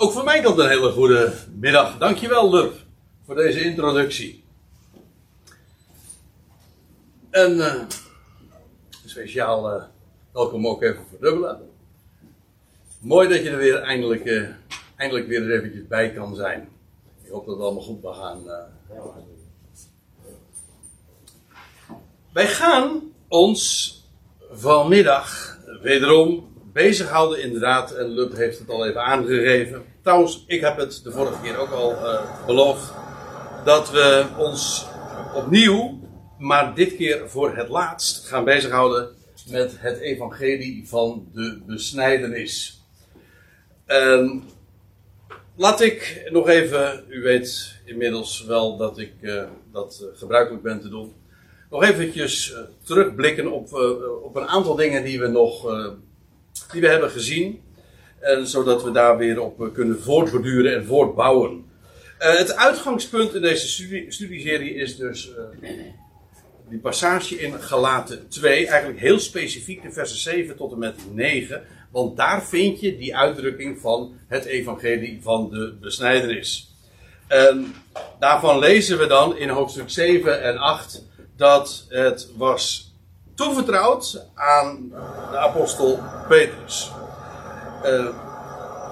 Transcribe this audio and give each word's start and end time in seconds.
Ook 0.00 0.12
van 0.12 0.24
mij 0.24 0.40
kant 0.40 0.58
een 0.58 0.68
hele 0.68 0.90
goede 0.90 1.32
middag. 1.54 1.98
Dankjewel, 1.98 2.50
Lub, 2.50 2.74
voor 3.24 3.34
deze 3.34 3.60
introductie. 3.60 4.44
En 7.30 7.56
uh, 7.56 7.74
speciaal 9.06 9.74
uh, 9.74 9.82
welkom 10.32 10.66
ook 10.66 10.82
even 10.82 11.04
voor 11.10 11.18
dubbelen. 11.20 11.70
Mooi 12.98 13.28
dat 13.28 13.42
je 13.42 13.50
er 13.50 13.56
weer 13.56 13.78
eindelijk, 13.82 14.24
uh, 14.24 14.48
eindelijk 14.96 15.26
weer 15.26 15.50
eventjes 15.50 15.86
bij 15.86 16.12
kan 16.12 16.34
zijn. 16.36 16.68
Ik 17.22 17.30
hoop 17.30 17.46
dat 17.46 17.54
het 17.54 17.64
allemaal 17.64 17.82
goed 17.82 18.02
mag 18.02 18.16
gaan. 18.16 18.42
Wij 22.32 22.46
gaan 22.46 23.12
ons 23.28 23.92
vanmiddag 24.50 25.58
wederom 25.82 26.48
bezighouden, 26.78 27.42
inderdaad. 27.42 27.90
En 27.92 28.08
Lub 28.08 28.36
heeft 28.36 28.58
het 28.58 28.68
al 28.68 28.86
even 28.86 29.02
aangegeven. 29.02 29.84
Trouwens, 30.02 30.44
ik 30.46 30.60
heb 30.60 30.76
het 30.76 31.00
de 31.04 31.10
vorige 31.10 31.42
keer 31.42 31.56
ook 31.56 31.70
al 31.70 31.92
uh, 31.92 32.46
beloofd. 32.46 32.92
Dat 33.64 33.90
we 33.90 34.26
ons 34.36 34.86
opnieuw, 35.34 36.00
maar 36.38 36.74
dit 36.74 36.96
keer 36.96 37.28
voor 37.28 37.56
het 37.56 37.68
laatst, 37.68 38.26
gaan 38.26 38.44
bezighouden 38.44 39.08
met 39.50 39.74
het 39.78 39.98
evangelie 39.98 40.88
van 40.88 41.28
de 41.32 41.60
besnijdenis. 41.66 42.82
En 43.86 44.42
laat 45.56 45.80
ik 45.80 46.28
nog 46.30 46.48
even, 46.48 47.04
u 47.08 47.22
weet 47.22 47.74
inmiddels 47.84 48.44
wel 48.44 48.76
dat 48.76 48.98
ik 48.98 49.12
uh, 49.20 49.42
dat 49.72 50.04
gebruikelijk 50.14 50.62
ben 50.62 50.80
te 50.80 50.88
doen. 50.88 51.12
Nog 51.70 51.84
eventjes 51.84 52.50
uh, 52.50 52.58
terugblikken 52.82 53.52
op, 53.52 53.72
op 54.22 54.36
een 54.36 54.46
aantal 54.46 54.74
dingen 54.74 55.04
die 55.04 55.20
we 55.20 55.26
nog 55.26 55.66
die 56.72 56.80
we 56.80 56.88
hebben 56.88 57.10
gezien. 57.10 57.60
En 58.20 58.46
zodat 58.46 58.82
we 58.82 58.90
daar 58.90 59.16
weer 59.16 59.40
op 59.40 59.62
eh, 59.62 59.72
kunnen 59.72 60.02
voortborduren 60.02 60.74
en 60.74 60.86
voortbouwen. 60.86 61.64
Uh, 62.20 62.36
het 62.36 62.56
uitgangspunt 62.56 63.34
in 63.34 63.42
deze 63.42 63.68
studie, 63.68 64.12
studieserie 64.12 64.74
is 64.74 64.96
dus 64.96 65.30
uh, 65.62 65.70
die 66.68 66.78
passage 66.78 67.40
in 67.40 67.60
Galaten 67.60 68.28
2. 68.28 68.66
Eigenlijk 68.66 69.00
heel 69.00 69.18
specifiek 69.18 69.82
de 69.82 69.92
versen 69.92 70.18
7 70.18 70.56
tot 70.56 70.72
en 70.72 70.78
met 70.78 70.96
9. 71.12 71.62
Want 71.90 72.16
daar 72.16 72.44
vind 72.44 72.80
je 72.80 72.96
die 72.96 73.16
uitdrukking 73.16 73.80
van 73.80 74.18
het 74.26 74.44
evangelie 74.44 75.18
van 75.22 75.50
de 75.50 75.76
besnijdenis. 75.80 76.74
En 77.26 77.74
daarvan 78.18 78.58
lezen 78.58 78.98
we 78.98 79.06
dan 79.06 79.36
in 79.36 79.48
hoofdstuk 79.48 79.90
7 79.90 80.42
en 80.42 80.58
8 80.58 81.04
dat 81.36 81.86
het 81.88 82.28
was 82.36 82.87
toevertrouwd 83.38 84.26
aan 84.34 84.88
de 85.30 85.36
apostel 85.36 85.98
Petrus. 86.28 86.90
Uh, 87.84 88.06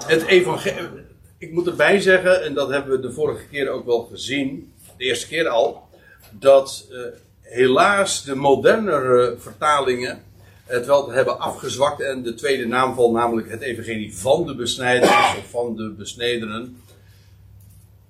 het 0.05 0.25
evangelie. 0.25 1.05
Ik 1.37 1.51
moet 1.51 1.67
erbij 1.67 1.99
zeggen, 1.99 2.43
en 2.43 2.53
dat 2.53 2.69
hebben 2.69 2.91
we 2.91 2.99
de 2.99 3.13
vorige 3.13 3.47
keer 3.47 3.69
ook 3.69 3.85
wel 3.85 4.07
gezien, 4.11 4.73
de 4.97 5.03
eerste 5.03 5.27
keer 5.27 5.47
al, 5.47 5.87
dat 6.31 6.85
uh, 6.91 6.99
helaas 7.41 8.23
de 8.23 8.35
modernere 8.35 9.35
vertalingen 9.37 10.23
het 10.65 10.85
wel 10.85 11.11
hebben 11.11 11.39
afgezwakt 11.39 12.01
en 12.01 12.23
de 12.23 12.33
tweede 12.33 12.67
naamval, 12.67 13.11
namelijk 13.11 13.49
het 13.49 13.61
evangelie 13.61 14.17
van 14.17 14.45
de 14.45 14.55
besnijders 14.55 15.37
of 15.37 15.49
van 15.49 15.75
de 15.75 15.89
besnederen, 15.97 16.81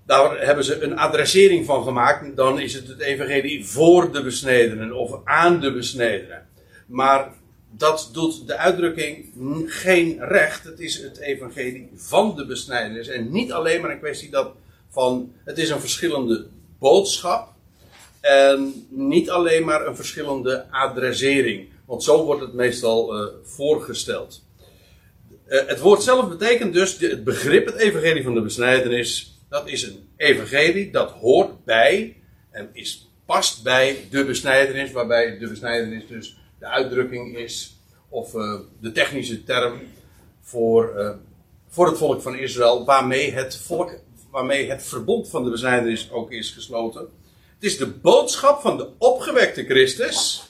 daar 0.08 0.46
hebben 0.46 0.64
ze 0.64 0.82
een 0.82 0.98
adressering 0.98 1.66
van 1.66 1.84
gemaakt. 1.84 2.36
Dan 2.36 2.60
is 2.60 2.74
het 2.74 2.88
het 2.88 3.00
evangelie 3.00 3.66
voor 3.66 4.12
de 4.12 4.24
besnedenen 4.24 4.94
of 4.94 5.20
aan 5.24 5.60
de 5.60 5.74
besnedenen. 5.74 6.48
Maar 6.86 7.34
dat 7.72 8.10
doet 8.14 8.48
de 8.48 8.58
uitdrukking 8.58 9.26
geen 9.66 10.18
recht. 10.20 10.64
Het 10.64 10.80
is 10.80 11.02
het 11.02 11.18
evangelie 11.18 11.90
van 11.96 12.36
de 12.36 12.46
besnijdenis. 12.46 13.08
En 13.08 13.32
niet 13.32 13.52
alleen 13.52 13.82
maar 13.82 13.92
een 13.92 14.00
kwestie 14.00 14.30
dat 14.30 14.52
van. 14.90 15.34
Het 15.44 15.58
is 15.58 15.70
een 15.70 15.80
verschillende 15.80 16.48
boodschap. 16.80 17.54
En 18.22 18.88
niet 18.90 19.30
alleen 19.30 19.66
maar 19.66 19.88
een 19.88 19.96
verschillende 19.96 20.66
adressering. 20.72 21.68
Want 21.86 22.04
zo 22.04 22.26
wordt 22.26 22.42
het 22.42 22.54
meestal 22.54 23.22
uh, 23.22 23.28
voorgesteld. 23.44 24.44
Uh, 25.48 25.68
het 25.68 25.80
woord 25.80 26.04
zelf 26.04 26.30
betekent 26.30 26.74
dus 26.74 26.98
het 26.98 27.24
begrip, 27.24 27.66
het 27.66 27.76
evangelie 27.76 28.24
van 28.24 28.34
de 28.34 28.42
besnijdenis 28.42 29.37
dat 29.50 29.68
is 29.68 29.84
een 29.84 30.10
evangelie, 30.18 30.92
dat 30.92 31.12
hoort 31.12 31.66
bij 31.66 32.16
en 32.52 32.70
is, 32.74 33.10
past 33.26 33.64
bij 33.64 34.08
de 34.10 34.26
besnijdenis, 34.26 34.92
waarbij 34.92 35.38
de 35.38 35.48
besnijdenis 35.48 36.08
dus 36.08 36.38
de 36.60 36.66
uitdrukking 36.66 37.38
is, 37.38 37.76
of 38.10 38.34
uh, 38.34 38.60
de 38.80 38.92
technische 38.92 39.44
term 39.44 39.80
voor, 40.42 40.94
uh, 40.98 41.10
voor 41.68 41.88
het 41.88 41.98
volk 41.98 42.22
van 42.22 42.36
Israël, 42.36 42.86
waarmee 42.86 43.32
het, 43.32 43.58
volk, 43.58 44.00
waarmee 44.32 44.70
het 44.70 44.84
verbond 44.84 45.30
van 45.30 45.44
de 45.44 45.50
besnijdenis 45.50 46.12
ook 46.12 46.32
is 46.32 46.52
gesloten. 46.52 47.02
Het 47.54 47.64
is 47.64 47.78
de 47.78 47.88
boodschap 47.88 48.62
van 48.62 48.78
de 48.78 48.90
opgewekte 48.98 49.66
Christus. 49.66 50.42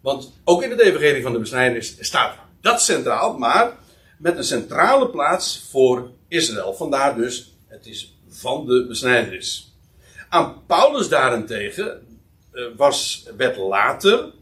Want 0.00 0.32
ook 0.44 0.62
in 0.62 0.70
het 0.70 0.80
evangelie 0.80 1.22
van 1.22 1.32
de 1.32 1.38
besnijdenis 1.38 1.96
staat 2.00 2.36
dat 2.60 2.82
centraal, 2.82 3.38
maar 3.38 3.76
met 4.18 4.36
een 4.36 4.44
centrale 4.44 5.10
plaats 5.10 5.66
voor 5.70 6.10
Israël. 6.28 6.74
Vandaar 6.74 7.16
dus 7.16 7.55
het 7.76 7.86
is 7.86 8.18
van 8.28 8.66
de 8.66 8.86
besnijdenis. 8.88 9.74
Aan 10.28 10.66
Paulus 10.66 11.08
daarentegen 11.08 12.06
uh, 12.52 12.66
was, 12.76 13.28
werd 13.36 13.56
later, 13.56 14.32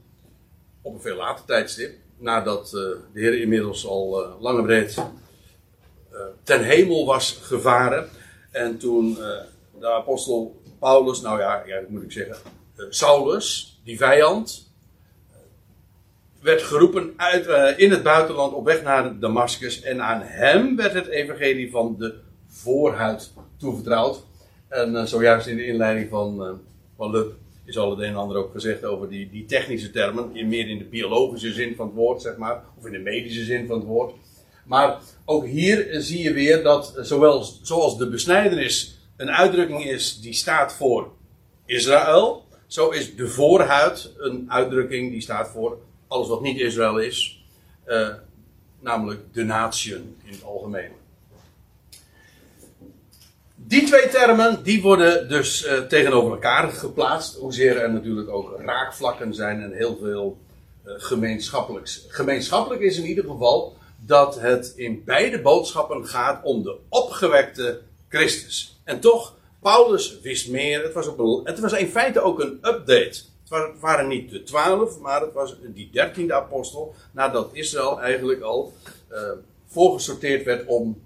op 0.83 0.95
een 0.95 1.01
veel 1.01 1.17
later 1.17 1.45
tijdstip, 1.45 1.95
nadat 2.19 2.67
uh, 2.67 2.73
de 2.73 3.01
Heer 3.13 3.41
inmiddels 3.41 3.87
al 3.87 4.23
uh, 4.23 4.41
lang 4.41 4.59
en 4.59 4.65
breed 4.65 5.03
ten 6.43 6.65
hemel 6.65 7.07
was 7.07 7.39
gevaren. 7.43 8.09
En 8.51 8.79
toen 8.79 9.15
de 9.79 9.93
apostel 9.93 10.63
Paulus, 10.79 11.21
nou 11.21 11.41
ja, 11.41 11.63
ja 11.67 11.81
dat 11.81 11.89
moet 11.89 12.03
ik 12.03 12.13
zeggen, 12.13 12.37
Saulus, 12.89 13.81
die 13.85 13.97
vijand, 13.97 14.73
werd 16.41 16.63
geroepen 16.63 17.15
uit, 17.17 17.79
in 17.79 17.91
het 17.91 18.03
buitenland 18.03 18.53
op 18.53 18.65
weg 18.65 18.83
naar 18.83 19.19
Damascus. 19.19 19.81
En 19.81 20.03
aan 20.03 20.21
hem 20.23 20.77
werd 20.77 20.93
het 20.93 21.07
evangelie 21.07 21.71
van 21.71 21.97
de 21.99 22.24
voorhuid 22.65 23.33
toevertrouwd. 23.57 24.25
En 24.69 24.93
uh, 24.93 25.05
zojuist 25.05 25.47
in 25.47 25.57
de 25.57 25.67
inleiding 25.67 26.09
van, 26.09 26.43
uh, 26.43 26.53
van 26.97 27.11
Lub 27.11 27.33
is 27.65 27.79
al 27.79 27.91
het 27.91 27.99
een 27.99 28.05
en 28.05 28.17
ander 28.17 28.37
ook 28.37 28.53
gezegd 28.53 28.85
over 28.85 29.09
die, 29.09 29.31
die 29.31 29.45
technische 29.45 29.91
termen. 29.91 30.37
In, 30.37 30.49
meer 30.49 30.69
in 30.69 30.79
de 30.79 30.85
biologische 30.85 31.53
zin 31.53 31.77
van 31.77 31.87
het 31.87 31.95
woord, 31.95 32.23
zeg 32.23 32.37
maar. 32.37 32.65
Of 32.79 32.87
in 32.87 32.93
de 32.93 32.99
medische 32.99 33.45
zin 33.45 33.67
van 33.67 33.79
het 33.79 33.87
woord. 33.87 34.15
Maar 34.65 34.99
ook 35.25 35.47
hier 35.47 35.87
zie 35.91 36.23
je 36.23 36.33
weer 36.33 36.63
dat, 36.63 36.95
zowel, 37.01 37.43
zoals 37.63 37.99
de 37.99 38.09
besnijdenis 38.09 38.99
een 39.17 39.31
uitdrukking 39.31 39.85
is 39.85 40.21
die 40.21 40.33
staat 40.33 40.73
voor 40.73 41.13
Israël. 41.67 42.45
Zo 42.67 42.91
is 42.91 43.17
de 43.17 43.29
voorhuid 43.29 44.13
een 44.19 44.51
uitdrukking 44.51 45.11
die 45.11 45.21
staat 45.21 45.49
voor 45.49 45.79
alles 46.09 46.29
wat 46.29 46.41
niet 46.41 46.59
Israël 46.59 46.99
is. 46.99 47.45
Namelijk 48.81 49.21
de 49.33 49.45
nation 49.45 50.17
in 50.25 50.33
het 50.33 50.45
algemeen. 50.45 50.91
Die 53.67 53.87
twee 53.87 54.09
termen 54.09 54.63
die 54.63 54.83
worden 54.83 55.29
dus 55.29 55.67
uh, 55.67 55.79
tegenover 55.79 56.31
elkaar 56.31 56.71
geplaatst. 56.71 57.37
Hoezeer 57.37 57.77
er 57.77 57.93
natuurlijk 57.93 58.29
ook 58.29 58.61
raakvlakken 58.61 59.35
zijn 59.35 59.63
en 59.63 59.73
heel 59.73 59.99
veel 60.01 60.39
uh, 60.87 60.93
gemeenschappelijks. 60.97 62.05
Gemeenschappelijk 62.09 62.83
is 62.83 62.99
in 62.99 63.05
ieder 63.05 63.25
geval 63.25 63.77
dat 63.97 64.41
het 64.41 64.73
in 64.77 65.03
beide 65.05 65.41
boodschappen 65.41 66.07
gaat 66.07 66.45
om 66.45 66.63
de 66.63 66.77
opgewekte 66.89 67.81
Christus. 68.09 68.81
En 68.85 69.01
toch, 69.01 69.35
Paulus 69.61 70.21
wist 70.21 70.51
meer. 70.51 70.83
Het 70.83 70.93
was, 70.93 71.07
het 71.45 71.61
was 71.61 71.73
in 71.73 71.89
feite 71.89 72.21
ook 72.21 72.41
een 72.41 72.59
update. 72.63 73.23
Het 73.49 73.81
waren 73.81 74.09
niet 74.09 74.31
de 74.31 74.43
twaalf, 74.43 74.99
maar 74.99 75.21
het 75.21 75.33
was 75.33 75.57
die 75.63 75.91
dertiende 75.93 76.35
apostel. 76.35 76.95
Nadat 77.13 77.51
Israël 77.53 78.01
eigenlijk 78.01 78.41
al 78.41 78.73
uh, 79.13 79.19
voorgesorteerd 79.67 80.45
werd 80.45 80.67
om 80.67 81.03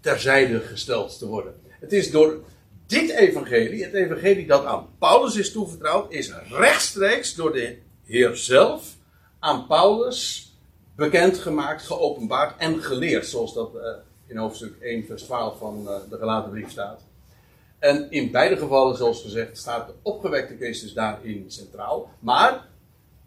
terzijde 0.00 0.60
gesteld 0.60 1.18
te 1.18 1.26
worden. 1.26 1.61
Het 1.82 1.92
is 1.92 2.10
door 2.10 2.44
dit 2.86 3.10
evangelie, 3.10 3.84
het 3.84 3.92
evangelie 3.92 4.46
dat 4.46 4.64
aan 4.64 4.88
Paulus 4.98 5.36
is 5.36 5.52
toevertrouwd, 5.52 6.12
is 6.12 6.32
rechtstreeks 6.48 7.34
door 7.34 7.52
de 7.52 7.78
Heer 8.04 8.36
zelf 8.36 8.96
aan 9.38 9.66
Paulus 9.66 10.52
bekendgemaakt, 10.96 11.82
geopenbaard 11.82 12.58
en 12.58 12.82
geleerd. 12.82 13.26
Zoals 13.26 13.54
dat 13.54 13.74
uh, 13.74 13.80
in 14.26 14.36
hoofdstuk 14.36 14.80
1, 14.80 15.06
vers 15.06 15.22
12 15.22 15.58
van 15.58 15.82
uh, 15.84 15.94
de 16.10 16.16
gelaten 16.16 16.50
brief 16.50 16.70
staat. 16.70 17.00
En 17.78 18.10
in 18.10 18.30
beide 18.30 18.56
gevallen, 18.56 18.96
zoals 18.96 19.22
gezegd, 19.22 19.58
staat 19.58 19.86
de 19.86 19.94
opgewekte 20.02 20.56
Christus 20.56 20.92
daarin 20.92 21.44
centraal. 21.48 22.10
Maar 22.18 22.66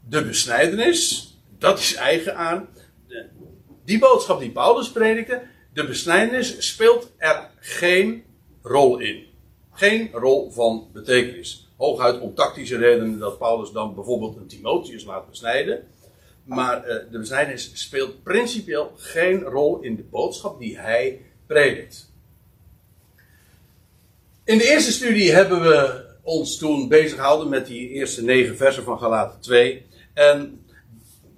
de 0.08 0.26
besnijdenis, 0.26 1.34
dat 1.58 1.80
is 1.80 1.96
eigen 1.96 2.36
aan. 2.36 2.68
De, 3.08 3.26
die 3.86 4.00
boodschap 4.00 4.40
die 4.40 4.52
Paulus 4.52 4.92
predikte, 4.92 5.42
de 5.74 5.86
besnijdenis 5.86 6.68
speelt 6.72 7.12
er 7.18 7.50
geen 7.60 8.24
rol 8.66 9.00
in. 9.00 9.24
Geen 9.72 10.10
rol 10.14 10.52
van 10.52 10.88
betekenis. 10.94 11.70
Hooguit 11.78 12.20
om 12.20 12.36
tactische 12.36 12.78
redenen 12.78 13.20
dat 13.20 13.38
Paulus 13.38 13.72
dan 13.72 13.96
bijvoorbeeld 13.96 14.36
een 14.38 14.48
Timotheus 14.48 15.06
laat 15.06 15.30
besnijden. 15.30 15.88
Maar 16.44 16.78
uh, 16.78 16.96
de 17.12 17.18
besnijdenis 17.18 17.72
speelt 17.74 18.24
principieel 18.24 18.92
geen 18.96 19.42
rol 19.42 19.80
in 19.82 19.96
de 19.96 20.04
boodschap 20.04 20.60
die 20.60 20.80
hij 20.80 21.22
predikt. 21.46 22.14
In 24.44 24.58
de 24.58 24.70
eerste 24.70 24.92
studie 24.92 25.32
hebben 25.32 25.62
we 25.62 26.06
ons 26.22 26.58
toen 26.58 26.88
bezig 26.88 27.16
gehouden 27.16 27.50
met 27.50 27.68
die 27.68 27.90
eerste 27.90 28.24
negen 28.24 28.58
versen 28.58 28.84
van 28.84 29.00
Galaten 29.00 29.42
2. 29.42 29.86
En 30.14 30.66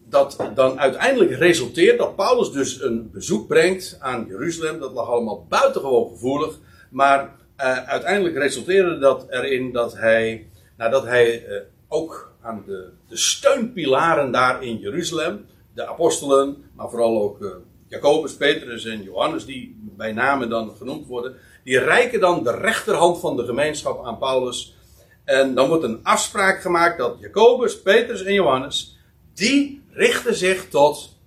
dat 0.09 0.37
dan 0.55 0.79
uiteindelijk 0.79 1.31
resulteert 1.31 1.97
dat 1.97 2.15
Paulus 2.15 2.51
dus 2.51 2.81
een 2.81 3.11
bezoek 3.11 3.47
brengt 3.47 3.97
aan 3.99 4.25
Jeruzalem. 4.27 4.79
Dat 4.79 4.91
lag 4.91 5.07
allemaal 5.07 5.45
buitengewoon 5.49 6.09
gevoelig. 6.09 6.59
Maar 6.89 7.21
uh, 7.21 7.77
uiteindelijk 7.77 8.35
resulteerde 8.35 8.97
dat 8.97 9.25
erin 9.29 9.71
dat 9.71 9.97
hij, 9.97 10.47
nadat 10.77 11.03
hij 11.03 11.47
uh, 11.47 11.59
ook 11.87 12.33
aan 12.41 12.63
de, 12.65 12.89
de, 13.07 13.17
steunpilaren 13.17 14.31
daar 14.31 14.63
in 14.63 14.77
Jeruzalem, 14.77 15.45
de 15.73 15.87
apostelen, 15.87 16.63
maar 16.75 16.89
vooral 16.89 17.21
ook 17.21 17.41
uh, 17.41 17.51
Jacobus, 17.87 18.35
Petrus 18.35 18.85
en 18.85 19.03
Johannes, 19.03 19.45
die 19.45 19.79
bij 19.81 20.11
name 20.11 20.47
dan 20.47 20.75
genoemd 20.77 21.07
worden, 21.07 21.35
die 21.63 21.79
reiken 21.79 22.19
dan 22.19 22.43
de 22.43 22.57
rechterhand 22.57 23.19
van 23.19 23.35
de 23.35 23.45
gemeenschap 23.45 24.05
aan 24.05 24.17
Paulus. 24.17 24.75
En 25.23 25.55
dan 25.55 25.67
wordt 25.67 25.83
een 25.83 25.99
afspraak 26.03 26.61
gemaakt 26.61 26.97
dat 26.97 27.17
Jacobus, 27.19 27.81
Petrus 27.81 28.23
en 28.23 28.33
Johannes, 28.33 28.97
die 29.33 29.83
richten 29.91 30.35
zich 30.35 30.69
tot 30.69 31.17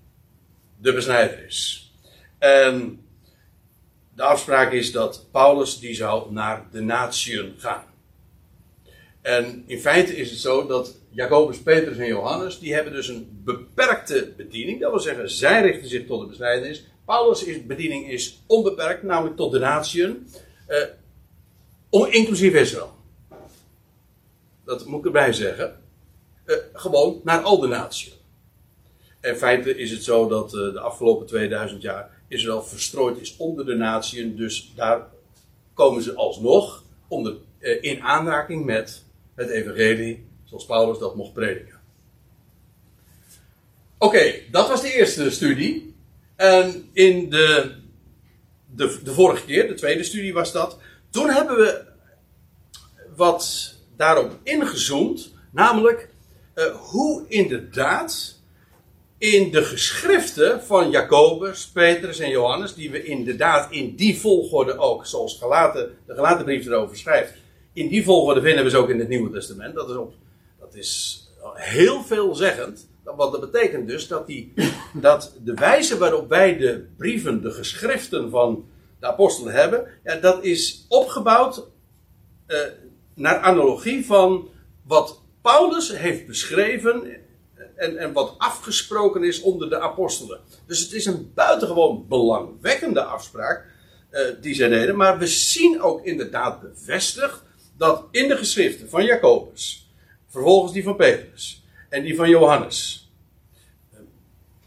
de 0.80 0.92
besnijderis. 0.92 1.92
En 2.38 3.04
de 4.20 4.26
afspraak 4.26 4.72
is 4.72 4.92
dat 4.92 5.26
Paulus 5.30 5.78
die 5.78 5.94
zou 5.94 6.32
naar 6.32 6.66
de 6.70 6.80
natieën 6.80 7.54
gaan. 7.58 7.84
En 9.20 9.64
in 9.66 9.80
feite 9.80 10.16
is 10.16 10.30
het 10.30 10.40
zo 10.40 10.66
dat 10.66 10.96
Jacobus, 11.10 11.58
Petrus 11.58 11.96
en 11.96 12.06
Johannes, 12.06 12.58
die 12.58 12.74
hebben 12.74 12.92
dus 12.92 13.08
een 13.08 13.40
beperkte 13.44 14.32
bediening. 14.36 14.80
Dat 14.80 14.90
wil 14.90 15.00
zeggen, 15.00 15.30
zij 15.30 15.62
richten 15.62 15.88
zich 15.88 16.06
tot 16.06 16.20
de 16.20 16.26
besnijdenis. 16.26 16.84
Paulus' 17.04 17.66
bediening 17.66 18.10
is 18.10 18.42
onbeperkt, 18.46 19.02
namelijk 19.02 19.36
tot 19.36 19.52
de 19.52 19.58
natieën. 19.58 20.26
Uh, 21.90 22.14
inclusief 22.14 22.54
Israël. 22.54 22.92
Dat 24.64 24.86
moet 24.86 24.98
ik 24.98 25.06
erbij 25.06 25.32
zeggen. 25.32 25.80
Uh, 26.46 26.56
gewoon 26.72 27.20
naar 27.24 27.40
al 27.40 27.58
de 27.58 27.66
natieën. 27.66 28.14
In 29.20 29.36
feite 29.36 29.76
is 29.76 29.90
het 29.90 30.04
zo 30.04 30.28
dat 30.28 30.54
uh, 30.54 30.72
de 30.72 30.80
afgelopen 30.80 31.26
2000 31.26 31.82
jaar 31.82 32.19
Israël 32.30 32.62
verstrooid 32.62 33.20
is 33.20 33.36
onder 33.36 33.66
de 33.66 33.74
natieën. 33.74 34.36
Dus 34.36 34.72
daar 34.74 35.06
komen 35.74 36.02
ze 36.02 36.14
alsnog 36.14 36.84
onder, 37.08 37.36
in 37.80 38.02
aanraking 38.02 38.64
met 38.64 39.04
het 39.34 39.48
evangelie 39.48 40.24
zoals 40.44 40.66
Paulus 40.66 40.98
dat 40.98 41.16
mocht 41.16 41.32
prediken. 41.32 41.80
Oké, 43.98 44.32
dat 44.50 44.68
was 44.68 44.80
de 44.80 44.92
eerste 44.92 45.30
studie. 45.30 45.94
En 46.36 46.88
in 46.92 47.30
de, 47.30 47.74
de, 48.66 49.00
de 49.02 49.12
vorige 49.12 49.44
keer, 49.44 49.68
de 49.68 49.74
tweede 49.74 50.02
studie 50.02 50.32
was 50.32 50.52
dat. 50.52 50.78
Toen 51.10 51.30
hebben 51.30 51.56
we 51.56 51.84
wat 53.16 53.74
daarop 53.96 54.38
ingezoomd. 54.42 55.32
Namelijk 55.52 56.08
uh, 56.54 56.64
hoe 56.64 57.24
inderdaad 57.28 58.39
in 59.20 59.50
de 59.50 59.64
geschriften 59.64 60.62
van 60.62 60.90
Jacobus, 60.90 61.66
Petrus 61.66 62.18
en 62.18 62.30
Johannes, 62.30 62.74
die 62.74 62.90
we 62.90 63.04
inderdaad 63.04 63.72
in 63.72 63.94
die 63.96 64.18
volgorde 64.18 64.78
ook, 64.78 65.06
zoals 65.06 65.38
gelaten, 65.38 65.96
de 66.06 66.14
gelaten 66.14 66.44
brief 66.44 66.66
erover 66.66 66.96
schrijft, 66.96 67.34
in 67.72 67.88
die 67.88 68.04
volgorde 68.04 68.40
vinden 68.40 68.64
we 68.64 68.70
ze 68.70 68.76
ook 68.76 68.88
in 68.88 68.98
het 68.98 69.08
Nieuwe 69.08 69.30
Testament. 69.30 69.74
Dat 69.74 69.90
is, 69.90 69.96
op, 69.96 70.14
dat 70.60 70.74
is 70.74 71.22
heel 71.54 72.02
veelzeggend. 72.02 72.88
Want 73.04 73.32
dat 73.32 73.50
betekent 73.50 73.88
dus 73.88 74.08
dat, 74.08 74.26
die, 74.26 74.52
dat 74.92 75.34
de 75.44 75.54
wijze 75.54 75.98
waarop 75.98 76.28
wij 76.28 76.56
de 76.56 76.86
brieven, 76.96 77.42
de 77.42 77.50
geschriften 77.50 78.30
van 78.30 78.68
de 79.00 79.06
apostelen 79.06 79.52
hebben, 79.52 79.86
ja, 80.04 80.16
dat 80.16 80.44
is 80.44 80.84
opgebouwd 80.88 81.66
uh, 82.46 82.58
naar 83.14 83.38
analogie 83.38 84.06
van 84.06 84.48
wat 84.86 85.20
Paulus 85.42 85.96
heeft 85.96 86.26
beschreven 86.26 87.19
en, 87.80 87.96
en 87.96 88.12
wat 88.12 88.34
afgesproken 88.38 89.24
is 89.24 89.40
onder 89.40 89.68
de 89.68 89.80
apostelen. 89.80 90.40
Dus 90.66 90.80
het 90.80 90.92
is 90.92 91.06
een 91.06 91.32
buitengewoon 91.34 92.08
belangwekkende 92.08 93.02
afspraak 93.02 93.66
uh, 94.10 94.20
die 94.40 94.54
zij 94.54 94.68
deden, 94.68 94.96
maar 94.96 95.18
we 95.18 95.26
zien 95.26 95.82
ook 95.82 96.04
inderdaad 96.04 96.60
bevestigd 96.60 97.42
dat 97.76 98.04
in 98.10 98.28
de 98.28 98.36
geschriften 98.36 98.88
van 98.88 99.04
Jacobus, 99.04 99.90
vervolgens 100.26 100.72
die 100.72 100.82
van 100.82 100.96
Petrus 100.96 101.64
en 101.88 102.02
die 102.02 102.16
van 102.16 102.28
Johannes, 102.28 103.10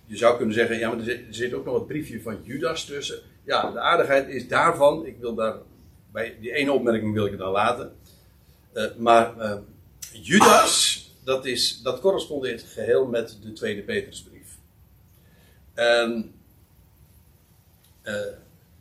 je 0.05 0.17
zou 0.17 0.37
kunnen 0.37 0.55
zeggen, 0.55 0.77
ja, 0.79 0.89
maar 0.89 1.07
er 1.07 1.25
zit, 1.29 1.53
ook 1.53 1.65
nog 1.65 1.73
het 1.73 1.87
briefje 1.87 2.21
van 2.21 2.37
Judas 2.43 2.85
tussen. 2.85 3.19
Ja, 3.45 3.71
de 3.71 3.79
aardigheid 3.79 4.27
is 4.27 4.47
daarvan, 4.47 5.05
ik 5.05 5.17
wil 5.19 5.35
daar, 5.35 5.55
bij 6.11 6.37
die 6.41 6.51
ene 6.51 6.71
opmerking 6.71 7.13
wil 7.13 7.25
ik 7.25 7.31
het 7.31 7.39
dan 7.39 7.51
laten. 7.51 7.95
Uh, 8.73 8.85
maar 8.97 9.33
Judas, 10.11 11.02
dat, 11.23 11.45
is, 11.45 11.81
dat 11.81 11.99
correspondeert 11.99 12.61
geheel 12.61 13.05
met 13.05 13.37
de 13.41 13.53
tweede 13.53 13.81
Petrusbrief. 13.81 14.57
En 15.73 16.33
uh, 18.03 18.13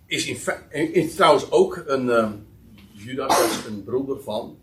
is 0.07 0.27
in, 0.27 0.95
in, 0.95 1.11
trouwens 1.11 1.51
ook 1.51 1.83
een, 1.87 2.47
Judas 2.93 3.45
is 3.45 3.65
een 3.67 3.85
broeder 3.85 4.23
van, 4.23 4.59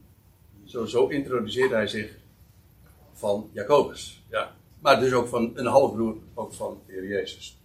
zo, 0.66 0.86
zo 0.86 1.08
introduceert 1.08 1.72
hij 1.72 1.88
zich 1.88 2.18
van 3.14 3.50
Jacobus. 3.54 4.22
Ja. 4.30 4.56
Maar 4.80 5.00
dus 5.00 5.14
ook 5.14 5.28
van 5.28 5.52
een 5.56 5.66
halfbroer 5.66 6.18
ook 6.34 6.54
van 6.54 6.82
de 6.88 6.94
Heer 6.94 7.08
Jezus. 7.08 7.58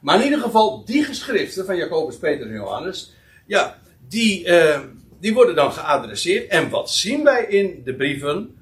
Maar 0.00 0.18
in 0.18 0.24
ieder 0.24 0.38
geval, 0.38 0.84
die 0.84 1.04
geschriften 1.04 1.66
van 1.66 1.76
Jacobus, 1.76 2.16
Peter 2.16 2.46
en 2.46 2.52
Johannes, 2.52 3.12
ja, 3.46 3.78
die, 4.08 4.46
uh, 4.46 4.80
die 5.20 5.34
worden 5.34 5.54
dan 5.54 5.72
geadresseerd. 5.72 6.48
En 6.48 6.70
wat 6.70 6.90
zien 6.90 7.24
wij 7.24 7.44
in 7.44 7.82
de 7.84 7.94
brieven? 7.94 8.61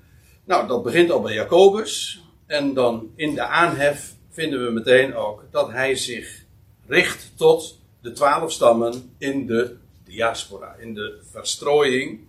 Nou, 0.50 0.67
dat 0.67 0.82
begint 0.82 1.11
al 1.11 1.20
bij 1.20 1.35
Jacobus. 1.35 2.23
En 2.47 2.75
dan 2.75 3.12
in 3.17 3.35
de 3.35 3.43
aanhef 3.43 4.14
vinden 4.31 4.64
we 4.64 4.70
meteen 4.70 5.14
ook 5.14 5.44
dat 5.50 5.70
hij 5.70 5.97
zich 5.97 6.44
richt 6.87 7.32
tot 7.37 7.79
de 8.00 8.12
twaalf 8.12 8.52
stammen 8.52 9.14
in 9.19 9.47
de 9.47 9.76
diaspora, 10.05 10.75
in 10.79 10.94
de 10.94 11.20
verstrooiing. 11.31 12.20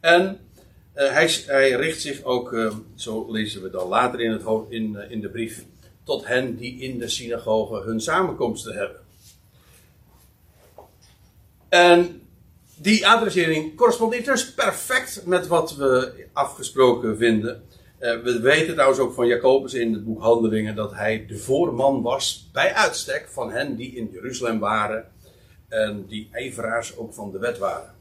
En 0.00 0.40
uh, 0.94 1.10
hij, 1.10 1.30
hij, 1.46 1.70
richt 1.70 2.00
zich 2.00 2.22
ook, 2.22 2.52
uh, 2.52 2.74
zo 2.94 3.32
lezen 3.32 3.62
we 3.62 3.70
dan 3.70 3.88
later 3.88 4.20
in, 4.20 4.30
het, 4.30 4.42
in, 4.68 4.92
uh, 4.92 5.10
in 5.10 5.20
de 5.20 5.28
brief, 5.28 5.64
tot 6.04 6.26
hen 6.26 6.56
die 6.56 6.78
in 6.78 6.98
de 6.98 7.08
synagoge 7.08 7.82
hun 7.82 8.00
samenkomsten 8.00 8.74
hebben. 8.74 9.00
En 11.68 12.20
die 12.76 13.06
adressering 13.06 13.76
correspondeert 13.76 14.24
dus 14.24 14.54
perfect 14.54 15.22
met 15.26 15.46
wat 15.46 15.76
we 15.76 16.26
afgesproken 16.32 17.16
vinden. 17.16 17.65
We 17.98 18.40
weten 18.40 18.72
trouwens 18.72 19.00
ook 19.00 19.14
van 19.14 19.26
Jacobus 19.26 19.74
in 19.74 19.92
het 19.92 20.04
boek 20.04 20.20
Handelingen 20.20 20.74
dat 20.74 20.94
hij 20.94 21.26
de 21.26 21.38
voorman 21.38 22.02
was 22.02 22.48
bij 22.52 22.74
uitstek 22.74 23.28
van 23.28 23.50
hen 23.50 23.76
die 23.76 23.96
in 23.96 24.10
Jeruzalem 24.12 24.58
waren 24.58 25.04
en 25.68 26.06
die 26.08 26.28
ijveraars 26.32 26.96
ook 26.96 27.14
van 27.14 27.32
de 27.32 27.38
wet 27.38 27.58
waren. 27.58 27.94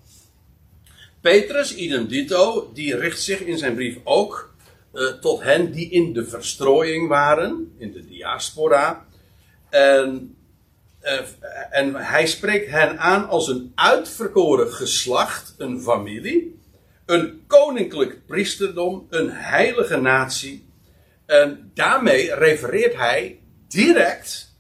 Petrus, 1.22 1.76
idem 1.76 2.08
dito, 2.08 2.70
die 2.74 2.96
richt 2.96 3.22
zich 3.22 3.40
in 3.40 3.58
zijn 3.58 3.76
brief 3.76 3.98
ook 4.04 4.54
uh, 4.94 5.08
tot 5.08 5.44
hen 5.44 5.72
die 5.72 5.90
in 5.90 6.14
de 6.14 6.26
verstrooiing 6.26 7.08
waren, 7.08 7.74
in 7.78 7.92
de 7.92 8.06
diaspora. 8.06 9.06
En, 9.70 10.36
uh, 11.04 11.20
en 11.70 11.96
hij 11.96 12.28
spreekt 12.28 12.70
hen 12.70 13.00
aan 13.00 13.28
als 13.28 13.48
een 13.48 13.72
uitverkoren 13.76 14.72
geslacht, 14.72 15.56
een 15.58 15.82
familie, 15.82 16.60
een 17.06 17.44
koninklijk 17.48 18.26
priesterdom, 18.26 19.08
een 19.10 19.30
heilige 19.30 19.98
natie. 19.98 20.70
En 21.26 21.72
daarmee 21.74 22.36
refereert 22.36 22.96
hij 22.96 23.40
direct 23.68 24.56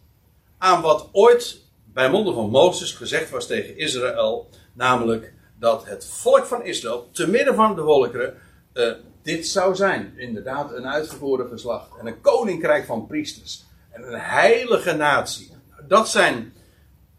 aan 0.57 0.81
wat 0.81 1.09
ooit 1.11 1.61
bij 1.85 2.09
monden 2.09 2.33
van 2.33 2.49
Mozes 2.49 2.91
gezegd 2.91 3.29
was 3.29 3.47
tegen 3.47 3.77
Israël, 3.77 4.49
namelijk 4.73 5.33
dat 5.59 5.85
het 5.85 6.05
volk 6.05 6.45
van 6.45 6.63
Israël, 6.63 7.09
te 7.11 7.27
midden 7.27 7.55
van 7.55 7.75
de 7.75 7.81
volkeren, 7.81 8.33
uh, 8.73 8.91
dit 9.21 9.47
zou 9.47 9.75
zijn. 9.75 10.13
Inderdaad, 10.17 10.71
een 10.71 10.87
uitverkoren 10.87 11.47
geslacht. 11.49 11.97
En 11.99 12.07
een 12.07 12.21
koninkrijk 12.21 12.85
van 12.85 13.07
priesters. 13.07 13.65
En 13.91 14.07
een 14.07 14.19
heilige 14.19 14.93
natie. 14.93 15.51
Dat 15.87 16.09
zijn 16.09 16.53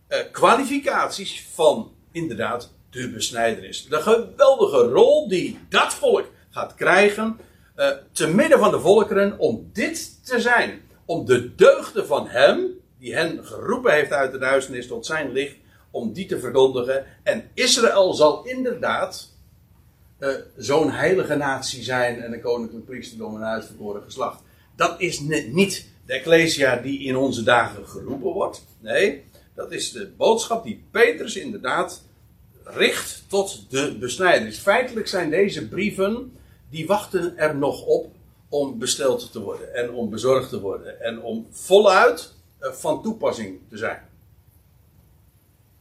uh, 0.09 0.18
kwalificaties 0.33 1.47
van 1.54 1.95
inderdaad 2.12 2.75
de 2.96 3.10
besnijdenis. 3.10 3.86
De 3.88 4.00
geweldige 4.00 4.78
rol 4.78 5.28
die 5.28 5.58
dat 5.68 5.94
volk 5.94 6.30
gaat 6.50 6.74
krijgen. 6.74 7.36
Uh, 7.76 7.88
te 8.12 8.26
midden 8.26 8.58
van 8.58 8.70
de 8.70 8.80
volkeren 8.80 9.38
om 9.38 9.70
dit 9.72 10.26
te 10.26 10.40
zijn. 10.40 10.80
Om 11.04 11.26
de 11.26 11.54
deugden 11.54 12.06
van 12.06 12.28
hem, 12.28 12.66
die 12.98 13.14
hen 13.14 13.46
geroepen 13.46 13.92
heeft 13.92 14.12
uit 14.12 14.32
de 14.32 14.38
duisternis 14.38 14.86
tot 14.86 15.06
zijn 15.06 15.32
licht, 15.32 15.56
om 15.90 16.12
die 16.12 16.26
te 16.26 16.40
verkondigen. 16.40 17.04
En 17.22 17.50
Israël 17.54 18.14
zal 18.14 18.44
inderdaad 18.44 19.28
uh, 20.18 20.28
zo'n 20.56 20.90
heilige 20.90 21.36
natie 21.36 21.82
zijn 21.82 22.22
en 22.22 22.32
een 22.32 22.40
koninklijk 22.40 22.84
priesterdom 22.84 23.36
en 23.36 23.44
uitverkoren 23.44 24.02
geslacht. 24.02 24.42
Dat 24.76 25.00
is 25.00 25.20
niet 25.52 25.88
de 26.06 26.12
Ecclesia 26.12 26.76
die 26.76 27.00
in 27.00 27.16
onze 27.16 27.42
dagen 27.42 27.88
geroepen 27.88 28.32
wordt. 28.32 28.66
Nee, 28.80 29.24
Dat 29.54 29.72
is 29.72 29.92
de 29.92 30.12
boodschap 30.16 30.64
die 30.64 30.84
Petrus 30.90 31.36
inderdaad 31.36 32.05
richt 32.66 33.25
tot 33.28 33.70
de 33.70 33.96
besnijders. 33.99 34.58
Feitelijk 34.58 35.08
zijn 35.08 35.30
deze 35.30 35.68
brieven, 35.68 36.37
die 36.70 36.87
wachten 36.87 37.38
er 37.38 37.56
nog 37.56 37.82
op 37.82 38.14
om 38.49 38.78
besteld 38.78 39.32
te 39.32 39.40
worden 39.40 39.75
en 39.75 39.92
om 39.92 40.11
bezorgd 40.11 40.49
te 40.49 40.61
worden 40.61 41.00
en 41.00 41.23
om 41.23 41.46
voluit 41.50 42.35
eh, 42.58 42.73
van 42.73 43.02
toepassing 43.02 43.61
te 43.68 43.76
zijn. 43.76 44.08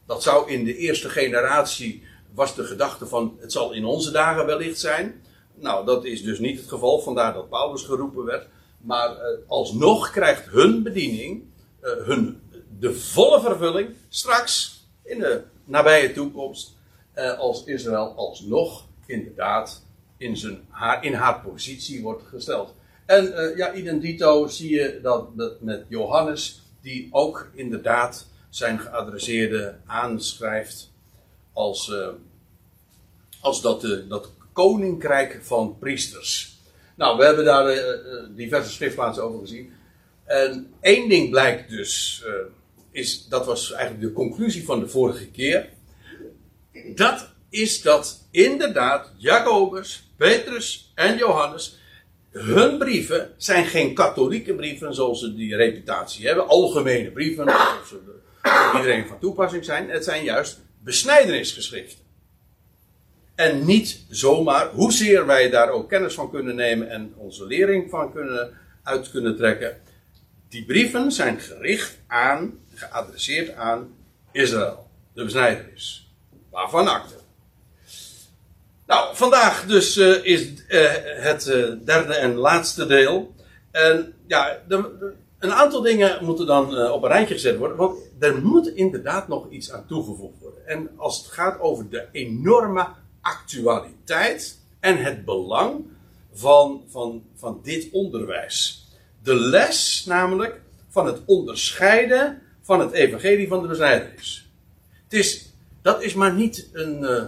Dat 0.06 0.22
zou 0.22 0.50
in 0.50 0.64
de 0.64 0.76
eerste 0.76 1.08
generatie 1.08 2.02
was 2.34 2.54
de 2.54 2.64
gedachte 2.64 3.06
van 3.06 3.36
het 3.40 3.52
zal 3.52 3.72
in 3.72 3.84
onze 3.84 4.10
dagen 4.10 4.46
wellicht 4.46 4.78
zijn. 4.78 5.22
Nou, 5.54 5.86
dat 5.86 6.04
is 6.04 6.22
dus 6.22 6.38
niet 6.38 6.58
het 6.58 6.68
geval, 6.68 7.00
vandaar 7.00 7.32
dat 7.34 7.48
Paulus 7.48 7.82
geroepen 7.82 8.24
werd. 8.24 8.46
Maar 8.80 9.10
uh, 9.10 9.18
alsnog 9.46 10.10
krijgt 10.10 10.50
hun 10.50 10.82
bediening, 10.82 11.42
uh, 11.82 11.90
hun, 12.06 12.40
de 12.78 12.94
volle 12.94 13.40
vervulling, 13.40 13.94
straks 14.08 14.84
in 15.04 15.18
de 15.18 15.42
nabije 15.64 16.12
toekomst, 16.12 16.75
uh, 17.16 17.38
als 17.38 17.64
Israël 17.64 18.14
alsnog 18.16 18.86
inderdaad 19.06 19.82
in, 20.16 20.36
zijn, 20.36 20.60
haar, 20.68 21.04
in 21.04 21.12
haar 21.12 21.40
positie 21.40 22.02
wordt 22.02 22.22
gesteld. 22.28 22.74
En 23.06 23.52
ja, 23.56 23.74
idem 23.74 23.98
dito 23.98 24.46
zie 24.46 24.70
je 24.70 24.98
dat, 25.02 25.28
met 25.60 25.84
Johannes, 25.88 26.62
die 26.82 27.08
ook 27.10 27.50
inderdaad 27.54 28.26
zijn 28.48 28.78
geadresseerde 28.78 29.76
aanschrijft 29.86 30.92
als, 31.52 31.92
als 33.40 33.62
dat, 33.62 33.86
dat 34.08 34.30
koninkrijk 34.52 35.38
van 35.42 35.76
priesters. 35.78 36.58
Nou, 36.94 37.18
we 37.18 37.24
hebben 37.24 37.44
daar 37.44 37.74
uh, 37.74 37.82
diverse 38.36 38.70
schriftplaatsen 38.70 39.24
over 39.24 39.40
gezien. 39.40 39.72
En 40.24 40.74
één 40.80 41.08
ding 41.08 41.30
blijkt 41.30 41.70
dus, 41.70 42.24
is, 42.90 43.26
dat 43.28 43.46
was 43.46 43.72
eigenlijk 43.72 44.06
de 44.06 44.12
conclusie 44.12 44.64
van 44.64 44.80
de 44.80 44.88
vorige 44.88 45.26
keer. 45.26 45.68
Dat 46.94 47.28
is 47.50 47.82
dat 47.82 48.26
inderdaad 48.30 49.12
Jacobus, 49.16 50.10
Petrus 50.16 50.92
en 50.94 51.16
Johannes, 51.16 51.78
hun 52.30 52.78
brieven 52.78 53.34
zijn 53.36 53.66
geen 53.66 53.94
katholieke 53.94 54.54
brieven 54.54 54.94
zoals 54.94 55.20
ze 55.20 55.34
die 55.34 55.56
reputatie 55.56 56.26
hebben. 56.26 56.48
Algemene 56.48 57.10
brieven, 57.10 57.44
zoals 57.44 57.88
ze 57.88 58.00
voor 58.42 58.80
iedereen 58.80 59.06
van 59.06 59.18
toepassing 59.18 59.64
zijn. 59.64 59.90
Het 59.90 60.04
zijn 60.04 60.24
juist 60.24 60.60
besnijdenisgeschriften. 60.82 62.04
En 63.34 63.64
niet 63.64 64.04
zomaar, 64.08 64.68
hoezeer 64.68 65.26
wij 65.26 65.50
daar 65.50 65.70
ook 65.70 65.88
kennis 65.88 66.14
van 66.14 66.30
kunnen 66.30 66.54
nemen 66.54 66.90
en 66.90 67.12
onze 67.16 67.46
lering 67.46 67.90
van 67.90 68.12
kunnen, 68.12 68.58
uit 68.82 69.10
kunnen 69.10 69.36
trekken. 69.36 69.80
Die 70.48 70.64
brieven 70.64 71.12
zijn 71.12 71.40
gericht 71.40 71.98
aan, 72.06 72.58
geadresseerd 72.74 73.54
aan 73.54 73.94
Israël, 74.32 74.90
de 75.14 75.24
besnijderis. 75.24 76.05
Waarvan 76.56 76.88
akte. 76.88 77.14
Nou, 78.86 79.16
vandaag 79.16 79.66
dus 79.66 79.96
uh, 79.96 80.24
is 80.24 80.48
uh, 80.68 80.90
het 81.02 81.46
uh, 81.46 81.72
derde 81.84 82.14
en 82.14 82.34
laatste 82.34 82.86
deel. 82.86 83.34
En 83.70 84.14
ja, 84.26 84.58
een 85.38 85.52
aantal 85.52 85.82
dingen 85.82 86.24
moeten 86.24 86.46
dan 86.46 86.90
op 86.90 87.02
een 87.02 87.08
rijtje 87.08 87.34
gezet 87.34 87.58
worden. 87.58 87.76
Want 87.76 87.98
er 88.18 88.42
moet 88.42 88.66
inderdaad 88.66 89.28
nog 89.28 89.50
iets 89.50 89.72
aan 89.72 89.86
toegevoegd 89.86 90.40
worden. 90.40 90.66
En 90.66 90.90
als 90.96 91.18
het 91.18 91.26
gaat 91.26 91.60
over 91.60 91.88
de 91.88 92.06
enorme 92.12 92.88
actualiteit 93.20 94.60
en 94.80 94.96
het 94.96 95.24
belang 95.24 95.84
van, 96.32 96.82
van, 96.88 97.24
van 97.34 97.60
dit 97.62 97.88
onderwijs. 97.92 98.88
De 99.22 99.34
les 99.34 100.04
namelijk 100.06 100.60
van 100.88 101.06
het 101.06 101.20
onderscheiden 101.26 102.42
van 102.62 102.80
het 102.80 102.92
evangelie 102.92 103.48
van 103.48 103.62
de 103.62 103.68
besnijdenis. 103.68 104.50
Het 105.04 105.12
is, 105.12 105.45
dat 105.86 106.02
is 106.02 106.14
maar 106.14 106.34
niet 106.34 106.68
een, 106.72 107.02
uh, 107.02 107.24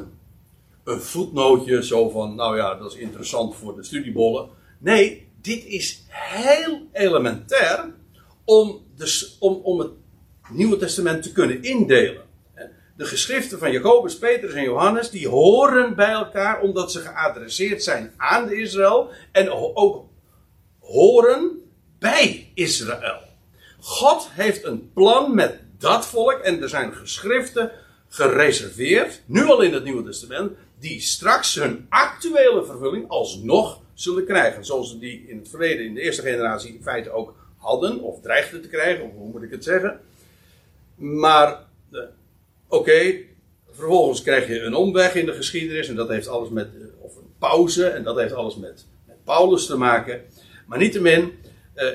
een 0.85 1.01
voetnootje 1.01 1.85
zo 1.85 2.09
van, 2.09 2.35
nou 2.35 2.57
ja, 2.57 2.75
dat 2.75 2.93
is 2.93 2.99
interessant 2.99 3.57
voor 3.57 3.77
de 3.77 3.85
studiebollen. 3.85 4.49
Nee, 4.79 5.29
dit 5.41 5.65
is 5.65 6.05
heel 6.09 6.87
elementair 6.93 7.95
om, 8.45 8.87
dus, 8.97 9.37
om, 9.39 9.55
om 9.55 9.79
het 9.79 9.91
Nieuwe 10.51 10.77
Testament 10.77 11.23
te 11.23 11.33
kunnen 11.33 11.63
indelen 11.63 12.23
de 12.97 13.05
geschriften 13.05 13.59
van 13.59 13.73
Jacobus, 13.73 14.19
Petrus 14.19 14.53
en 14.53 14.63
Johannes, 14.63 15.11
die 15.11 15.29
horen 15.29 15.95
bij 15.95 16.11
elkaar 16.11 16.61
omdat 16.61 16.93
ze 16.93 17.01
geadresseerd 17.01 17.83
zijn 17.83 18.13
aan 18.17 18.47
de 18.47 18.61
Israël 18.61 19.11
en 19.33 19.51
ook 19.75 20.05
horen 20.81 21.51
bij 21.99 22.51
Israël. 22.55 23.21
God 23.81 24.29
heeft 24.31 24.65
een 24.65 24.93
plan 24.93 25.35
met 25.35 25.61
dat 25.79 26.07
volk 26.07 26.39
en 26.39 26.63
er 26.63 26.69
zijn 26.69 26.95
geschriften 26.95 27.73
gereserveerd, 28.09 29.23
nu 29.27 29.45
al 29.45 29.61
in 29.61 29.73
het 29.73 29.85
Nieuwe 29.85 30.05
Testament, 30.05 30.53
die 30.79 31.01
straks 31.01 31.55
hun 31.55 31.87
actuele 31.89 32.65
vervulling 32.65 33.09
alsnog 33.09 33.81
zullen 33.95 34.25
krijgen. 34.25 34.65
Zoals 34.65 34.91
ze 34.91 34.99
die 34.99 35.25
in 35.29 35.39
het 35.39 35.49
verleden, 35.49 35.85
in 35.85 35.95
de 35.95 36.01
eerste 36.01 36.23
generatie, 36.23 36.75
in 36.75 36.83
feite 36.83 37.11
ook 37.11 37.35
hadden, 37.57 38.01
of 38.01 38.21
dreigden 38.21 38.63
te 38.63 38.69
krijgen, 38.69 39.11
hoe 39.11 39.29
moet 39.29 39.43
ik 39.43 39.51
het 39.51 39.65
zeggen. 39.65 40.01
Maar 40.97 41.67
Oké, 42.69 43.15
vervolgens 43.71 44.23
krijg 44.23 44.49
je 44.49 44.61
een 44.61 44.75
omweg 44.75 45.15
in 45.15 45.27
de 45.27 45.33
geschiedenis 45.33 45.89
en 45.89 45.95
dat 45.95 46.09
heeft 46.09 46.29
alles 46.29 46.49
met, 46.49 46.69
eh, 46.75 46.81
of 46.99 47.17
een 47.17 47.33
pauze 47.39 47.87
en 47.87 48.03
dat 48.03 48.17
heeft 48.17 48.33
alles 48.33 48.57
met, 48.57 48.87
met 49.07 49.25
Paulus 49.25 49.67
te 49.67 49.77
maken. 49.77 50.23
Maar 50.67 50.79
niettemin, 50.79 51.33
uh, 51.77 51.89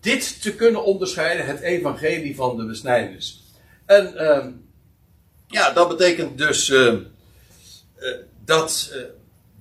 dit 0.00 0.42
te 0.42 0.54
kunnen 0.54 0.84
onderscheiden, 0.84 1.46
het 1.46 1.60
evangelie 1.60 2.34
van 2.34 2.56
de 2.56 2.64
besnijdenis. 2.64 3.41
En 3.86 4.14
uh, 4.14 4.46
ja, 5.46 5.72
dat 5.72 5.88
betekent 5.88 6.38
dus 6.38 6.68
uh, 6.68 6.94
dat 8.44 8.94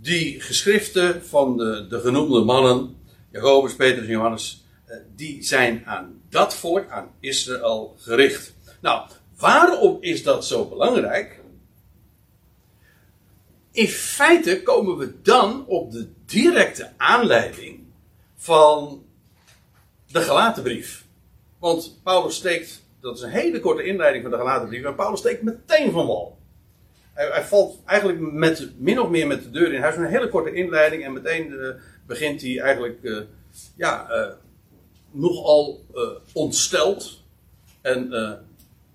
die 0.01 0.41
geschriften 0.41 1.25
van 1.25 1.57
de, 1.57 1.87
de 1.89 1.99
genoemde 1.99 2.41
mannen, 2.41 2.97
Jacobus, 3.31 3.75
Petrus 3.75 4.05
en 4.05 4.11
Johannes, 4.11 4.65
die 5.15 5.43
zijn 5.43 5.85
aan 5.85 6.21
dat 6.29 6.53
volk, 6.53 6.89
aan 6.89 7.11
Israël 7.19 7.95
gericht. 7.97 8.53
Nou, 8.81 9.09
waarom 9.37 9.97
is 10.01 10.23
dat 10.23 10.45
zo 10.45 10.65
belangrijk? 10.65 11.39
In 13.71 13.87
feite 13.87 14.63
komen 14.63 14.97
we 14.97 15.21
dan 15.21 15.65
op 15.67 15.91
de 15.91 16.09
directe 16.25 16.93
aanleiding 16.97 17.83
van 18.35 19.03
de 20.07 20.21
gelaten 20.21 20.63
brief. 20.63 21.05
Want 21.59 21.99
Paulus 22.03 22.35
steekt, 22.35 22.81
dat 23.01 23.17
is 23.17 23.21
een 23.21 23.29
hele 23.29 23.59
korte 23.59 23.83
inleiding 23.83 24.23
van 24.23 24.31
de 24.31 24.37
gelaten 24.37 24.67
brief, 24.67 24.95
Paulus 24.95 25.19
steekt 25.19 25.41
meteen 25.41 25.91
van 25.91 26.07
wal. 26.07 26.37
Hij, 27.13 27.27
hij, 27.27 27.43
valt 27.43 27.79
eigenlijk 27.85 28.19
met, 28.19 28.71
min 28.77 28.99
of 28.99 29.09
meer 29.09 29.27
met 29.27 29.43
de 29.43 29.51
deur 29.51 29.73
in 29.73 29.83
heeft 29.83 29.97
Een 29.97 30.05
hele 30.05 30.29
korte 30.29 30.53
inleiding 30.53 31.03
en 31.03 31.13
meteen 31.13 31.51
uh, 31.51 31.69
begint 32.07 32.41
hij 32.41 32.59
eigenlijk 32.59 32.97
uh, 33.01 33.21
ja, 33.75 34.07
uh, 34.09 34.27
nogal 35.11 35.85
ontsteld 36.33 37.23
en 37.81 38.13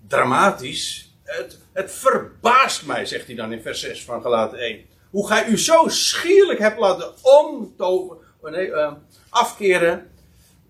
dramatisch. 0.07 1.15
Het, 1.23 1.59
het 1.73 1.91
verbaast 1.91 2.85
mij, 2.85 3.05
zegt 3.05 3.27
hij 3.27 3.35
dan 3.35 3.51
in 3.51 3.61
vers 3.61 3.79
6 3.79 4.03
van 4.03 4.21
Galaten 4.21 4.59
1. 4.59 4.85
Hoe 5.09 5.27
gij 5.27 5.47
u 5.47 5.57
zo 5.57 5.87
schierlijk 5.87 6.59
hebt 6.59 6.79
laten 6.79 7.13
omtoveren, 7.21 8.23
oh 8.41 8.51
nee, 8.51 8.71
afkeren. 9.29 10.09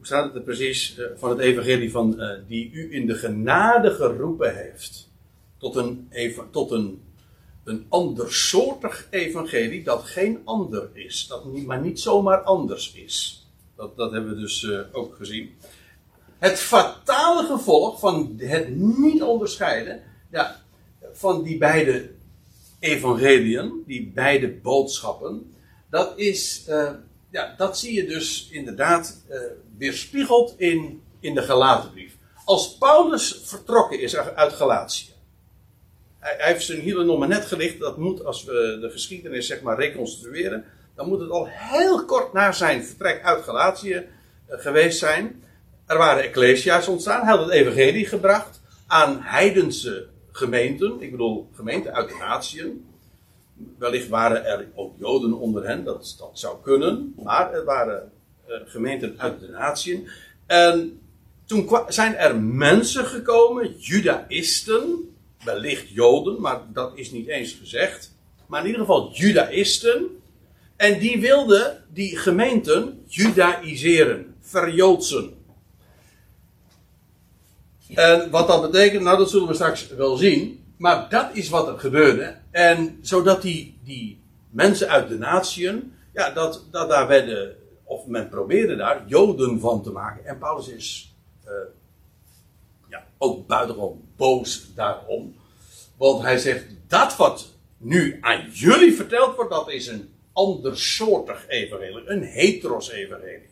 Staat 0.08 0.26
het 0.26 0.36
er 0.36 0.42
precies? 0.42 0.98
Uh, 0.98 1.06
van 1.16 1.30
het 1.30 1.40
evangelie 1.40 1.92
van, 1.92 2.16
uh, 2.18 2.32
die 2.48 2.72
u 2.72 2.94
in 2.94 3.08
de 3.08 3.16
genade 3.16 3.92
geroepen 3.92 4.56
heeft. 4.56 5.10
Tot 5.58 5.76
een, 5.76 6.10
tot 6.52 6.72
een, 6.72 7.02
een 7.64 7.86
andersoortig 7.90 9.08
evangelie 9.10 9.84
dat 9.84 10.04
geen 10.04 10.42
ander 10.44 10.90
is. 10.94 11.28
Dat 11.28 11.46
niet, 11.46 11.66
maar 11.66 11.82
niet 11.82 12.00
zomaar 12.00 12.42
anders 12.42 12.94
is. 12.94 13.48
Dat, 13.76 13.98
dat 13.98 14.12
hebben 14.12 14.36
we 14.36 14.40
dus 14.40 14.72
ook 14.92 15.16
gezien 15.16 15.56
het 16.38 16.60
fatale 16.60 17.46
gevolg 17.46 18.00
van 18.00 18.34
het 18.38 18.76
niet 18.76 19.22
onderscheiden 19.22 20.02
ja, 20.32 20.62
van 21.12 21.44
die 21.44 21.58
beide 21.58 22.10
evangeliën, 22.80 23.84
die 23.86 24.12
beide 24.14 24.50
boodschappen, 24.50 25.54
dat 25.90 26.14
is, 26.16 26.64
ja, 27.30 27.54
dat 27.58 27.80
zie 27.80 27.94
je 27.94 28.06
dus 28.06 28.50
inderdaad 28.52 29.26
weerspiegeld 29.78 30.54
in, 30.58 31.02
in 31.20 31.36
de 31.36 31.42
Galatenbrief. 31.42 32.16
Als 32.46 32.78
Paulus 32.78 33.42
vertrokken 33.44 34.00
is 34.00 34.16
uit 34.16 34.54
Galatië, 34.54 35.06
hij, 36.20 36.36
heeft 36.38 36.66
zijn 36.66 36.80
hielen 36.80 37.06
nog 37.06 37.20
maar 37.20 37.28
net 37.28 37.46
gelicht, 37.46 37.80
dat 37.80 37.98
moet 37.98 38.26
als 38.26 38.44
we 38.44 38.78
de 38.82 38.90
geschiedenis 38.90 39.48
zeg 39.48 39.62
maar 39.62 39.80
reconstrueren, 39.80 40.66
dan 40.96 41.08
moet 41.08 41.20
het 41.20 41.30
al 41.30 41.48
heel 41.50 42.06
kort 42.06 42.34
na 42.34 42.52
zijn 42.52 42.84
vertrek 42.84 43.24
uit 43.24 43.44
Galatië 43.44 43.94
uh, 43.94 44.60
geweest 44.60 45.00
zijn. 45.00 45.44
Er 45.86 45.98
waren 45.98 46.24
ecclesia's 46.24 46.88
ontstaan. 46.88 47.22
Hij 47.22 47.36
had 47.36 47.46
het 47.46 47.54
evangelie 47.54 48.06
gebracht 48.06 48.62
aan 48.88 49.22
heidense 49.22 50.08
gemeenten. 50.32 51.02
Ik 51.02 51.12
bedoel, 51.12 51.50
gemeenten 51.54 51.94
uit 51.94 52.10
de. 52.10 52.86
Wellicht 53.78 54.08
waren 54.08 54.46
er 54.46 54.68
ook 54.76 54.94
Joden 54.98 55.34
onder 55.34 55.68
hen, 55.68 55.84
dat, 55.84 56.16
dat 56.20 56.32
zou 56.34 56.58
kunnen. 56.62 57.14
Maar 57.24 57.54
er 57.54 57.64
waren 57.64 58.12
gemeenten 58.66 59.16
uit 59.18 59.40
de 59.40 59.48
natieën. 59.48 60.10
En 60.46 61.00
toen 61.46 61.70
zijn 61.88 62.16
er 62.16 62.42
mensen 62.42 63.06
gekomen, 63.06 63.76
judaïsten, 63.78 65.16
wellicht 65.44 65.90
joden, 65.90 66.42
maar 66.42 66.62
dat 66.74 66.92
is 66.96 67.12
niet 67.12 67.28
eens 67.28 67.54
gezegd. 67.54 68.16
Maar 68.48 68.60
in 68.60 68.66
ieder 68.66 68.82
geval 68.82 69.12
judaïsten. 69.14 70.06
En 70.76 71.00
die 71.00 71.22
wilden 71.22 71.84
die 71.94 72.18
gemeenten 72.18 73.04
judaïseren, 73.06 74.36
verjoodsen. 74.42 75.34
En 77.94 78.30
wat 78.30 78.48
dat 78.48 78.72
betekent, 78.72 79.04
nou 79.04 79.18
dat 79.18 79.30
zullen 79.30 79.48
we 79.48 79.54
straks 79.54 79.88
wel 79.88 80.16
zien. 80.18 80.64
Maar 80.78 81.10
dat 81.10 81.30
is 81.34 81.50
wat 81.50 81.68
er 81.68 81.80
gebeurde. 81.80 82.38
En 82.52 82.98
zodat 83.02 83.42
die, 83.42 83.78
die 83.84 84.20
mensen 84.50 84.90
uit 84.90 85.10
de 85.10 85.18
natieën, 85.18 85.94
ja, 86.14 86.30
dat, 86.30 86.66
dat 86.72 86.90
daar 86.90 87.08
werden, 87.08 87.56
of 87.88 88.06
men 88.06 88.30
probeerde 88.30 88.76
daar 88.76 89.04
Joden 89.08 89.60
van 89.60 89.84
te 89.84 89.92
maken. 89.92 90.26
En 90.26 90.38
Paulus 90.38 90.68
is 90.68 91.16
uh, 91.46 91.52
ja, 92.90 93.08
ook 93.18 93.48
buitengewoon 93.48 94.02
boos 94.16 94.74
daarom. 94.76 95.36
Want 95.98 96.22
hij 96.22 96.38
zegt, 96.38 96.66
dat 96.88 97.16
wat 97.16 97.54
nu 97.78 98.18
aan 98.22 98.50
jullie 98.52 98.94
verteld 98.94 99.36
wordt, 99.36 99.52
dat 99.52 99.72
is 99.72 99.88
een 99.88 100.10
andersoortig 100.34 101.46
evangelie. 101.48 102.10
Een 102.10 102.24
heteros 102.24 102.92
evangelie. 102.92 103.50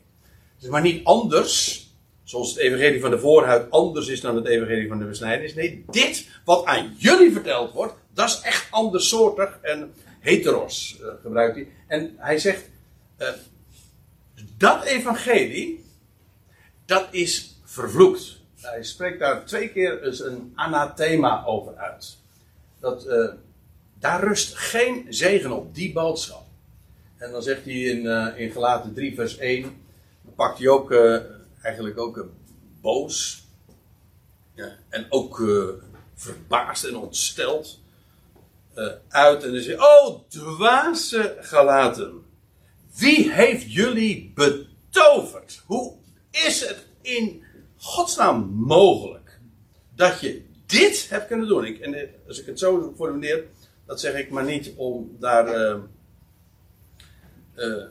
Het 0.56 0.64
is 0.64 0.70
maar 0.70 0.82
niet 0.82 1.06
anders, 1.06 1.84
zoals 2.24 2.50
het 2.50 2.58
evangelie 2.58 3.02
van 3.02 3.10
de 3.10 3.20
voorhuid 3.20 3.72
anders 3.72 4.08
is 4.08 4.22
dan 4.22 4.36
het 4.36 4.46
evangelie 4.46 4.88
van 4.88 5.00
de 5.00 5.06
besnijdenis. 5.06 5.54
Nee, 5.54 5.86
dit 5.92 6.28
wat 6.46 6.66
aan 6.66 6.96
jullie 6.98 7.32
verteld 7.32 7.74
wordt, 7.74 7.94
dat 8.14 8.30
is 8.30 8.40
echt 8.42 8.68
andersoortig 8.72 9.60
en 9.62 9.94
heteros, 10.20 10.98
uh, 11.02 11.08
gebruikt 11.22 11.56
hij. 11.56 11.68
En 11.88 12.16
hij 12.18 12.38
zegt, 12.38 12.70
uh, 13.18 13.28
dat 14.58 14.84
evangelie, 14.84 15.86
dat 16.86 17.08
is 17.12 17.60
vervloekt. 17.64 18.38
Hij 18.62 18.84
spreekt 18.84 19.20
daar 19.20 19.46
twee 19.46 19.70
keer 19.70 20.04
eens 20.04 20.20
een 20.20 20.52
anathema 20.56 21.44
over 21.46 21.76
uit. 21.76 22.18
Dat, 22.80 23.06
uh, 23.08 23.32
daar 24.00 24.24
rust 24.24 24.56
geen 24.56 25.06
zegen 25.10 25.52
op, 25.52 25.76
die 25.76 25.94
boodschap. 25.94 26.44
En 27.18 27.32
dan 27.32 27.44
zegt 27.44 27.66
hij 27.66 27.74
in, 27.74 28.06
uh, 28.06 28.28
in 28.36 28.52
Galaten 28.52 28.94
3 28.94 29.16
vers 29.16 29.38
1, 29.38 29.62
dan 30.24 30.34
pakt 30.36 30.58
hij 30.58 30.68
ook 30.68 30.92
uh, 30.92 31.20
eigenlijk 31.62 31.98
ook 31.98 32.26
boos. 32.82 33.44
Ja, 34.56 34.76
en 34.90 35.06
ook 35.10 35.44
verbaasd 36.16 36.84
en 36.84 36.96
ontsteld 36.96 37.80
uit. 39.08 39.44
En 39.44 39.52
dan 39.52 39.62
zegt 39.62 39.80
hij, 39.80 39.88
oh 39.88 40.30
dwaze 40.30 41.38
Galaten, 41.40 42.25
wie 42.98 43.32
heeft 43.32 43.74
jullie 43.74 44.32
betoverd? 44.36 45.62
Hoe 45.66 45.94
is 46.32 46.62
het 46.62 46.86
in 47.02 47.44
godsnaam 47.78 48.50
mogelijk 48.54 49.40
dat 49.96 50.20
je 50.20 50.46
dit 50.66 51.10
hebt 51.10 51.28
kunnen 51.28 51.48
doen? 51.48 51.66
Ik, 51.66 51.80
en 51.80 52.10
als 52.28 52.40
ik 52.40 52.46
het 52.46 52.60
zo 52.60 52.94
formuleer, 52.98 53.44
dat 53.86 54.00
zeg 54.00 54.14
ik 54.14 54.30
maar 54.30 54.46
niet 54.46 54.72
om 54.76 55.16
daar, 55.20 55.48
uh, 55.48 55.78
uh, 57.56 57.84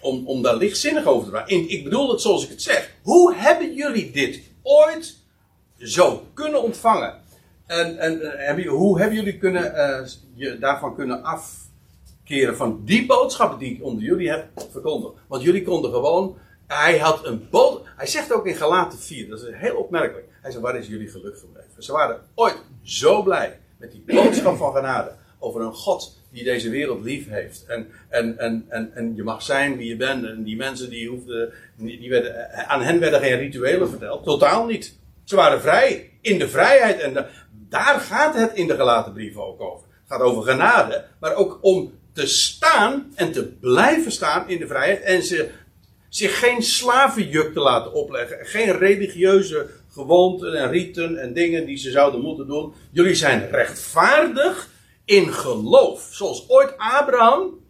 om, 0.00 0.26
om 0.26 0.42
daar 0.42 0.56
lichtzinnig 0.56 1.04
over 1.04 1.24
te 1.24 1.30
praten. 1.30 1.68
Ik 1.68 1.84
bedoel 1.84 2.10
het 2.10 2.20
zoals 2.20 2.44
ik 2.44 2.50
het 2.50 2.62
zeg. 2.62 2.94
Hoe 3.02 3.34
hebben 3.34 3.74
jullie 3.74 4.10
dit 4.10 4.40
ooit 4.62 5.16
zo 5.78 6.26
kunnen 6.34 6.62
ontvangen? 6.62 7.24
En, 7.66 7.98
en 7.98 8.64
hoe 8.66 8.98
hebben 8.98 9.16
jullie 9.16 9.38
kunnen, 9.38 9.62
je 10.34 10.58
daarvan 10.58 10.94
kunnen 10.94 11.22
afkeren 12.26 12.56
van 12.56 12.80
die 12.84 13.06
boodschappen 13.06 13.58
die 13.58 13.74
ik 13.74 13.84
onder 13.84 14.04
jullie 14.04 14.30
heb 14.30 14.48
verkondigd? 14.70 15.14
Want 15.28 15.42
jullie 15.42 15.62
konden 15.62 15.90
gewoon 15.90 16.36
hij 16.66 16.98
had 16.98 17.26
een 17.26 17.46
boodschap. 17.50 17.86
Hij 17.96 18.06
zegt 18.06 18.32
ook 18.32 18.46
in 18.46 18.54
Galaten 18.54 18.98
4, 18.98 19.28
dat 19.28 19.42
is 19.42 19.54
heel 19.54 19.76
opmerkelijk. 19.76 20.26
Hij 20.42 20.50
zegt: 20.50 20.62
Waar 20.62 20.76
is 20.76 20.86
jullie 20.86 21.08
geluk 21.08 21.38
gebleven? 21.38 21.82
Ze 21.82 21.92
waren 21.92 22.20
ooit 22.34 22.56
zo 22.82 23.22
blij 23.22 23.58
met 23.78 23.92
die 23.92 24.02
boodschap 24.06 24.56
van 24.56 24.74
genade. 24.74 25.12
Over 25.38 25.60
een 25.60 25.72
God 25.72 26.20
die 26.30 26.44
deze 26.44 26.70
wereld 26.70 27.04
lief 27.04 27.28
heeft. 27.28 27.64
En, 27.66 27.88
en, 28.08 28.38
en, 28.38 28.64
en, 28.68 28.94
en 28.94 29.16
je 29.16 29.22
mag 29.22 29.42
zijn 29.42 29.76
wie 29.76 29.88
je 29.88 29.96
bent. 29.96 30.24
En 30.24 30.42
die 30.42 30.56
mensen 30.56 30.90
die 30.90 31.08
hoefden. 31.08 31.52
Die 31.76 32.10
werden, 32.10 32.52
aan 32.68 32.82
hen 32.82 33.00
werden 33.00 33.20
geen 33.20 33.38
rituelen 33.38 33.88
verteld. 33.88 34.24
Totaal 34.24 34.66
niet. 34.66 34.98
Ze 35.24 35.36
waren 35.36 35.60
vrij. 35.60 36.10
In 36.20 36.38
de 36.38 36.48
vrijheid. 36.48 37.00
En 37.00 37.26
daar 37.68 38.00
gaat 38.00 38.34
het 38.34 38.52
in 38.54 38.66
de 38.66 38.76
gelaten 38.76 39.36
ook 39.36 39.60
over. 39.60 39.86
Het 39.88 40.16
gaat 40.16 40.20
over 40.20 40.42
genade. 40.42 41.04
Maar 41.20 41.34
ook 41.34 41.58
om 41.60 41.92
te 42.16 42.26
staan 42.26 43.12
en 43.14 43.32
te 43.32 43.44
blijven 43.44 44.12
staan 44.12 44.48
in 44.48 44.58
de 44.58 44.66
vrijheid. 44.66 45.02
En 45.02 45.22
ze, 45.22 45.50
zich 46.08 46.38
geen 46.38 46.62
slavenjuk 46.62 47.52
te 47.52 47.60
laten 47.60 47.92
opleggen. 47.92 48.46
Geen 48.46 48.78
religieuze 48.78 49.66
gewoonten 49.90 50.54
en 50.54 50.70
riten 50.70 51.16
en 51.16 51.32
dingen 51.32 51.66
die 51.66 51.76
ze 51.76 51.90
zouden 51.90 52.20
moeten 52.20 52.46
doen. 52.46 52.72
Jullie 52.90 53.14
zijn 53.14 53.50
rechtvaardig 53.50 54.68
in 55.04 55.32
geloof. 55.32 56.08
Zoals 56.10 56.48
ooit 56.48 56.74
Abraham, 56.76 57.60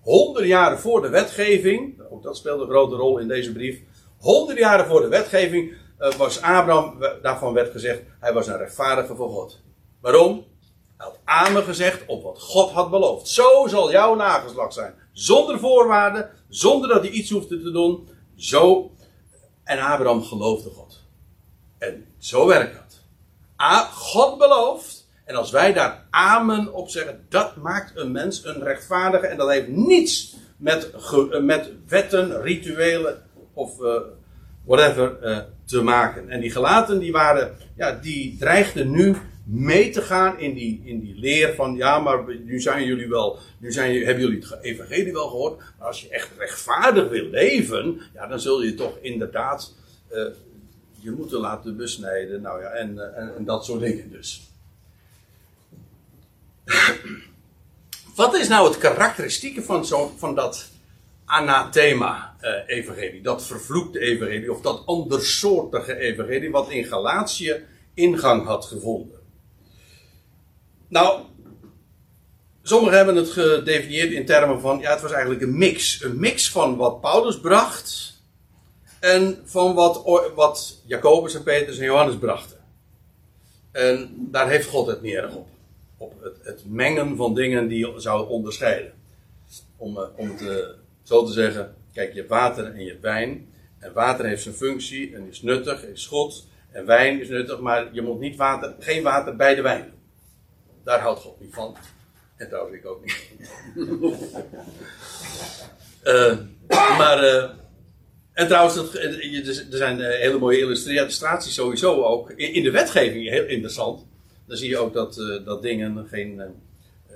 honderd 0.00 0.46
jaren 0.46 0.78
voor 0.78 1.02
de 1.02 1.08
wetgeving, 1.08 2.00
ook 2.10 2.22
dat 2.22 2.36
speelde 2.36 2.62
een 2.62 2.70
grote 2.70 2.96
rol 2.96 3.18
in 3.18 3.28
deze 3.28 3.52
brief. 3.52 3.80
Honderd 4.18 4.58
jaren 4.58 4.86
voor 4.86 5.00
de 5.00 5.08
wetgeving 5.08 5.72
uh, 6.00 6.12
was 6.12 6.42
Abraham, 6.42 6.98
daarvan 7.22 7.52
werd 7.52 7.70
gezegd, 7.70 8.02
hij 8.20 8.32
was 8.32 8.46
een 8.46 8.58
rechtvaardige 8.58 9.14
voor 9.14 9.30
God. 9.30 9.60
Waarom? 10.00 10.44
Had 10.96 11.18
Amen 11.24 11.62
gezegd 11.62 12.06
op 12.06 12.22
wat 12.22 12.40
God 12.40 12.70
had 12.70 12.90
beloofd. 12.90 13.28
Zo 13.28 13.66
zal 13.66 13.90
jouw 13.90 14.14
nageslag 14.14 14.72
zijn. 14.72 14.94
Zonder 15.12 15.58
voorwaarden, 15.58 16.30
zonder 16.48 16.88
dat 16.88 17.02
hij 17.02 17.10
iets 17.10 17.30
hoefde 17.30 17.62
te 17.62 17.70
doen. 17.70 18.08
Zo. 18.36 18.90
En 19.64 19.78
Abraham 19.78 20.22
geloofde 20.22 20.70
God. 20.70 21.02
En 21.78 22.06
zo 22.18 22.46
werkt 22.46 22.74
dat. 22.74 23.00
God 23.92 24.38
belooft. 24.38 25.08
En 25.24 25.34
als 25.34 25.50
wij 25.50 25.72
daar 25.72 26.06
amen 26.10 26.74
op 26.74 26.88
zeggen, 26.88 27.26
dat 27.28 27.56
maakt 27.56 27.96
een 27.96 28.12
mens 28.12 28.44
een 28.44 28.62
rechtvaardige. 28.62 29.26
En 29.26 29.36
dat 29.36 29.50
heeft 29.50 29.68
niets 29.68 30.36
met, 30.56 30.92
met 31.40 31.70
wetten, 31.86 32.42
rituelen 32.42 33.22
of 33.52 33.80
uh, 33.80 34.00
whatever 34.64 35.18
uh, 35.22 35.38
te 35.64 35.82
maken. 35.82 36.28
En 36.30 36.40
die 36.40 36.50
gelaten 36.50 36.98
die 36.98 37.12
waren, 37.12 37.56
ja, 37.76 37.92
die 37.92 38.36
dreigden 38.38 38.90
nu 38.90 39.16
mee 39.48 39.90
te 39.90 40.02
gaan 40.02 40.38
in 40.38 40.54
die, 40.54 40.82
in 40.84 41.00
die 41.00 41.14
leer 41.18 41.54
van 41.54 41.76
ja, 41.76 41.98
maar 41.98 42.24
nu 42.44 42.60
zijn 42.60 42.84
jullie 42.84 43.08
wel, 43.08 43.38
nu 43.58 43.72
zijn, 43.72 44.04
hebben 44.04 44.24
jullie 44.24 44.46
het 44.48 44.58
evangelie 44.62 45.12
wel 45.12 45.28
gehoord. 45.28 45.58
Maar 45.78 45.86
als 45.86 46.02
je 46.02 46.08
echt 46.08 46.30
rechtvaardig 46.38 47.08
wil 47.08 47.24
leven, 47.24 48.00
ja, 48.14 48.26
dan 48.26 48.40
zul 48.40 48.62
je 48.62 48.74
toch 48.74 48.98
inderdaad 49.00 49.74
uh, 50.12 50.26
je 51.00 51.10
moeten 51.10 51.40
laten 51.40 51.76
besnijden. 51.76 52.42
Nou 52.42 52.60
ja, 52.62 52.68
en, 52.68 53.16
en, 53.16 53.36
en 53.36 53.44
dat 53.44 53.64
soort 53.64 53.80
dingen 53.80 54.10
dus. 54.10 54.50
Wat 58.14 58.34
is 58.34 58.48
nou 58.48 58.68
het 58.68 58.78
karakteristieke 58.78 59.62
van, 59.62 59.86
zo, 59.86 60.12
van 60.16 60.34
dat 60.34 60.68
anathema-evangelie? 61.24 63.22
dat 63.22 63.46
vervloekte 63.46 63.98
evangelie, 63.98 64.52
of 64.52 64.60
dat 64.60 64.82
andersoortige 64.86 65.96
evangelie, 65.96 66.50
wat 66.50 66.70
in 66.70 66.84
Galatië 66.84 67.64
ingang 67.94 68.44
had 68.46 68.64
gevonden. 68.64 69.15
Nou, 70.88 71.20
sommigen 72.62 72.96
hebben 72.96 73.16
het 73.16 73.30
gedefinieerd 73.30 74.10
in 74.10 74.26
termen 74.26 74.60
van, 74.60 74.78
ja, 74.78 74.90
het 74.90 75.00
was 75.02 75.12
eigenlijk 75.12 75.42
een 75.42 75.58
mix. 75.58 76.02
Een 76.02 76.20
mix 76.20 76.50
van 76.50 76.76
wat 76.76 77.00
Paulus 77.00 77.40
bracht 77.40 78.20
en 79.00 79.38
van 79.44 79.74
wat, 79.74 80.02
wat 80.34 80.82
Jacobus 80.86 81.34
en 81.34 81.42
Petrus 81.42 81.78
en 81.78 81.84
Johannes 81.84 82.18
brachten. 82.18 82.56
En 83.72 84.28
daar 84.30 84.48
heeft 84.48 84.68
God 84.68 84.86
het 84.86 85.02
erg 85.02 85.34
op. 85.34 85.48
Op 85.96 86.22
het, 86.22 86.36
het 86.42 86.62
mengen 86.66 87.16
van 87.16 87.34
dingen 87.34 87.68
die 87.68 87.78
je 87.78 88.00
zou 88.00 88.28
onderscheiden. 88.28 88.92
Om, 89.76 89.96
eh, 89.96 90.04
om 90.16 90.30
het 90.30 90.74
zo 91.02 91.24
te 91.24 91.32
zeggen, 91.32 91.74
kijk, 91.92 92.12
je 92.12 92.18
hebt 92.18 92.30
water 92.30 92.64
en 92.64 92.84
je 92.84 92.90
hebt 92.90 93.02
wijn. 93.02 93.48
En 93.78 93.92
water 93.92 94.26
heeft 94.26 94.42
zijn 94.42 94.54
functie 94.54 95.14
en 95.14 95.28
is 95.28 95.42
nuttig, 95.42 95.84
is 95.84 96.06
goed. 96.06 96.46
En 96.70 96.86
wijn 96.86 97.20
is 97.20 97.28
nuttig, 97.28 97.60
maar 97.60 97.88
je 97.92 98.02
moet 98.02 98.20
niet 98.20 98.36
water, 98.36 98.74
geen 98.78 99.02
water 99.02 99.36
bij 99.36 99.54
de 99.54 99.62
wijn 99.62 99.94
daar 100.86 101.00
houdt 101.00 101.20
God 101.20 101.40
niet 101.40 101.54
van. 101.54 101.76
En 102.36 102.48
trouwens, 102.48 102.76
ik 102.76 102.86
ook 102.86 103.04
niet. 103.04 103.30
uh, 106.04 106.38
maar, 106.98 107.24
uh, 107.24 107.50
en 108.32 108.46
trouwens, 108.46 108.74
dat, 108.74 108.94
er 108.94 109.66
zijn 109.70 110.00
eh, 110.00 110.20
hele 110.20 110.38
mooie 110.38 110.58
illustraties 110.58 111.54
sowieso 111.54 112.02
ook. 112.02 112.30
In, 112.30 112.62
de 112.62 112.70
wetgeving, 112.70 113.28
heel 113.28 113.44
interessant. 113.44 114.06
Dan 114.46 114.56
zie 114.56 114.68
je 114.68 114.78
ook 114.78 114.92
dat, 114.92 115.14
dat 115.44 115.62
dingen 115.62 116.06
geen, 116.08 116.42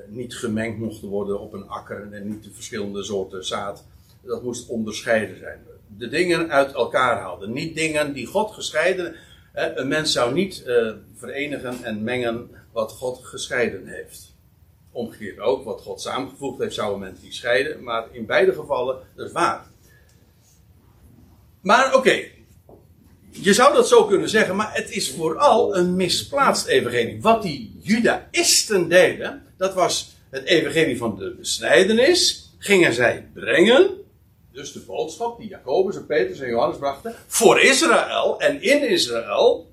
niet 0.08 0.36
gemengd 0.36 0.78
mochten 0.78 1.08
worden 1.08 1.40
op 1.40 1.52
een 1.52 1.68
akker. 1.68 2.12
En 2.12 2.28
niet 2.28 2.44
de 2.44 2.50
verschillende 2.50 3.02
soorten 3.02 3.44
zaad. 3.44 3.84
Dat 4.22 4.42
moest 4.42 4.68
onderscheiden 4.68 5.38
zijn. 5.38 5.58
De 5.96 6.08
dingen 6.08 6.50
uit 6.50 6.72
elkaar 6.72 7.20
houden. 7.20 7.52
Niet 7.52 7.74
dingen 7.74 8.12
die 8.12 8.26
God 8.26 8.50
gescheiden. 8.50 9.14
Een 9.52 9.88
mens 9.88 10.12
zou 10.12 10.34
niet 10.34 10.64
verenigen 11.14 11.84
en 11.84 12.02
mengen 12.02 12.50
wat 12.72 12.92
God 12.92 13.20
gescheiden 13.22 13.86
heeft. 13.86 14.34
Omgekeerd 14.92 15.38
ook, 15.38 15.64
wat 15.64 15.80
God 15.80 16.00
samengevoegd 16.00 16.60
heeft, 16.60 16.74
zou 16.74 16.92
een 16.92 17.00
mens 17.00 17.22
niet 17.22 17.34
scheiden. 17.34 17.82
Maar 17.82 18.06
in 18.12 18.26
beide 18.26 18.52
gevallen, 18.52 18.98
dat 19.14 19.26
is 19.26 19.32
waar. 19.32 19.66
Maar 21.60 21.94
oké, 21.94 22.22
je 23.30 23.54
zou 23.54 23.74
dat 23.74 23.88
zo 23.88 24.04
kunnen 24.04 24.28
zeggen, 24.28 24.56
maar 24.56 24.74
het 24.74 24.90
is 24.90 25.10
vooral 25.10 25.76
een 25.76 25.96
misplaatst 25.96 26.66
evangelie. 26.66 27.22
Wat 27.22 27.42
die 27.42 27.78
judaïsten 27.82 28.88
deden, 28.88 29.46
dat 29.56 29.74
was 29.74 30.16
het 30.30 30.44
evangelie 30.44 30.96
van 30.98 31.16
de 31.16 31.34
besnijdenis, 31.38 32.50
gingen 32.58 32.92
zij 32.92 33.30
brengen, 33.34 33.90
dus 34.52 34.72
de 34.72 34.80
boodschap 34.80 35.38
die 35.38 35.48
Jacobus 35.48 35.96
en 35.96 36.06
Petrus 36.06 36.40
en 36.40 36.48
Johannes 36.48 36.78
brachten, 36.78 37.14
voor 37.26 37.60
Israël 37.60 38.40
en 38.40 38.62
in 38.62 38.88
Israël, 38.88 39.69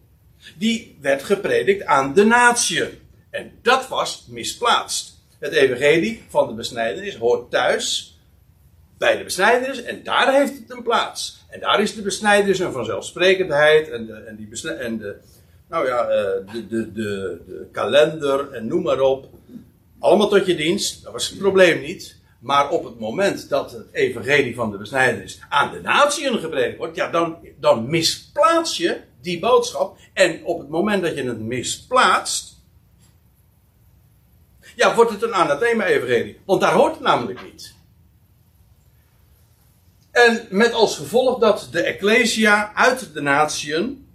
die 0.58 0.98
werd 1.02 1.24
gepredikt 1.24 1.86
aan 1.86 2.14
de 2.14 2.26
natie. 2.26 2.84
En 3.30 3.52
dat 3.62 3.88
was 3.88 4.26
misplaatst. 4.30 5.16
Het 5.40 5.54
evangelie 5.54 6.24
van 6.30 6.48
de 6.48 6.54
besnijdenis 6.54 7.16
hoort 7.16 7.52
thuis 7.52 8.18
bij 8.98 9.18
de 9.18 9.24
besnijdenis 9.24 9.84
en 9.84 10.04
daar 10.04 10.34
heeft 10.34 10.54
het 10.58 10.72
een 10.72 10.84
plaats. 10.84 11.46
En 11.50 11.60
daar 11.60 11.82
is 11.82 11.96
de 11.96 12.02
besnijdenis 12.02 12.60
een 12.60 12.72
vanzelfsprekendheid 12.72 13.90
en 13.90 14.06
de, 14.06 14.14
en 14.14 14.36
die 14.36 14.70
en 14.70 14.98
de, 14.98 15.16
nou 15.70 15.88
ja, 15.88 16.08
eh, 16.08 16.54
de, 16.54 16.68
de, 16.68 16.92
de, 16.92 17.42
de 17.48 17.68
kalender 17.72 18.52
en 18.52 18.68
noem 18.68 18.84
maar 18.84 19.00
op. 19.00 19.30
Allemaal 20.00 20.30
tot 20.30 20.46
je 20.46 20.56
dienst, 20.56 21.04
dat 21.04 21.14
was 21.14 21.30
het 21.30 21.38
probleem 21.38 21.82
niet. 21.82 22.16
Maar 22.40 22.70
op 22.70 22.84
het 22.84 23.00
moment 23.00 23.50
dat 23.50 23.72
het 23.72 23.88
evangelie 23.92 24.56
van 24.56 24.72
de 24.72 24.78
besnijdenis 24.78 25.40
aan 25.50 25.72
de 25.72 25.82
natieën 25.82 26.40
gepredikt 26.40 26.78
wordt, 26.78 26.96
ja, 26.96 27.10
dan, 27.10 27.38
dan 27.60 27.90
misplaats 27.90 28.78
je 28.78 28.98
die 29.22 29.40
boodschap. 29.40 29.98
En 30.14 30.46
op 30.46 30.60
het 30.60 30.70
moment 30.70 31.04
dat 31.04 31.16
je 31.16 31.24
het 31.24 31.40
misplaatst, 31.40 32.56
ja, 34.76 34.96
wordt 34.96 35.12
het 35.12 35.22
een 35.22 35.34
anathema-evangelie. 35.34 36.40
Want 36.46 36.62
daar 36.62 36.74
hoort 36.74 36.94
het 36.94 37.04
namelijk 37.04 37.44
niet. 37.44 37.76
En 40.12 40.48
met 40.50 40.74
als 40.74 40.98
gevolg 40.98 41.40
dat 41.40 41.68
de 41.72 41.82
Ecclesia 41.82 42.74
uit 42.74 43.14
de 43.14 43.22
natieën, 43.22 44.08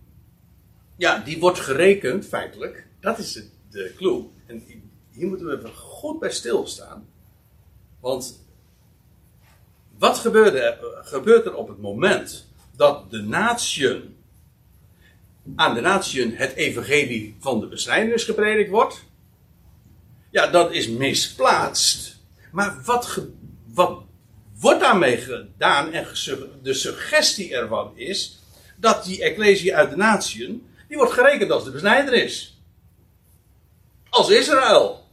ja, 0.97 1.19
die 1.19 1.41
wordt 1.41 1.61
gerekend 1.61 2.27
feitelijk. 2.27 2.87
Dat 3.01 3.19
is 3.19 3.33
de, 3.33 3.49
de 3.71 3.93
clue. 3.97 4.25
En 4.47 4.65
hier 5.11 5.27
moeten 5.27 5.47
we 5.47 5.57
even 5.57 5.75
goed 5.75 6.19
bij 6.19 6.31
stilstaan. 6.31 7.09
Want 8.01 8.41
wat 9.99 10.19
gebeurde, 10.19 10.79
gebeurt 11.03 11.47
er 11.47 11.55
op 11.55 11.69
het 11.69 11.81
moment 11.81 12.47
dat 12.77 13.11
de 13.11 13.23
natieën, 13.23 14.17
aan 15.57 15.75
de 15.75 15.81
natieën 15.81 16.37
het 16.37 16.55
evangelie 16.55 17.37
van 17.41 17.61
de 17.61 17.67
besnijdenis 17.67 18.25
gepredikt 18.25 18.71
wordt? 18.71 19.05
Ja, 20.31 20.47
dat 20.47 20.73
is 20.73 20.89
misplaatst. 20.89 22.21
Maar 22.53 22.83
wat, 22.85 23.27
wat 23.75 24.03
wordt 24.59 24.81
daarmee 24.81 25.17
gedaan? 25.17 25.93
En 25.93 26.07
de 26.63 26.75
suggestie 26.75 27.55
ervan 27.55 27.93
is 27.95 28.41
dat 28.77 29.05
die 29.05 29.23
Ecclesia 29.23 29.77
uit 29.77 29.91
de 29.91 29.97
natieën, 29.97 30.67
die 30.89 30.97
wordt 30.97 31.13
gerekend 31.13 31.51
als 31.51 31.65
de 31.65 31.71
besnijdenis. 31.71 32.61
Als 34.09 34.31
Israël. 34.31 35.09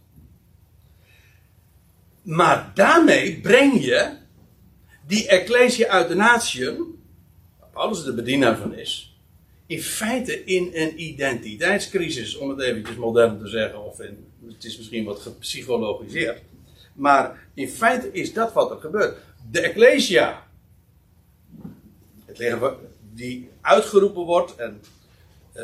Maar 2.22 2.72
daarmee 2.74 3.40
breng 3.40 3.86
je 3.86 4.18
die 5.08 5.28
Ecclesia 5.28 5.88
uit 5.88 6.08
de 6.08 6.16
natieën, 6.16 6.78
waar 7.60 7.70
Paulus 7.70 8.04
de 8.04 8.14
bedienaar 8.14 8.58
van 8.58 8.74
is, 8.74 9.09
in 9.70 9.82
feite 9.82 10.44
in 10.44 10.70
een 10.74 11.02
identiteitscrisis, 11.02 12.36
om 12.36 12.50
het 12.50 12.60
eventjes 12.60 12.96
modern 12.96 13.40
te 13.40 13.48
zeggen, 13.48 13.86
of 13.86 13.98
het 13.98 14.64
is 14.64 14.78
misschien 14.78 15.06
wat 15.06 15.20
gepsychologiseerd. 15.20 16.42
Maar 16.94 17.48
in 17.54 17.70
feite 17.70 18.12
is 18.12 18.34
dat 18.34 18.54
wat 18.54 18.72
er 18.72 18.78
gebeurt. 18.78 19.18
De 19.52 19.62
Ecclesia, 19.62 20.48
het 22.26 22.62
die 23.14 23.50
uitgeroepen 23.62 24.24
wordt 24.24 24.56
en 24.56 24.82
uh, 25.56 25.64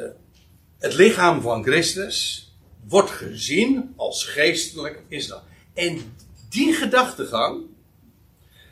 het 0.77 0.93
lichaam 0.93 1.41
van 1.41 1.63
Christus 1.63 2.49
wordt 2.87 3.11
gezien 3.11 3.93
als 3.95 4.25
geestelijk 4.25 5.03
Israël. 5.07 5.41
En 5.73 6.15
die 6.49 6.73
gedachtegang 6.73 7.63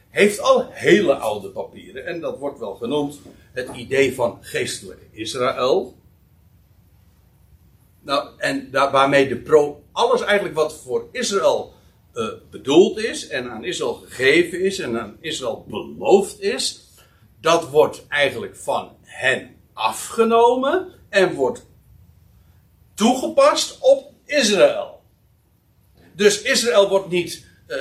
heeft 0.10 0.40
al 0.40 0.68
hele 0.72 1.14
oude 1.14 1.50
papieren. 1.50 2.06
En 2.06 2.20
dat 2.20 2.38
wordt 2.38 2.60
wel 2.60 2.76
genoemd 2.76 3.20
het 3.54 3.76
idee 3.76 4.16
van 4.16 4.38
geestelijk 4.42 5.02
Israël. 5.12 5.98
Nou, 8.02 8.30
en 8.38 8.72
daar, 8.72 8.92
waarmee 8.92 9.28
de 9.28 9.38
pro, 9.38 9.84
alles 9.92 10.22
eigenlijk 10.22 10.56
wat 10.56 10.76
voor 10.76 11.08
Israël 11.12 11.74
uh, 12.14 12.28
bedoeld 12.50 12.98
is 12.98 13.28
en 13.28 13.52
aan 13.52 13.64
Israël 13.64 13.94
gegeven 13.94 14.62
is 14.62 14.80
en 14.80 15.00
aan 15.00 15.18
Israël 15.20 15.66
beloofd 15.68 16.42
is, 16.42 16.90
dat 17.42 17.70
wordt 17.70 18.08
eigenlijk 18.08 18.56
van 18.56 18.96
hen 19.02 19.56
afgenomen 19.74 20.94
en 21.10 21.34
wordt 21.34 21.66
toegepast 22.94 23.78
op 23.80 24.12
Israël. 24.26 25.02
Dus 26.16 26.42
Israël 26.42 26.90
wordt 26.90 27.10
niet, 27.10 27.46
uh, 27.68 27.78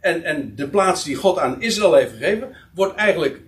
en, 0.00 0.22
en 0.22 0.54
de 0.54 0.68
plaats 0.68 1.04
die 1.04 1.16
God 1.16 1.38
aan 1.38 1.62
Israël 1.62 1.94
heeft 1.94 2.12
gegeven, 2.12 2.56
wordt 2.74 2.94
eigenlijk 2.94 3.40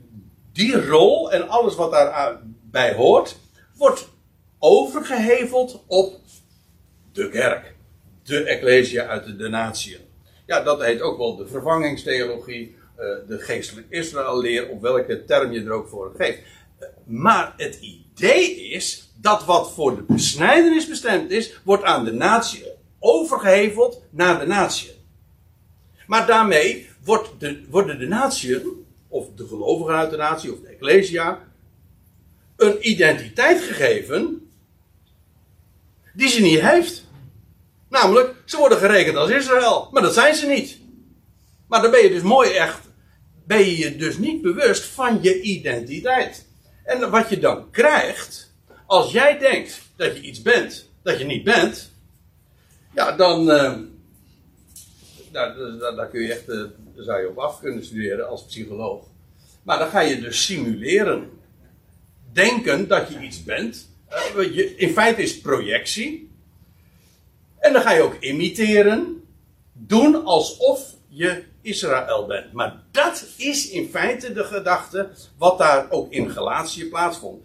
die 0.53 0.87
rol 0.87 1.33
en 1.33 1.49
alles 1.49 1.75
wat 1.75 1.91
daarbij 1.91 2.95
hoort, 2.95 3.39
wordt 3.77 4.09
overgeheveld 4.59 5.85
op 5.87 6.21
de 7.13 7.29
kerk. 7.29 7.75
De 8.23 8.45
Ecclesia 8.45 9.07
uit 9.07 9.25
de, 9.25 9.37
de. 9.37 9.99
Ja, 10.47 10.63
dat 10.63 10.83
heet 10.83 11.01
ook 11.01 11.19
wel 11.19 11.37
de 11.37 11.47
vervangingstheologie, 11.47 12.77
uh, 12.99 13.05
de 13.29 13.39
geestelijk 13.39 13.87
Israël-leer, 13.91 14.69
op 14.69 14.81
welke 14.81 15.25
term 15.25 15.53
je 15.53 15.65
er 15.65 15.73
ook 15.73 15.89
voor 15.89 16.13
geeft. 16.17 16.39
Uh, 16.39 16.87
maar 17.05 17.55
het 17.57 17.79
idee 17.81 18.61
is 18.61 19.13
dat 19.21 19.45
wat 19.45 19.73
voor 19.73 19.97
de 19.97 20.03
besnijdenis 20.03 20.89
bestemd 20.89 21.31
is, 21.31 21.61
wordt 21.65 21.83
aan 21.83 22.05
de 22.05 22.13
natie 22.13 22.65
overgeheveld 22.99 24.03
naar 24.11 24.41
de 24.41 24.47
natie. 24.47 24.91
Maar 26.07 26.27
daarmee 26.27 26.89
wordt 27.05 27.29
de, 27.39 27.65
worden 27.69 27.99
de 27.99 28.07
natieën, 28.07 28.87
of 29.11 29.27
de 29.37 29.47
gelovigen 29.47 29.95
uit 29.95 30.11
de 30.11 30.17
natie, 30.17 30.53
of 30.53 30.61
de 30.61 30.69
Ecclesia, 30.69 31.49
een 32.57 32.91
identiteit 32.91 33.61
gegeven 33.61 34.51
die 36.15 36.29
ze 36.29 36.41
niet 36.41 36.61
heeft. 36.61 37.05
Namelijk, 37.89 38.35
ze 38.45 38.57
worden 38.57 38.79
gerekend 38.79 39.17
als 39.17 39.31
Israël, 39.31 39.89
maar 39.93 40.03
dat 40.03 40.15
zijn 40.15 40.35
ze 40.35 40.47
niet. 40.47 40.79
Maar 41.69 41.83
dan 41.83 41.91
ben 41.91 42.03
je 42.03 42.09
dus 42.09 42.23
mooi 42.23 42.51
echt, 42.51 42.81
ben 43.47 43.59
je 43.59 43.79
je 43.79 43.97
dus 43.97 44.19
niet 44.19 44.43
bewust 44.43 44.85
van 44.85 45.19
je 45.23 45.41
identiteit. 45.41 46.47
En 46.85 47.11
wat 47.11 47.29
je 47.29 47.39
dan 47.39 47.71
krijgt, 47.71 48.53
als 48.87 49.13
jij 49.13 49.39
denkt 49.39 49.81
dat 49.97 50.17
je 50.17 50.23
iets 50.23 50.43
bent 50.43 50.89
dat 51.03 51.19
je 51.19 51.25
niet 51.25 51.45
bent, 51.45 51.91
ja, 52.95 53.13
dan, 53.13 53.51
uh, 53.51 53.79
daar, 55.33 55.55
daar, 55.97 56.09
kun 56.09 56.23
je 56.23 56.33
echt, 56.33 56.49
uh, 56.49 56.65
daar 57.07 57.15
zou 57.15 57.27
je 57.27 57.31
op 57.31 57.39
af 57.39 57.61
kunnen 57.61 57.85
studeren 57.85 58.29
als 58.29 58.45
psycholoog. 58.45 59.05
Maar 59.63 59.79
dan 59.79 59.89
ga 59.89 60.01
je 60.01 60.21
dus 60.21 60.45
simuleren. 60.45 61.31
Denken 62.33 62.89
dat 62.89 63.09
je 63.09 63.21
iets 63.21 63.45
bent, 63.45 63.89
uh, 64.37 64.81
in 64.81 64.93
feite 64.93 65.23
is 65.23 65.33
het 65.33 65.43
projectie. 65.43 66.31
En 67.59 67.73
dan 67.73 67.83
ga 67.83 67.93
je 67.93 68.03
ook 68.03 68.17
imiteren. 68.21 69.25
Doen 69.73 70.25
alsof 70.25 70.95
je 71.09 71.43
Israël 71.63 72.27
bent. 72.27 72.53
Maar 72.53 72.83
dat 72.91 73.27
is 73.37 73.71
in 73.71 73.89
feite 73.89 74.33
de 74.33 74.45
gedachte 74.45 75.11
wat 75.39 75.59
daar 75.59 75.91
ook 75.91 76.13
in 76.13 76.31
Galatië 76.31 76.89
plaatsvond. 76.89 77.45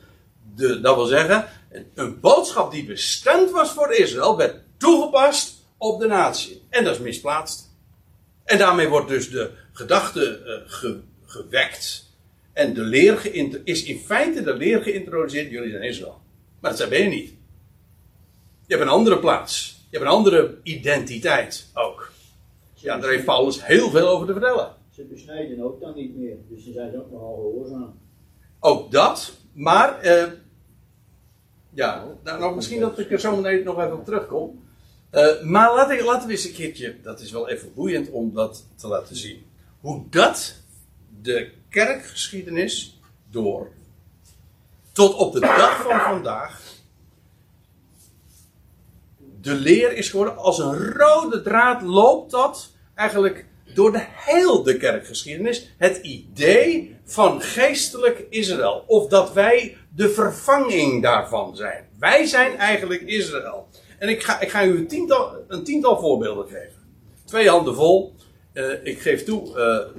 De, 0.56 0.82
dat 0.82 0.96
wil 0.96 1.06
zeggen, 1.06 1.48
een 1.94 2.20
boodschap 2.20 2.72
die 2.72 2.86
bestemd 2.86 3.52
was 3.52 3.72
voor 3.72 3.94
Israël 3.94 4.38
werd 4.38 4.62
toegepast 4.78 5.54
op 5.78 6.00
de 6.00 6.08
natie. 6.08 6.66
En 6.70 6.84
dat 6.84 6.94
is 6.94 7.02
misplaatst. 7.02 7.65
En 8.46 8.58
daarmee 8.58 8.88
wordt 8.88 9.08
dus 9.08 9.30
de 9.30 9.52
gedachte 9.72 10.42
uh, 10.84 10.92
gewekt. 11.26 12.14
En 12.54 12.74
de 12.74 12.82
leer 12.82 13.36
is 13.64 13.84
in 13.84 14.00
feite 14.00 14.44
de 14.44 14.56
leer 14.56 14.82
geïntroduceerd. 14.82 15.52
Jullie 15.52 15.72
zijn 15.72 15.84
Israël. 15.84 16.22
Maar 16.60 16.78
dat 16.78 16.90
ben 16.90 17.02
je 17.02 17.10
niet. 17.10 17.30
Je 18.66 18.76
hebt 18.76 18.82
een 18.82 18.94
andere 18.94 19.20
plaats. 19.20 19.86
Je 19.90 19.98
hebt 19.98 20.10
een 20.10 20.18
andere 20.18 20.58
identiteit 20.64 21.70
ook. 21.74 22.12
Ja, 22.74 22.98
daar 22.98 23.10
heeft 23.10 23.26
Paulus 23.26 23.66
heel 23.66 23.90
veel 23.90 24.08
over 24.08 24.28
te 24.28 24.32
vertellen. 24.32 24.76
Ze 24.90 25.04
besnijden 25.04 25.64
ook 25.64 25.82
dan 25.82 25.96
niet 25.96 26.16
meer. 26.16 26.36
Dus 26.50 26.64
ze 26.64 26.72
zijn 26.72 27.00
ook 27.00 27.12
nogal 27.12 27.36
gehoorzaam. 27.36 28.00
Ook 28.60 28.92
dat. 28.92 29.34
Maar, 29.54 30.00
eh, 30.00 30.32
ja, 31.70 32.06
nou, 32.24 32.40
nou, 32.40 32.56
misschien 32.56 32.80
dat 32.80 33.00
ik 33.00 33.12
er 33.12 33.20
zo 33.20 33.36
meteen 33.36 33.64
nog 33.64 33.80
even 33.80 33.98
op 33.98 34.06
terugkom. 34.06 34.65
Uh, 35.16 35.42
maar 35.42 35.76
laten, 35.76 36.04
laten 36.04 36.28
we 36.28 36.34
eens 36.34 36.46
een 36.46 36.54
keertje, 36.54 36.96
dat 37.02 37.20
is 37.20 37.32
wel 37.32 37.50
even 37.50 37.74
boeiend 37.74 38.10
om 38.10 38.34
dat 38.34 38.66
te 38.76 38.88
laten 38.88 39.16
zien. 39.16 39.46
Hoe 39.80 40.04
dat 40.10 40.56
de 41.22 41.52
kerkgeschiedenis 41.70 43.00
door 43.30 43.72
tot 44.92 45.14
op 45.14 45.34
de 45.34 45.40
dag 45.40 45.82
van 45.82 46.00
vandaag 46.00 46.62
de 49.42 49.54
leer 49.54 49.94
is 49.94 50.10
geworden. 50.10 50.38
Als 50.38 50.60
een 50.60 50.92
rode 50.94 51.42
draad 51.42 51.82
loopt 51.82 52.32
dat 52.32 52.72
eigenlijk 52.96 53.46
door 53.74 53.92
de 53.92 54.06
hele 54.10 54.78
kerkgeschiedenis. 54.78 55.74
Het 55.78 55.98
idee 55.98 56.98
van 57.04 57.42
geestelijk 57.42 58.26
Israël. 58.30 58.84
Of 58.88 59.08
dat 59.08 59.34
wij 59.34 59.78
de 59.96 60.10
vervanging 60.10 61.02
daarvan 61.02 61.56
zijn. 61.56 61.88
Wij 62.00 62.26
zijn 62.26 62.58
eigenlijk 62.58 63.02
Israël. 63.02 63.68
En 63.98 64.10
ik 64.10 64.24
ga, 64.24 64.40
ik 64.40 64.50
ga 64.50 64.66
u 64.66 64.78
een 64.78 64.88
tiental, 64.88 65.36
een 65.48 65.64
tiental 65.64 66.00
voorbeelden 66.00 66.46
geven. 66.48 66.84
Twee 67.26 67.50
handen 67.50 67.76
vol. 67.76 68.16
Uh, 68.54 68.86
ik 68.86 69.00
geef 69.00 69.24
toe, 69.24 69.48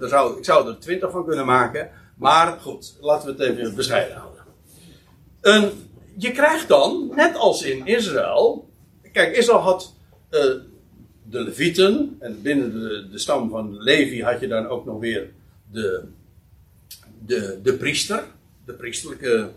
uh, 0.00 0.08
zou, 0.08 0.38
ik 0.38 0.44
zou 0.44 0.68
er 0.68 0.78
twintig 0.78 1.10
van 1.10 1.24
kunnen 1.26 1.46
maken. 1.46 1.90
Maar 2.16 2.60
goed, 2.60 2.96
laten 3.00 3.36
we 3.36 3.44
het 3.44 3.58
even 3.58 3.74
bescheiden 3.74 4.16
houden. 4.16 4.44
Een, 5.40 5.70
je 6.16 6.32
krijgt 6.32 6.68
dan, 6.68 7.12
net 7.14 7.36
als 7.36 7.62
in 7.62 7.86
Israël. 7.86 8.68
Kijk, 9.12 9.36
Israël 9.36 9.60
had 9.60 9.94
uh, 10.30 10.40
de 11.22 11.40
Levieten. 11.40 12.16
En 12.20 12.42
binnen 12.42 12.72
de, 12.72 13.08
de 13.10 13.18
stam 13.18 13.50
van 13.50 13.82
Levi 13.82 14.22
had 14.22 14.40
je 14.40 14.48
dan 14.48 14.66
ook 14.66 14.84
nog 14.84 15.00
weer 15.00 15.32
de, 15.70 16.04
de, 17.26 17.60
de 17.62 17.74
priester. 17.74 18.24
De 18.64 18.72
priesterlijke, 18.72 19.50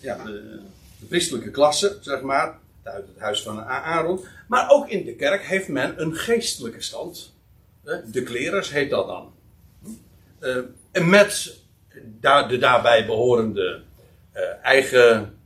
ja, 0.00 0.24
de, 0.24 0.60
de 1.00 1.06
priesterlijke 1.06 1.50
klasse, 1.50 1.96
zeg 2.00 2.20
maar. 2.20 2.58
Uit 2.84 3.06
het 3.06 3.18
huis 3.18 3.42
van 3.42 3.64
Aaron. 3.64 4.24
Maar 4.48 4.70
ook 4.70 4.88
in 4.88 5.04
de 5.04 5.14
kerk 5.14 5.42
heeft 5.42 5.68
men 5.68 6.00
een 6.00 6.14
geestelijke 6.14 6.82
stand. 6.82 7.34
De 8.10 8.22
klerers 8.22 8.70
heet 8.70 8.90
dat 8.90 9.06
dan. 9.06 9.32
Uh, 10.40 10.56
en 10.92 11.10
met 11.10 11.56
de 12.20 12.56
daarbij 12.60 13.06
behorende 13.06 13.82
uh, 14.34 14.42
eigen. 14.62 15.38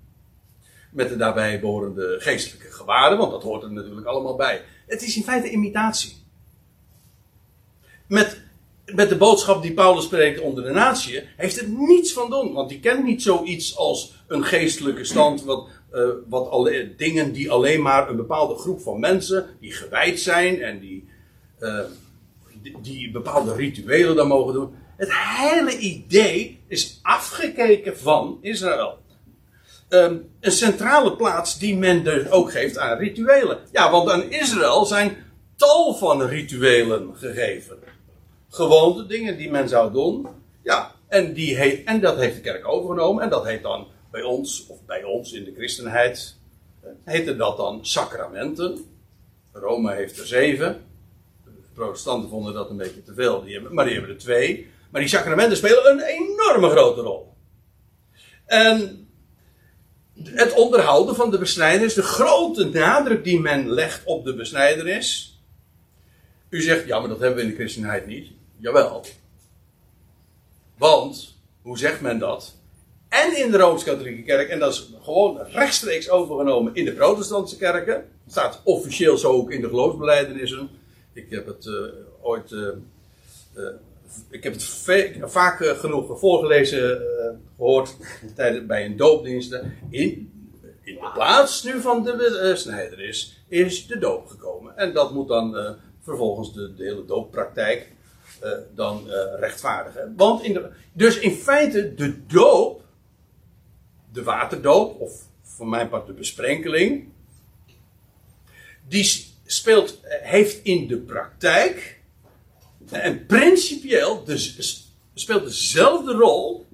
Met 0.90 1.08
de 1.08 1.16
daarbij 1.16 1.60
behorende 1.60 2.16
geestelijke 2.18 2.72
gewaarden, 2.72 3.18
want 3.18 3.30
dat 3.30 3.42
hoort 3.42 3.62
er 3.62 3.72
natuurlijk 3.72 4.06
allemaal 4.06 4.36
bij. 4.36 4.62
Het 4.86 5.02
is 5.02 5.16
in 5.16 5.22
feite 5.22 5.50
imitatie. 5.50 6.16
Met, 8.06 8.42
met 8.84 9.08
de 9.08 9.16
boodschap 9.16 9.62
die 9.62 9.74
Paulus 9.74 10.04
spreekt 10.04 10.40
onder 10.40 10.64
de 10.64 10.70
natie, 10.70 11.22
heeft 11.36 11.60
het 11.60 11.78
niets 11.78 12.12
van 12.12 12.30
doen. 12.30 12.52
Want 12.52 12.68
die 12.68 12.80
kent 12.80 13.04
niet 13.04 13.22
zoiets 13.22 13.76
als 13.76 14.14
een 14.26 14.44
geestelijke 14.44 15.04
stand, 15.04 15.44
wat, 15.44 15.68
uh, 15.92 16.08
wat 16.28 16.50
alle, 16.50 16.94
dingen 16.96 17.32
die 17.32 17.50
alleen 17.50 17.82
maar 17.82 18.08
een 18.08 18.16
bepaalde 18.16 18.54
groep 18.54 18.80
van 18.80 19.00
mensen, 19.00 19.46
die 19.60 19.72
gewijd 19.72 20.20
zijn 20.20 20.62
en 20.62 20.78
die, 20.80 21.08
uh, 21.60 21.80
die, 22.82 23.10
bepaalde 23.10 23.54
rituelen 23.54 24.16
dan 24.16 24.28
mogen 24.28 24.54
doen. 24.54 24.74
Het 24.96 25.10
hele 25.12 25.78
idee 25.78 26.60
is 26.66 26.98
afgekeken 27.02 27.98
van 27.98 28.38
Israël. 28.40 28.98
Um, 29.88 30.30
een 30.40 30.52
centrale 30.52 31.16
plaats 31.16 31.58
die 31.58 31.76
men 31.76 32.04
dus 32.04 32.30
ook 32.30 32.52
geeft 32.52 32.78
aan 32.78 32.98
rituelen. 32.98 33.58
Ja, 33.72 33.90
want 33.90 34.10
aan 34.10 34.30
Israël 34.30 34.84
zijn 34.84 35.16
tal 35.56 35.94
van 35.94 36.22
rituelen 36.22 37.16
gegeven. 37.16 37.78
Gewoonte 38.48 39.06
dingen 39.06 39.36
die 39.36 39.50
men 39.50 39.68
zou 39.68 39.92
doen. 39.92 40.26
Ja, 40.62 40.92
en, 41.08 41.32
die 41.32 41.56
he 41.56 41.82
en 41.84 42.00
dat 42.00 42.16
heeft 42.16 42.34
de 42.34 42.40
kerk 42.40 42.68
overgenomen. 42.68 43.22
En 43.22 43.28
dat 43.30 43.44
heet 43.46 43.62
dan 43.62 43.86
bij 44.10 44.22
ons, 44.22 44.66
of 44.66 44.84
bij 44.84 45.04
ons 45.04 45.32
in 45.32 45.44
de 45.44 45.54
christenheid, 45.54 46.36
heette 47.04 47.36
dat 47.36 47.56
dan 47.56 47.86
sacramenten. 47.86 48.84
Rome 49.52 49.94
heeft 49.94 50.18
er 50.18 50.26
zeven. 50.26 50.84
De 51.44 51.50
protestanten 51.74 52.28
vonden 52.28 52.54
dat 52.54 52.70
een 52.70 52.76
beetje 52.76 53.02
te 53.02 53.14
veel, 53.14 53.42
die 53.42 53.52
hebben, 53.52 53.74
maar 53.74 53.84
die 53.84 53.94
hebben 53.94 54.12
er 54.12 54.18
twee. 54.18 54.70
Maar 54.90 55.00
die 55.00 55.10
sacramenten 55.10 55.56
spelen 55.56 55.90
een 55.90 56.00
enorme 56.00 56.68
grote 56.68 57.00
rol. 57.00 57.32
En 58.46 59.08
het 60.22 60.52
onderhouden 60.52 61.14
van 61.14 61.30
de 61.30 61.38
besnijdenis, 61.38 61.94
de 61.94 62.02
grote 62.02 62.64
nadruk 62.64 63.24
die 63.24 63.40
men 63.40 63.70
legt 63.70 64.04
op 64.04 64.24
de 64.24 64.34
besnijdenis. 64.34 65.38
U 66.48 66.62
zegt, 66.62 66.86
ja, 66.86 66.98
maar 66.98 67.08
dat 67.08 67.20
hebben 67.20 67.36
we 67.36 67.42
in 67.42 67.48
de 67.48 67.54
christenheid 67.54 68.06
niet. 68.06 68.30
Jawel. 68.56 69.04
Want, 70.76 71.36
hoe 71.62 71.78
zegt 71.78 72.00
men 72.00 72.18
dat? 72.18 72.54
En 73.08 73.36
in 73.36 73.50
de 73.50 73.58
Rooms-Katholieke 73.58 74.22
Kerk, 74.22 74.48
en 74.48 74.58
dat 74.58 74.72
is 74.72 74.92
gewoon 75.02 75.38
rechtstreeks 75.38 76.10
overgenomen 76.10 76.74
in 76.74 76.84
de 76.84 76.92
Protestantse 76.92 77.56
kerken. 77.56 78.04
Staat 78.26 78.60
officieel 78.64 79.16
zo 79.16 79.32
ook 79.32 79.50
in 79.50 79.60
de 79.60 79.68
geloofsbelijdenissen. 79.68 80.68
Ik 81.12 81.30
heb 81.30 81.46
het 81.46 81.66
uh, 81.66 81.74
ooit. 82.20 82.50
Uh, 82.50 82.68
uh, 83.56 83.68
ik 84.30 84.42
heb 84.42 84.52
het 84.52 84.64
vaak 85.20 85.64
genoeg 85.64 86.18
voorgelezen 86.18 87.02
gehoord 87.56 87.96
tijdens, 88.36 88.66
bij 88.66 88.84
een 88.84 88.96
doopdienst. 88.96 89.52
In, 89.90 90.32
in 90.82 90.94
de 90.94 91.10
plaats 91.14 91.62
nu 91.62 91.80
van 91.80 92.04
de 92.04 92.52
snijderis 92.56 93.44
is 93.48 93.86
de 93.86 93.98
doop 93.98 94.26
gekomen. 94.26 94.76
En 94.76 94.92
dat 94.92 95.12
moet 95.12 95.28
dan 95.28 95.76
vervolgens 96.02 96.54
de, 96.54 96.74
de 96.74 96.84
hele 96.84 97.04
dooppraktijk 97.04 97.92
dan 98.74 99.10
rechtvaardigen. 99.38 100.14
Want 100.16 100.42
in 100.42 100.52
de, 100.52 100.68
dus 100.92 101.18
in 101.18 101.32
feite 101.32 101.94
de 101.94 102.26
doop 102.26 102.82
de 104.12 104.22
waterdoop, 104.22 105.00
of 105.00 105.12
voor 105.42 105.68
mijn 105.68 105.88
part 105.88 106.06
de 106.06 106.12
besprenkeling, 106.12 107.08
die 108.88 109.34
speelt, 109.46 110.00
heeft 110.22 110.64
in 110.64 110.86
de 110.86 110.96
praktijk 110.96 112.00
en 112.90 113.26
principieel 113.26 114.24
dus, 114.24 114.86
speelt 115.14 115.44
dezelfde 115.44 116.12
rol 116.12 116.66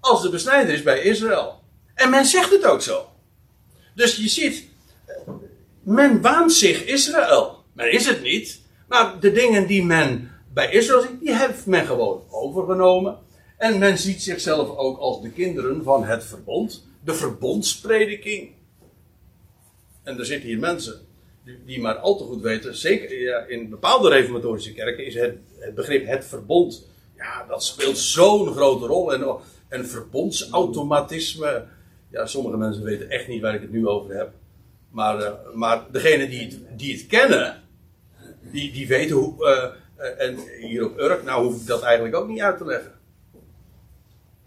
als 0.00 0.22
de 0.22 0.30
besnijdenis 0.30 0.82
bij 0.82 1.00
Israël. 1.00 1.62
En 1.94 2.10
men 2.10 2.24
zegt 2.24 2.50
het 2.50 2.64
ook 2.64 2.82
zo. 2.82 3.08
Dus 3.94 4.16
je 4.16 4.28
ziet, 4.28 4.68
men 5.82 6.20
waant 6.20 6.52
zich 6.52 6.84
Israël. 6.84 7.62
Men 7.72 7.92
is 7.92 8.06
het 8.06 8.22
niet, 8.22 8.60
maar 8.88 9.20
de 9.20 9.32
dingen 9.32 9.66
die 9.66 9.84
men 9.84 10.30
bij 10.52 10.72
Israël 10.72 11.00
ziet, 11.02 11.20
die 11.20 11.36
heeft 11.36 11.66
men 11.66 11.86
gewoon 11.86 12.22
overgenomen. 12.30 13.18
En 13.56 13.78
men 13.78 13.98
ziet 13.98 14.22
zichzelf 14.22 14.76
ook 14.76 14.98
als 14.98 15.22
de 15.22 15.30
kinderen 15.30 15.82
van 15.82 16.04
het 16.04 16.24
verbond, 16.24 16.86
de 17.04 17.14
verbondsprediking. 17.14 18.50
En 20.02 20.18
er 20.18 20.26
zitten 20.26 20.48
hier 20.48 20.58
mensen 20.58 21.06
die, 21.64 21.80
maar 21.80 21.94
al 21.94 22.16
te 22.16 22.24
goed 22.24 22.42
weten, 22.42 22.76
zeker 22.76 23.20
ja, 23.20 23.38
in 23.38 23.68
bepaalde 23.70 24.08
reformatorische 24.08 24.72
kerken 24.72 25.06
is 25.06 25.14
het, 25.14 25.36
het 25.58 25.74
begrip 25.74 26.06
het 26.06 26.24
verbond, 26.24 26.86
ja, 27.16 27.44
dat 27.48 27.64
speelt 27.64 27.98
zo'n 27.98 28.52
grote 28.52 28.86
rol. 28.86 29.12
En, 29.12 29.36
en 29.68 29.86
verbondsautomatisme, 29.86 31.64
ja, 32.10 32.26
sommige 32.26 32.56
mensen 32.56 32.82
weten 32.82 33.10
echt 33.10 33.28
niet 33.28 33.42
waar 33.42 33.54
ik 33.54 33.60
het 33.60 33.72
nu 33.72 33.88
over 33.88 34.16
heb. 34.16 34.32
Maar, 34.90 35.20
uh, 35.20 35.30
maar 35.54 35.86
degenen 35.90 36.30
die 36.30 36.40
het, 36.40 36.78
die 36.78 36.92
het 36.92 37.06
kennen, 37.06 37.62
die, 38.40 38.72
die 38.72 38.86
weten 38.86 39.16
hoe. 39.16 39.34
Uh, 39.38 40.04
uh, 40.04 40.26
en 40.26 40.38
hier 40.60 40.84
op 40.84 40.98
Urk, 40.98 41.24
nou 41.24 41.44
hoef 41.44 41.60
ik 41.60 41.66
dat 41.66 41.82
eigenlijk 41.82 42.16
ook 42.16 42.28
niet 42.28 42.40
uit 42.40 42.58
te 42.58 42.64
leggen. 42.64 42.93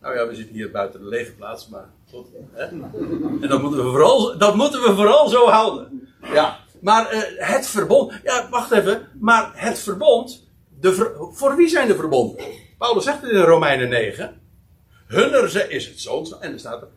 Nou 0.07 0.19
ja, 0.19 0.27
we 0.27 0.35
zitten 0.35 0.55
hier 0.55 0.71
buiten 0.71 0.99
de 0.99 1.07
lege 1.07 1.31
plaats, 1.31 1.67
maar 1.67 1.89
goed. 2.09 2.27
Hè? 2.51 2.63
En 2.63 3.47
dat 3.47 3.61
moeten, 3.61 3.83
we 3.83 3.89
vooral, 3.89 4.37
dat 4.37 4.55
moeten 4.55 4.81
we 4.81 4.95
vooral 4.95 5.29
zo 5.29 5.47
houden. 5.47 6.09
Ja, 6.33 6.59
maar 6.81 7.13
uh, 7.13 7.21
het 7.37 7.67
verbond. 7.67 8.13
Ja, 8.23 8.47
wacht 8.49 8.71
even. 8.71 9.07
Maar 9.19 9.51
het 9.55 9.79
verbond. 9.79 10.47
De 10.79 11.15
voor 11.33 11.55
wie 11.55 11.67
zijn 11.67 11.87
de 11.87 11.95
verbonden? 11.95 12.45
Paulus 12.77 13.03
zegt 13.03 13.21
het 13.21 13.31
in 13.31 13.41
Romeinen 13.41 13.89
9. 13.89 14.41
Hunner 15.07 15.71
is 15.71 15.87
het 15.87 15.99
zoon. 15.99 16.27
En 16.39 16.53
er 16.53 16.59
staat 16.59 16.81
er. 16.81 16.87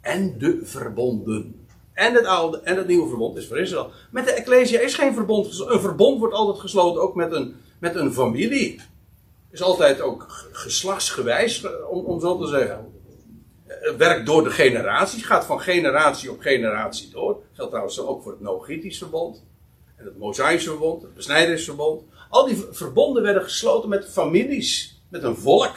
En 0.00 0.38
de 0.38 0.60
verbonden. 0.62 1.66
En 1.92 2.14
het 2.14 2.24
oude 2.24 2.60
en 2.60 2.76
het 2.76 2.86
nieuwe 2.86 3.08
verbond 3.08 3.36
is 3.36 3.46
voor 3.46 3.58
Israël. 3.58 3.90
Met 4.10 4.24
de 4.24 4.32
Ecclesia 4.32 4.80
is 4.80 4.94
geen 4.94 5.14
verbond. 5.14 5.60
Een 5.66 5.80
verbond 5.80 6.18
wordt 6.18 6.34
altijd 6.34 6.58
gesloten 6.58 7.02
ook 7.02 7.14
met 7.14 7.32
een, 7.32 7.56
met 7.78 7.94
een 7.94 8.12
familie 8.12 8.80
is 9.56 9.62
altijd 9.62 10.00
ook 10.00 10.48
geslachtsgewijs, 10.52 11.64
om, 11.90 12.04
om 12.04 12.20
zo 12.20 12.38
te 12.38 12.46
zeggen. 12.46 12.94
Het 13.66 13.96
werkt 13.96 14.26
door 14.26 14.44
de 14.44 14.50
generaties, 14.50 15.24
gaat 15.24 15.44
van 15.44 15.60
generatie 15.60 16.30
op 16.30 16.40
generatie 16.40 17.10
door. 17.10 17.32
Dat 17.32 17.44
geldt 17.52 17.70
trouwens 17.70 18.00
ook 18.00 18.22
voor 18.22 18.32
het 18.32 18.40
Noogitisch 18.40 18.98
verbond. 18.98 19.44
En 19.96 20.04
het 20.04 20.18
Mosaïsche 20.18 20.68
verbond, 20.68 21.02
het 21.02 21.14
Besnijdersverbond. 21.14 22.02
Al 22.28 22.46
die 22.46 22.64
verbonden 22.70 23.22
werden 23.22 23.42
gesloten 23.42 23.88
met 23.88 24.08
families, 24.08 25.02
met 25.08 25.22
een 25.22 25.36
volk. 25.36 25.76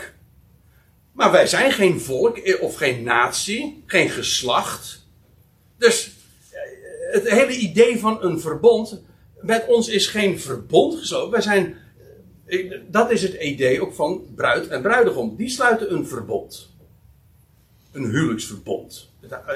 Maar 1.12 1.32
wij 1.32 1.48
zijn 1.48 1.72
geen 1.72 2.00
volk 2.00 2.38
eh, 2.38 2.62
of 2.62 2.76
geen 2.76 3.04
natie, 3.04 3.84
geen 3.86 4.10
geslacht. 4.10 5.08
Dus 5.78 6.12
eh, 6.52 7.14
het 7.14 7.30
hele 7.30 7.56
idee 7.56 8.00
van 8.00 8.24
een 8.24 8.40
verbond, 8.40 9.04
met 9.42 9.68
ons 9.68 9.88
is 9.88 10.08
geen 10.08 10.40
verbond 10.40 10.96
gesloten. 10.96 11.32
Wij 11.32 11.42
zijn 11.42 11.78
dat 12.88 13.12
is 13.12 13.22
het 13.22 13.34
idee 13.34 13.82
ook 13.82 13.94
van 13.94 14.26
bruid 14.36 14.68
en 14.68 14.82
bruidegom. 14.82 15.36
Die 15.36 15.50
sluiten 15.50 15.94
een 15.94 16.08
verbond. 16.08 16.70
Een 17.92 18.06
huwelijksverbond. 18.06 19.10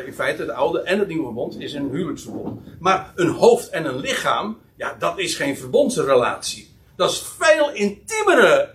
In 0.05 0.13
feite, 0.13 0.41
het 0.41 0.51
oude 0.51 0.81
en 0.81 0.99
het 0.99 1.07
nieuwe 1.07 1.23
verbond 1.23 1.59
is 1.59 1.73
een 1.73 1.89
huwelijksverbond. 1.89 2.61
Maar 2.79 3.11
een 3.15 3.29
hoofd 3.29 3.69
en 3.69 3.85
een 3.85 3.99
lichaam, 3.99 4.57
ja, 4.75 4.95
dat 4.99 5.19
is 5.19 5.35
geen 5.35 5.57
verbondsrelatie. 5.57 6.69
Dat 6.95 7.11
is 7.11 7.23
veel 7.39 7.73
intiemere 7.73 8.69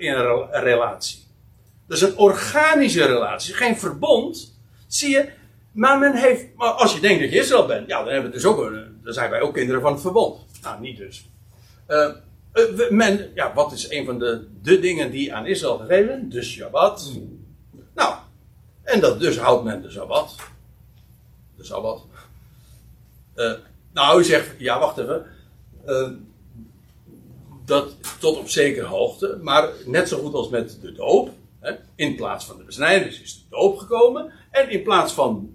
relatie. 0.51 1.19
Dat 1.87 1.97
is 1.97 2.03
een 2.03 2.17
organische 2.17 3.07
relatie, 3.07 3.55
geen 3.55 3.77
verbond. 3.77 4.57
Zie 4.87 5.11
je, 5.11 5.29
maar 5.73 5.99
men 5.99 6.15
heeft, 6.15 6.47
maar 6.57 6.71
als 6.71 6.95
je 6.95 7.01
denkt 7.01 7.21
dat 7.21 7.31
je 7.31 7.39
Israël 7.39 7.67
bent, 7.67 7.89
ja, 7.89 7.99
dan, 7.99 8.13
hebben 8.13 8.31
we 8.31 8.37
dus 8.37 8.47
ook, 8.47 8.73
dan 9.03 9.13
zijn 9.13 9.31
wij 9.31 9.41
ook 9.41 9.55
kinderen 9.55 9.81
van 9.81 9.93
het 9.93 10.01
verbond. 10.01 10.47
Nou, 10.63 10.81
niet 10.81 10.97
dus. 10.97 11.29
Uh, 11.89 11.97
Eh, 11.99 12.15
men, 12.91 13.31
ja, 13.35 13.55
wat 13.55 13.73
is 13.73 13.91
een 13.91 14.05
van 14.05 14.19
de, 14.19 14.47
de 14.63 14.81
dingen 14.81 15.11
die 15.11 15.35
aan 15.35 15.47
Israël 15.47 15.79
gegeven? 15.79 16.29
De 16.29 16.43
Shabbat. 16.43 17.13
Nou, 17.95 18.15
en 18.83 19.01
dat, 19.01 19.21
dus 19.21 19.39
houdt 19.39 19.65
men 19.65 19.83
de 19.83 19.91
Sabbat. 19.91 20.35
De 21.57 21.65
Sabbat. 21.65 22.07
Eh, 23.35 23.53
nou, 23.93 24.21
u 24.21 24.25
zegt, 24.25 24.55
ja, 24.59 24.79
wacht 24.79 24.99
even. 24.99 25.27
Eh, 25.85 26.11
dat 27.65 27.95
tot 28.21 28.39
op 28.39 28.49
zekere 28.49 28.87
hoogte, 28.87 29.39
maar 29.43 29.69
net 29.87 30.09
zo 30.09 30.19
goed 30.19 30.35
als 30.35 30.49
met 30.49 30.79
de 30.81 30.93
doop. 30.93 31.31
Hè, 31.61 31.73
in 31.95 32.17
plaats 32.17 32.45
van 32.45 32.57
de 32.57 32.65
besnijdenis 32.65 33.21
is 33.21 33.35
de 33.35 33.57
doop 33.57 33.79
gekomen. 33.79 34.33
En 34.51 34.71
in 34.71 34.83
plaats 34.83 35.13
van 35.13 35.55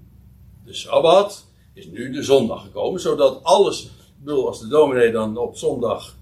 de 0.66 0.74
Sabbat 0.74 1.46
is 1.74 1.86
nu 1.86 2.12
de 2.12 2.24
zondag 2.24 2.64
gekomen. 2.64 3.02
Zodat 3.02 3.44
alles, 3.44 3.84
ik 3.84 3.90
bedoel, 4.18 4.48
als 4.48 4.60
de 4.60 4.68
dominee 4.68 5.12
dan 5.12 5.38
op 5.38 5.58
zondag 5.58 6.16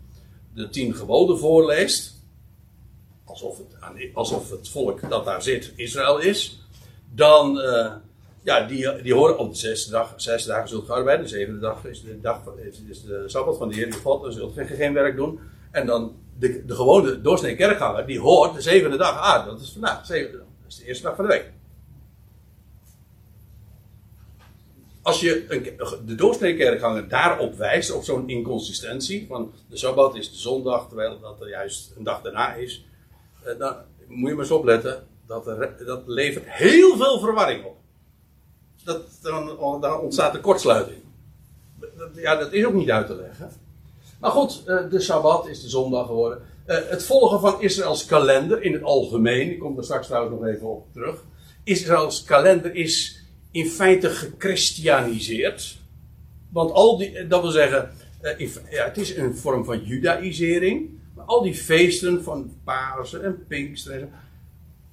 de 0.54 0.70
tien 0.70 0.96
geboden 0.96 1.40
voorleest. 1.40 2.20
Alsof 3.26 3.58
het, 3.58 3.68
alsof 4.14 4.50
het 4.50 4.70
volk 4.70 5.10
dat 5.10 5.26
daar 5.26 5.42
zit 5.42 5.74
Israël 5.76 6.20
is. 6.20 6.60
Dan, 7.14 7.62
eh, 7.62 7.94
ja, 8.44 8.68
die, 8.68 9.02
die 9.02 9.14
horen 9.14 9.38
op 9.38 9.52
de 9.52 9.58
zesde 9.58 9.92
dag, 9.92 10.14
zes 10.16 10.46
dagen 10.46 10.70
zult 10.70 10.86
ge 10.86 10.94
arbeiden. 10.94 11.26
De 11.26 11.32
zevende 11.32 11.60
dag 11.60 11.86
is 11.86 12.02
de 12.02 12.22
dag 12.22 12.42
is, 12.90 13.04
de 13.04 13.24
Sabbat 13.26 13.58
van 13.58 13.70
de 13.70 13.76
Heer 13.76 13.88
je 13.88 13.94
God. 13.94 14.22
Dan 14.22 14.32
zult 14.32 14.54
ge 14.54 14.66
geen 14.66 14.94
werk 14.94 15.16
doen. 15.16 15.40
En 15.72 15.86
dan 15.86 16.16
de, 16.40 16.66
de 16.66 16.76
gewone 16.76 17.22
doorsnee 17.22 17.56
kerkganger, 17.56 18.06
die 18.06 18.20
hoort 18.20 18.54
de 18.54 18.62
zevende 18.62 18.98
dag. 18.98 19.20
Ah, 19.20 19.46
dat 19.46 19.62
is 19.62 19.72
vandaag, 19.72 20.06
zevende. 20.06 20.38
Dat 20.38 20.48
is 20.68 20.76
de 20.76 20.86
eerste 20.86 21.04
dag 21.04 21.16
van 21.16 21.26
de 21.26 21.32
week. 21.32 21.52
Als 25.02 25.20
je 25.20 25.46
een, 25.48 25.78
de 26.06 26.16
doorsnee 26.16 26.56
kerkganger 26.56 27.08
daarop 27.08 27.56
wijst, 27.56 27.92
op 27.92 28.04
zo'n 28.04 28.30
inconsistentie, 28.30 29.26
van 29.28 29.54
de 29.70 29.78
Sabbat 29.78 30.16
is 30.16 30.32
de 30.32 30.38
zondag, 30.38 30.88
terwijl 30.88 31.20
dat 31.20 31.42
er 31.42 31.50
juist 31.50 31.92
een 31.98 32.04
dag 32.04 32.22
daarna 32.22 32.54
is, 32.54 32.86
eh, 33.44 33.58
dan 33.60 33.76
moet 34.08 34.30
je 34.30 34.36
maar 34.36 34.44
eens 34.44 34.54
opletten, 34.54 35.08
dat, 35.28 35.46
dat 35.86 36.02
levert 36.06 36.46
heel 36.48 36.98
veel 36.98 37.20
verwarring 37.20 37.66
op. 37.66 37.76
Dat, 38.84 39.02
dan, 39.22 39.60
ontstaat 40.00 40.36
een 40.36 40.42
kortsluiting. 40.42 40.98
Ja, 42.16 42.36
dat 42.36 42.54
is 42.54 42.66
ook 42.66 42.74
niet 42.74 42.92
uit 42.92 43.08
te 43.08 43.16
leggen. 43.16 43.52
Maar 44.20 44.32
goed, 44.32 44.64
eh, 44.66 44.90
de 44.90 45.00
Sabbat 45.00 45.48
is 45.48 45.62
de 45.62 45.70
zondag 45.70 46.06
geworden. 46.06 46.42
Eh, 46.66 46.78
Het 46.88 47.04
volgen 47.04 47.40
van 47.40 47.62
Israëls 47.62 48.06
kalender 48.06 48.62
in 48.62 48.74
het 48.74 48.84
algemeen, 48.84 49.52
ik 49.52 49.60
kom 49.60 49.78
er 49.78 49.84
straks 49.84 50.08
trouwens 50.08 50.40
nog 50.40 50.50
even 50.50 50.68
op 50.68 50.94
terug. 50.94 51.24
Israëls 51.64 52.24
kalender 52.24 52.76
is 52.76 53.21
in 53.52 53.66
feite 53.66 54.10
gechristianiseerd. 54.10 55.78
Want 56.50 56.72
al 56.72 56.98
die, 56.98 57.28
dat 57.28 57.42
wil 57.42 57.52
zeggen, 57.52 57.92
eh, 58.22 58.50
ja, 58.70 58.86
het 58.86 58.98
is 58.98 59.16
een 59.16 59.36
vorm 59.36 59.66
van 59.66 59.84
judaïsering. 59.84 60.90
Maar 61.16 61.26
al 61.26 61.42
die 61.42 61.56
feesten 61.56 62.24
van 62.24 62.54
Pasen 62.64 63.24
en 63.24 63.46
Pinkster, 63.48 63.94
en 63.94 64.00
zo, 64.00 64.06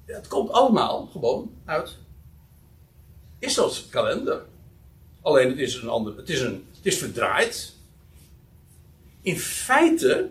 ja, 0.05 0.15
het 0.15 0.27
komt 0.27 0.51
allemaal 0.51 1.05
gewoon 1.05 1.51
uit 1.65 1.97
Israëls 3.39 3.87
kalender. 3.89 4.41
Alleen 5.21 5.49
het 5.49 5.59
is 5.59 5.75
een 5.75 5.89
ander, 5.89 6.17
het 6.17 6.29
is, 6.29 6.41
een, 6.41 6.65
het 6.75 6.85
is 6.85 6.97
verdraaid. 6.97 7.73
In 9.21 9.39
feite, 9.39 10.29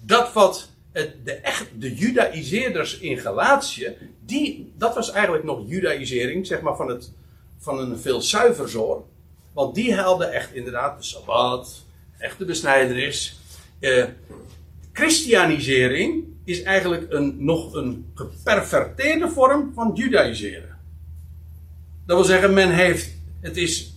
dat 0.00 0.32
wat 0.32 0.68
het, 0.92 1.24
de, 1.24 1.32
echt, 1.32 1.66
de 1.78 1.94
judaïseerders 1.94 2.98
in 2.98 3.18
Galatië, 3.18 3.96
die, 4.24 4.72
dat 4.76 4.94
was 4.94 5.10
eigenlijk 5.10 5.44
nog 5.44 5.62
judaïsering, 5.66 6.46
zeg 6.46 6.60
maar 6.60 6.76
van, 6.76 6.88
het, 6.88 7.12
van 7.58 7.78
een 7.78 7.98
veel 7.98 8.22
zuiver 8.22 8.68
soort. 8.68 9.04
Want 9.52 9.74
die 9.74 9.94
haalden 9.94 10.32
echt 10.32 10.54
inderdaad 10.54 10.98
de 10.98 11.04
Sabbat, 11.04 11.84
echt 12.18 12.38
de 12.38 12.44
besnijdenis. 12.44 13.40
Eh, 13.78 14.04
Christianisering 14.92 16.24
is 16.44 16.62
eigenlijk 16.62 17.12
een, 17.12 17.36
nog 17.38 17.74
een 17.74 18.06
geperverteerde 18.14 19.28
vorm 19.28 19.72
van 19.74 19.90
judaïseren. 19.94 20.78
Dat 22.06 22.16
wil 22.16 22.26
zeggen, 22.26 22.54
men 22.54 22.70
heeft, 22.70 23.16
het 23.40 23.56
is, 23.56 23.94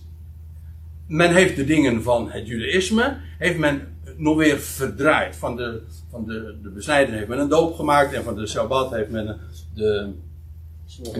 men 1.06 1.34
heeft 1.34 1.56
de 1.56 1.64
dingen 1.64 2.02
van 2.02 2.30
het 2.30 2.46
judaïsme, 2.46 3.16
heeft 3.38 3.58
men 3.58 3.96
nog 4.16 4.36
weer 4.36 4.58
verdraaid. 4.58 5.36
Van 5.36 5.56
de, 5.56 5.82
van 6.10 6.26
de, 6.26 6.58
de 6.62 6.68
besnijdenis 6.68 7.18
heeft 7.18 7.30
men 7.30 7.38
een 7.38 7.48
doop 7.48 7.74
gemaakt 7.74 8.12
en 8.12 8.24
van 8.24 8.34
de 8.34 8.46
Sabbat 8.46 8.90
heeft 8.90 9.10
men 9.10 9.40
de, 9.74 10.12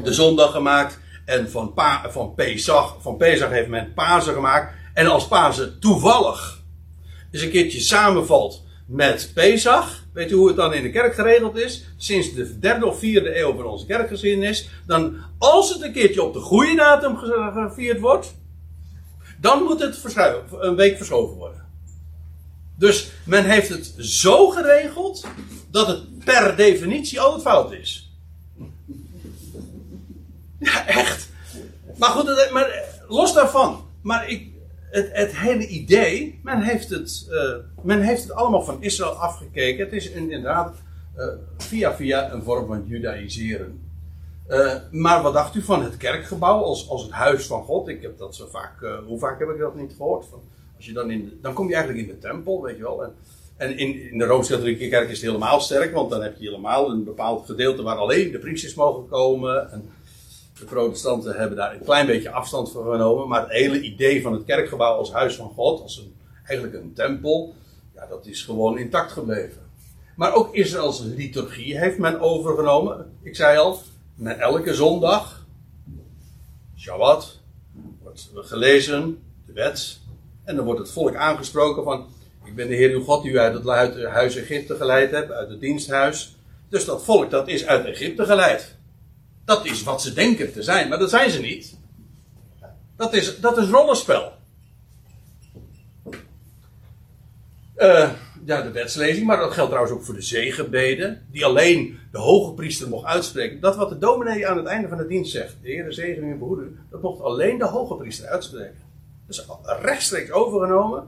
de 0.02 0.12
zondag 0.12 0.52
gemaakt. 0.52 0.98
En 1.28 1.50
van, 1.50 1.72
pa, 1.74 2.10
van, 2.10 2.34
Pesach, 2.34 2.96
van 3.00 3.16
Pesach 3.16 3.50
heeft 3.50 3.68
men 3.68 3.92
Pasen 3.94 4.34
gemaakt. 4.34 4.74
En 4.94 5.06
als 5.06 5.28
Pasen 5.28 5.80
toevallig 5.80 6.62
eens 7.30 7.42
een 7.42 7.50
keertje 7.50 7.80
samenvalt 7.80 8.64
met 8.86 9.30
Pesach. 9.34 10.04
Weet 10.12 10.30
u 10.30 10.34
hoe 10.34 10.46
het 10.46 10.56
dan 10.56 10.74
in 10.74 10.82
de 10.82 10.90
kerk 10.90 11.14
geregeld 11.14 11.56
is? 11.56 11.84
Sinds 11.96 12.34
de 12.34 12.58
derde 12.58 12.86
of 12.86 12.98
vierde 12.98 13.40
eeuw 13.40 13.56
van 13.56 13.64
onze 13.66 13.86
kerkgeschiedenis. 13.86 14.68
Dan, 14.86 15.16
als 15.38 15.72
het 15.72 15.82
een 15.82 15.92
keertje 15.92 16.22
op 16.22 16.32
de 16.32 16.40
goede 16.40 16.74
datum 16.74 17.16
ge- 17.16 17.50
gevierd 17.54 18.00
wordt. 18.00 18.34
Dan 19.40 19.62
moet 19.62 19.80
het 19.80 20.16
een 20.50 20.76
week 20.76 20.96
verschoven 20.96 21.36
worden. 21.36 21.66
Dus 22.78 23.10
men 23.24 23.44
heeft 23.44 23.68
het 23.68 23.94
zo 23.98 24.48
geregeld. 24.48 25.26
Dat 25.70 25.86
het 25.86 26.24
per 26.24 26.56
definitie 26.56 27.20
altijd 27.20 27.42
fout 27.42 27.72
is. 27.72 28.07
Ja, 30.58 30.86
echt. 30.86 31.28
Maar 31.96 32.08
goed, 32.10 32.26
het- 32.26 32.50
maar 32.52 32.68
eh, 32.68 32.80
los 33.08 33.34
daarvan. 33.34 33.86
Maar 34.02 34.28
ik, 34.30 34.46
het, 34.90 35.08
het 35.12 35.36
hele 35.36 35.66
idee, 35.66 36.40
men 36.42 36.60
heeft 36.62 36.88
het, 36.90 37.26
eh, 37.30 37.54
men 37.82 38.00
heeft 38.00 38.22
het 38.22 38.32
allemaal 38.32 38.62
van 38.64 38.76
Israël 38.82 39.10
afgekeken. 39.12 39.84
Het 39.84 39.92
is 39.94 40.10
inderdaad 40.10 40.74
eh, 41.16 41.26
via 41.58 41.94
via 41.94 42.32
een 42.32 42.42
vorm 42.42 42.66
van 42.66 42.84
judaïseren. 42.86 43.80
Eh, 44.46 44.74
maar 44.90 45.22
wat 45.22 45.32
dacht 45.32 45.54
u 45.54 45.62
van 45.62 45.82
het 45.84 45.96
kerkgebouw 45.96 46.62
als, 46.62 46.88
als 46.88 47.02
het 47.02 47.10
huis 47.12 47.46
van 47.46 47.62
God? 47.64 47.88
Ik 47.88 48.02
heb 48.02 48.18
dat 48.18 48.34
zo 48.34 48.46
vaak, 48.50 48.82
eh, 48.82 48.90
hoe 49.06 49.18
vaak 49.18 49.38
heb 49.38 49.48
ik 49.48 49.58
dat 49.58 49.74
niet 49.74 49.92
gehoord? 49.96 50.26
Van, 50.30 50.40
als 50.76 50.86
je 50.86 50.92
dan, 50.92 51.10
in 51.10 51.38
dan 51.42 51.52
kom 51.54 51.68
je 51.68 51.74
eigenlijk 51.74 52.06
in 52.08 52.14
de 52.14 52.18
tempel, 52.20 52.62
weet 52.62 52.76
je 52.76 52.82
wel. 52.82 53.04
En, 53.04 53.12
en 53.56 53.78
in, 53.78 54.10
in 54.10 54.18
de 54.18 54.24
Rooms-Katholieke 54.24 54.88
kerk 54.88 55.08
is 55.08 55.16
het 55.20 55.26
helemaal 55.26 55.60
sterk, 55.60 55.94
want 55.94 56.10
dan 56.10 56.22
heb 56.22 56.36
je 56.38 56.44
helemaal 56.48 56.90
een 56.90 57.04
bepaald 57.04 57.46
gedeelte 57.46 57.82
waar 57.82 57.96
alleen 57.96 58.30
de 58.30 58.38
priesters 58.38 58.74
mogen 58.74 59.08
komen. 59.08 59.70
En 59.72 59.90
de 60.58 60.64
protestanten 60.64 61.36
hebben 61.36 61.56
daar 61.56 61.74
een 61.74 61.84
klein 61.84 62.06
beetje 62.06 62.30
afstand 62.30 62.70
van 62.70 62.82
genomen. 62.82 63.28
Maar 63.28 63.40
het 63.40 63.50
hele 63.50 63.80
idee 63.80 64.22
van 64.22 64.32
het 64.32 64.44
kerkgebouw 64.44 64.94
als 64.96 65.12
huis 65.12 65.36
van 65.36 65.50
God, 65.50 65.80
als 65.80 65.96
een, 65.98 66.14
eigenlijk 66.44 66.82
een 66.82 66.92
tempel, 66.92 67.54
ja, 67.94 68.06
dat 68.06 68.26
is 68.26 68.42
gewoon 68.42 68.78
intact 68.78 69.12
gebleven. 69.12 69.66
Maar 70.16 70.34
ook 70.34 70.54
Israëls 70.54 71.00
liturgie 71.00 71.78
heeft 71.78 71.98
men 71.98 72.20
overgenomen. 72.20 73.12
Ik 73.22 73.36
zei 73.36 73.58
al, 73.58 73.80
met 74.14 74.38
elke 74.38 74.74
zondag, 74.74 75.46
Shabbat, 76.76 77.40
wordt 78.02 78.28
gelezen, 78.34 79.22
de 79.46 79.52
wet. 79.52 79.98
En 80.44 80.56
dan 80.56 80.64
wordt 80.64 80.80
het 80.80 80.90
volk 80.90 81.14
aangesproken 81.14 81.84
van, 81.84 82.06
ik 82.44 82.54
ben 82.54 82.68
de 82.68 82.74
Heer 82.74 82.90
uw 82.90 83.02
God 83.02 83.22
die 83.22 83.32
u 83.32 83.38
uit 83.38 83.54
het 83.54 84.04
huis 84.04 84.36
Egypte 84.36 84.76
geleid 84.76 85.10
hebt, 85.10 85.32
uit 85.32 85.48
het 85.48 85.60
diensthuis. 85.60 86.36
Dus 86.68 86.84
dat 86.84 87.04
volk, 87.04 87.30
dat 87.30 87.48
is 87.48 87.66
uit 87.66 87.84
Egypte 87.84 88.24
geleid. 88.24 88.77
Dat 89.48 89.64
is 89.64 89.82
wat 89.82 90.02
ze 90.02 90.12
denken 90.12 90.52
te 90.52 90.62
zijn, 90.62 90.88
maar 90.88 90.98
dat 90.98 91.10
zijn 91.10 91.30
ze 91.30 91.40
niet. 91.40 91.78
Dat 92.96 93.14
is, 93.14 93.40
dat 93.40 93.58
is 93.58 93.68
rollenspel. 93.68 94.32
Eh, 97.74 98.10
ja, 98.44 98.62
de 98.62 98.70
wetslezing, 98.70 99.26
maar 99.26 99.36
dat 99.36 99.52
geldt 99.52 99.70
trouwens 99.70 99.96
ook 99.96 100.04
voor 100.04 100.14
de 100.14 100.22
zegenbeden, 100.22 101.26
die 101.30 101.44
alleen 101.44 101.98
de 102.12 102.18
hoge 102.18 102.54
priester 102.54 102.88
mocht 102.88 103.04
uitspreken. 103.04 103.60
Dat 103.60 103.76
wat 103.76 103.88
de 103.88 103.98
dominee 103.98 104.48
aan 104.48 104.56
het 104.56 104.66
einde 104.66 104.88
van 104.88 104.98
de 104.98 105.06
dienst 105.06 105.32
zegt, 105.32 105.56
de 105.62 105.68
Heer 105.68 105.92
zegen 105.92 106.22
en 106.22 106.38
behoede 106.38 106.70
dat 106.90 107.02
mocht 107.02 107.20
alleen 107.20 107.58
de 107.58 107.66
hoge 107.66 107.94
priester 107.94 108.28
uitspreken. 108.28 108.82
Dus 109.26 109.46
rechtstreeks 109.64 110.30
overgenomen 110.30 111.06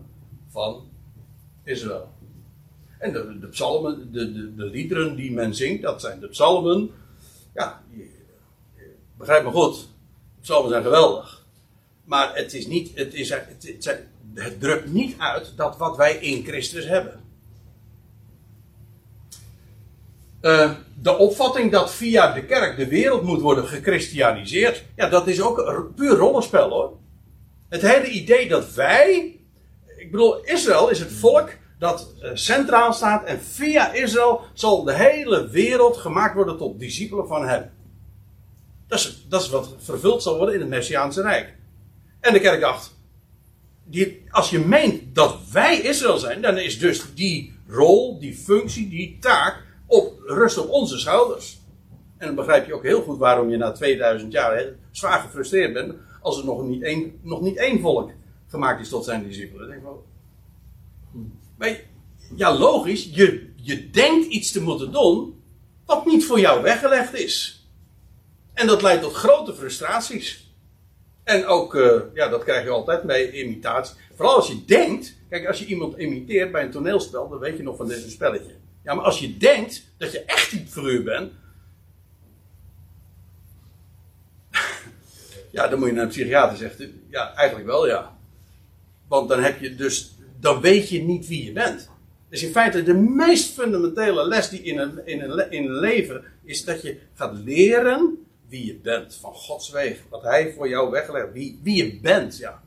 van 0.48 0.88
Israël. 1.64 2.09
En 2.98 3.12
de, 3.12 3.38
de 3.38 3.46
psalmen, 3.46 4.12
de, 4.12 4.33
de, 4.33 4.55
de 4.55 4.64
liederen 4.64 5.16
die 5.16 5.33
men 5.33 5.55
zingt, 5.55 5.83
dat 5.83 6.00
zijn 6.00 6.20
de 6.20 6.29
psalmen. 6.29 6.90
Ja, 7.55 7.83
begrijp 9.21 9.44
me 9.44 9.50
goed. 9.50 9.88
Psalmen 10.40 10.71
zijn 10.71 10.83
geweldig. 10.83 11.44
Maar 12.04 12.35
het 12.35 12.54
is 12.54 12.66
niet, 12.66 12.90
het, 12.94 13.14
is, 13.14 13.31
het, 13.31 13.75
het, 14.35 14.60
drukt 14.60 14.92
niet 14.92 15.14
uit 15.18 15.52
dat 15.56 15.77
wat 15.77 15.96
wij 15.96 16.14
in 16.16 16.44
Christus 16.44 16.87
hebben. 16.87 17.21
Eh, 20.40 20.71
de 20.94 21.16
opvatting 21.16 21.73
dat 21.73 21.94
via 21.94 22.33
de 22.33 22.44
kerk 22.44 22.77
de 22.77 22.88
wereld 22.88 23.23
moet 23.23 23.40
worden 23.40 23.66
gechristianiseerd, 23.66 24.85
ja, 24.96 25.08
dat 25.08 25.27
is 25.27 25.40
ook 25.40 25.90
puur 25.96 26.16
rollenspel 26.16 26.71
hoor. 26.71 26.96
Het 27.68 27.83
hele 27.83 28.10
idee 28.10 28.48
dat 28.48 28.75
wij, 28.75 29.40
ik 29.96 30.10
bedoel, 30.10 30.44
Israël 30.44 30.88
is 30.88 30.98
het 30.98 31.12
volk 31.12 31.50
dat 31.79 32.14
eh, 32.21 32.31
centraal 32.35 32.92
staat 32.92 33.25
en 33.25 33.40
via 33.40 33.92
Israël 33.92 34.40
zal 34.54 34.85
de 34.85 34.94
hele 34.94 35.48
wereld 35.48 35.96
gemaakt 35.96 36.35
worden 36.35 36.56
tot 36.56 36.79
discipelen 36.79 37.27
van 37.27 37.46
hem. 37.46 37.71
Dat 38.91 38.99
is, 38.99 39.27
dat 39.29 39.43
is 39.43 39.49
wat 39.49 39.75
vervuld 39.79 40.23
zal 40.23 40.37
worden 40.37 40.55
in 40.55 40.61
het 40.61 40.69
Messiaanse 40.69 41.23
Rijk. 41.23 41.55
En 42.21 42.33
de 42.33 42.41
kerk 42.41 42.61
dacht, 42.61 42.97
die, 43.85 44.25
als 44.31 44.51
je 44.51 44.59
meent 44.59 45.15
dat 45.15 45.38
wij 45.53 45.81
Israël 45.81 46.19
zijn, 46.19 46.43
dan 46.43 46.59
is 46.59 46.79
dus 46.79 47.15
die 47.15 47.55
rol, 47.69 48.19
die 48.19 48.35
functie, 48.35 48.88
die 48.88 49.19
taak 49.21 49.63
op, 49.87 50.21
rust 50.27 50.59
op 50.59 50.69
onze 50.69 50.99
schouders. 50.99 51.59
En 52.17 52.27
dan 52.27 52.35
begrijp 52.35 52.67
je 52.67 52.75
ook 52.75 52.83
heel 52.83 53.03
goed 53.03 53.19
waarom 53.19 53.51
je 53.51 53.57
na 53.57 53.73
2000 53.73 54.33
jaar 54.33 54.65
zwaar 54.91 55.21
gefrustreerd 55.21 55.73
bent 55.73 55.95
als 56.21 56.38
er 56.38 56.45
nog 56.45 56.63
niet 56.63 56.83
één, 56.83 57.19
nog 57.23 57.41
niet 57.41 57.57
één 57.57 57.81
volk 57.81 58.11
gemaakt 58.47 58.81
is 58.81 58.88
tot 58.88 59.05
zijn 59.05 59.23
discipelen. 59.23 59.69
Denk 59.69 59.83
wel, 59.83 60.05
maar 61.59 61.81
ja, 62.37 62.59
logisch, 62.59 63.11
je, 63.13 63.53
je 63.57 63.91
denkt 63.91 64.27
iets 64.27 64.53
te 64.53 64.63
moeten 64.63 64.93
doen 64.93 65.43
wat 65.87 66.07
niet 66.07 66.25
voor 66.25 66.41
jou 66.41 66.63
weggelegd 66.63 67.15
is. 67.15 67.60
En 68.55 68.67
dat 68.67 68.83
leidt 68.83 69.03
tot 69.03 69.15
grote 69.15 69.55
frustraties. 69.55 70.55
En 71.25 71.46
ook, 71.46 71.75
uh, 71.75 72.01
ja, 72.15 72.29
dat 72.29 72.44
krijg 72.44 72.65
je 72.65 72.71
altijd 72.71 73.03
bij 73.03 73.31
imitatie. 73.31 73.96
Vooral 74.15 74.37
als 74.37 74.48
je 74.48 74.65
denkt, 74.65 75.17
kijk, 75.29 75.46
als 75.46 75.59
je 75.59 75.65
iemand 75.65 75.98
imiteert 75.98 76.53
bij 76.53 76.63
een 76.63 76.71
toneelspel, 76.71 77.29
dan 77.29 77.38
weet 77.38 77.57
je 77.57 77.63
nog 77.63 77.77
van 77.77 77.88
dit 77.88 78.11
spelletje. 78.11 78.55
Ja, 78.85 78.94
maar 78.94 79.05
als 79.05 79.19
je 79.19 79.37
denkt 79.37 79.85
dat 79.96 80.13
je 80.13 80.25
echt 80.25 80.51
die 80.51 80.67
figuur 80.69 81.03
bent. 81.03 81.33
ja, 85.57 85.69
dan 85.69 85.79
moet 85.79 85.88
je 85.88 85.94
naar 85.94 86.03
een 86.03 86.09
psychiater 86.09 86.57
zeggen. 86.57 87.03
Ja, 87.11 87.35
eigenlijk 87.35 87.69
wel, 87.69 87.87
ja. 87.87 88.17
Want 89.09 89.29
dan 89.29 89.42
heb 89.42 89.61
je 89.61 89.75
dus, 89.75 90.15
dan 90.40 90.61
weet 90.61 90.88
je 90.88 91.03
niet 91.03 91.27
wie 91.27 91.44
je 91.44 91.53
bent. 91.53 91.90
Dus 92.29 92.42
in 92.42 92.53
feite 92.53 92.83
de 92.83 92.94
meest 92.94 93.53
fundamentele 93.53 94.27
les 94.29 94.48
die 94.48 94.63
in 94.63 94.79
een, 94.79 95.07
in 95.07 95.21
een, 95.21 95.51
in 95.51 95.65
een 95.65 95.79
leven 95.79 96.25
is 96.44 96.65
dat 96.65 96.83
je 96.83 96.98
gaat 97.15 97.38
leren 97.44 98.27
wie 98.51 98.67
je 98.67 98.75
bent. 98.75 99.15
Van 99.15 99.35
Gods 99.35 99.71
wegen. 99.71 100.05
Wat 100.09 100.23
Hij 100.23 100.53
voor 100.53 100.69
jou 100.69 100.90
weggelegd. 100.90 101.33
Wie, 101.33 101.61
wie 101.63 101.85
je 101.85 102.01
bent, 102.01 102.37
ja. 102.37 102.63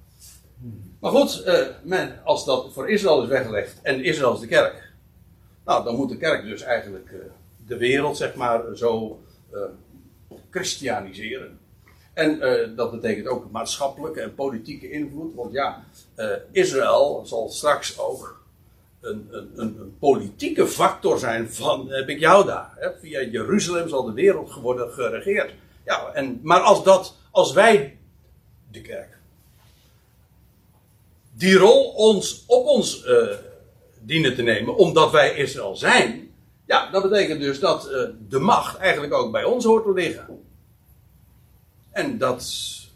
Maar 1.00 1.12
goed, 1.12 1.44
uh, 1.86 2.08
als 2.24 2.46
dat 2.46 2.74
voor 2.74 2.90
Israël 2.90 3.24
is 3.24 3.30
weggelegd. 3.30 3.80
En 3.82 4.04
Israël 4.04 4.34
is 4.34 4.40
de 4.40 4.48
kerk. 4.48 4.92
Nou, 5.66 5.84
dan 5.84 5.96
moet 5.96 6.10
de 6.10 6.18
kerk 6.18 6.44
dus 6.44 6.62
eigenlijk 6.62 7.12
uh, 7.12 7.20
de 7.68 7.78
wereld, 7.78 8.18
zeg 8.18 8.36
maar, 8.36 8.62
zo 8.76 9.22
uh, 9.54 9.60
christianiseren. 10.50 11.60
En 12.14 12.40
dat 12.76 12.92
betekent 12.92 13.28
ook 13.28 13.52
maatschappelijke 13.52 14.22
en 14.22 14.36
politieke 14.36 14.90
invloed. 14.90 15.36
Want 15.36 15.54
ja, 15.54 15.84
Israël 16.52 17.22
zal 17.26 17.50
straks 17.50 18.00
ook 18.00 18.44
een, 19.02 19.28
een, 19.32 19.52
een, 19.56 19.96
politieke 20.00 20.68
factor 20.68 21.20
zijn 21.20 21.50
van 21.50 21.90
heb 21.90 22.10
ik 22.10 22.20
jou 22.20 22.46
daar. 22.46 22.96
Via 23.02 23.22
Jeruzalem 23.22 23.90
zal 23.90 24.04
de 24.04 24.14
wereld 24.14 24.54
worden 24.54 24.92
geregeerd. 24.92 25.54
Ja, 25.86 26.12
en, 26.14 26.40
maar 26.44 26.60
als, 26.60 26.84
dat, 26.84 27.16
als 27.32 27.54
wij, 27.54 27.98
de 28.72 28.82
kerk, 28.82 29.18
die 31.34 31.58
rol 31.58 31.90
ons, 31.90 32.44
op 32.48 32.66
ons 32.66 33.06
uh, 33.06 33.36
dienen 34.00 34.36
te 34.36 34.42
nemen, 34.42 34.76
omdat 34.76 35.12
wij 35.12 35.36
Israël 35.36 35.76
zijn, 35.76 36.34
ja, 36.66 36.92
dat 36.92 37.04
betekent 37.04 37.40
dus 37.42 37.60
dat 37.60 37.90
uh, 37.92 38.10
de 38.30 38.40
macht 38.40 38.78
eigenlijk 38.78 39.14
ook 39.14 39.32
bij 39.32 39.44
ons 39.44 39.66
hoort 39.66 39.84
te 39.84 39.94
liggen. 39.94 40.42
En 41.92 42.18
dat, 42.18 42.46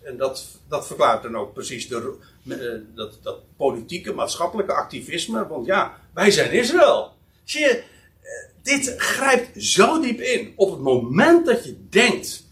en 0.04 0.18
dat, 0.18 0.46
dat 0.68 0.88
verklaart 0.88 1.24
dan 1.24 1.36
ook 1.36 1.54
precies 1.54 1.88
de, 1.88 2.18
uh, 2.44 2.96
dat, 2.96 3.20
dat 3.22 3.40
politieke, 3.58 4.14
maatschappelijke 4.14 4.74
activisme. 4.74 5.48
Want 5.48 5.66
ja, 5.66 6.00
wij 6.14 6.32
zijn 6.32 6.52
Israël. 6.52 7.14
Zie 7.44 7.62
je, 7.62 7.84
dit 8.62 8.96
grijpt 8.98 9.64
zo 9.64 10.02
diep 10.02 10.20
in. 10.20 10.54
Op 10.56 10.72
het 10.72 10.80
moment 10.80 11.46
dat 11.46 11.66
je 11.66 11.88
denkt 11.90 12.47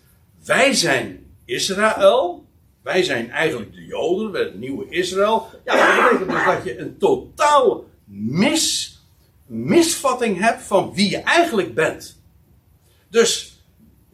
wij 0.46 0.74
zijn 0.74 1.26
Israël. 1.46 2.46
Wij 2.82 3.04
zijn 3.04 3.32
eigenlijk 3.32 3.74
de 3.74 3.86
Joden, 3.86 4.42
het 4.44 4.60
nieuwe 4.60 4.90
Israël. 4.90 5.48
Ja, 5.66 5.76
dat 5.76 6.04
betekent 6.04 6.30
dus 6.30 6.46
dat 6.46 6.64
je 6.64 6.80
een 6.80 6.98
totaal 6.98 7.86
mis, 8.06 8.98
misvatting 9.46 10.40
hebt 10.40 10.64
van 10.64 10.94
wie 10.94 11.10
je 11.10 11.18
eigenlijk 11.18 11.74
bent. 11.74 12.22
Dus 13.10 13.60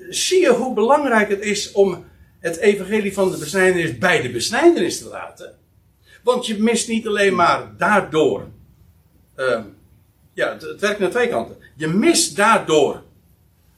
zie 0.10 0.42
je 0.42 0.50
hoe 0.50 0.74
belangrijk 0.74 1.30
het 1.30 1.42
is 1.42 1.72
om 1.72 2.06
het 2.40 2.58
evangelie 2.58 3.14
van 3.14 3.32
de 3.32 3.38
besnijdenis 3.38 3.98
bij 3.98 4.22
de 4.22 4.32
besnijdenis 4.32 5.00
te 5.00 5.08
laten. 5.08 5.56
Want 6.24 6.46
je 6.46 6.62
mist 6.62 6.88
niet 6.88 7.08
alleen 7.08 7.36
maar 7.36 7.78
daardoor. 7.78 8.48
Uh, 9.36 9.62
ja, 10.34 10.58
het, 10.60 10.80
werkt 10.80 11.00
naar 11.00 11.10
twee 11.10 11.30
kanten. 11.30 11.58
Je 11.76 11.88
mist 11.88 12.36
daardoor 12.36 13.04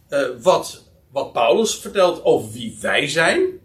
uh, 0.09 0.27
wat 0.41 0.82
wat 1.13 1.33
Paulus 1.33 1.75
vertelt 1.75 2.23
over 2.23 2.51
wie 2.51 2.77
wij 2.81 3.07
zijn. 3.07 3.59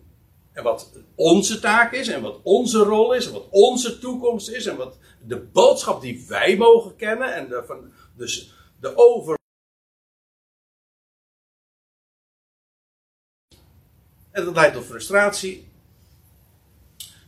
En 0.52 0.62
wat 0.62 0.92
onze 1.14 1.60
taak 1.60 1.92
is. 1.92 2.08
En 2.08 2.22
wat 2.22 2.40
onze 2.42 2.78
rol 2.78 3.14
is. 3.14 3.26
En 3.26 3.32
wat 3.32 3.46
onze 3.50 3.98
toekomst 3.98 4.48
is. 4.48 4.66
En 4.66 4.76
wat 4.76 4.98
de 5.26 5.40
boodschap 5.40 6.00
die 6.00 6.24
wij 6.28 6.56
mogen 6.56 6.96
kennen. 6.96 7.34
En 7.34 7.48
de, 7.48 7.62
van, 7.66 7.92
dus 8.16 8.54
de 8.80 8.96
over. 8.96 9.36
En 14.30 14.44
dat 14.44 14.54
leidt 14.54 14.74
tot 14.74 14.84
frustratie. 14.84 15.68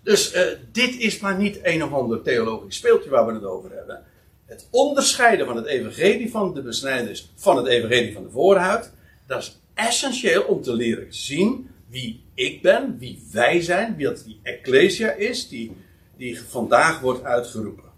Dus 0.02 0.34
uh, 0.34 0.42
dit 0.72 0.98
is 0.98 1.18
maar 1.18 1.36
niet 1.36 1.58
een 1.62 1.82
of 1.84 1.92
ander 1.92 2.22
theologisch 2.22 2.76
speeltje 2.76 3.10
waar 3.10 3.26
we 3.26 3.32
het 3.32 3.44
over 3.44 3.70
hebben. 3.72 4.04
Het 4.46 4.68
onderscheiden 4.70 5.46
van 5.46 5.56
het 5.56 5.66
evangelie 5.66 6.30
van 6.30 6.54
de 6.54 6.62
besnijders 6.62 7.30
van 7.34 7.56
het 7.56 7.66
evangelie 7.66 8.12
van 8.12 8.22
de 8.22 8.30
voorhuid. 8.30 8.92
Dat 9.26 9.42
is 9.42 9.59
essentieel 9.86 10.42
om 10.42 10.62
te 10.62 10.72
leren 10.72 11.14
zien 11.14 11.70
wie 11.88 12.24
ik 12.34 12.62
ben, 12.62 12.98
wie 12.98 13.28
wij 13.32 13.60
zijn, 13.60 13.96
wie 13.96 14.06
dat 14.06 14.24
die 14.24 14.40
Ecclesia 14.42 15.10
is, 15.10 15.48
die, 15.48 15.76
die 16.16 16.42
vandaag 16.42 17.00
wordt 17.00 17.24
uitgeroepen. 17.24 17.88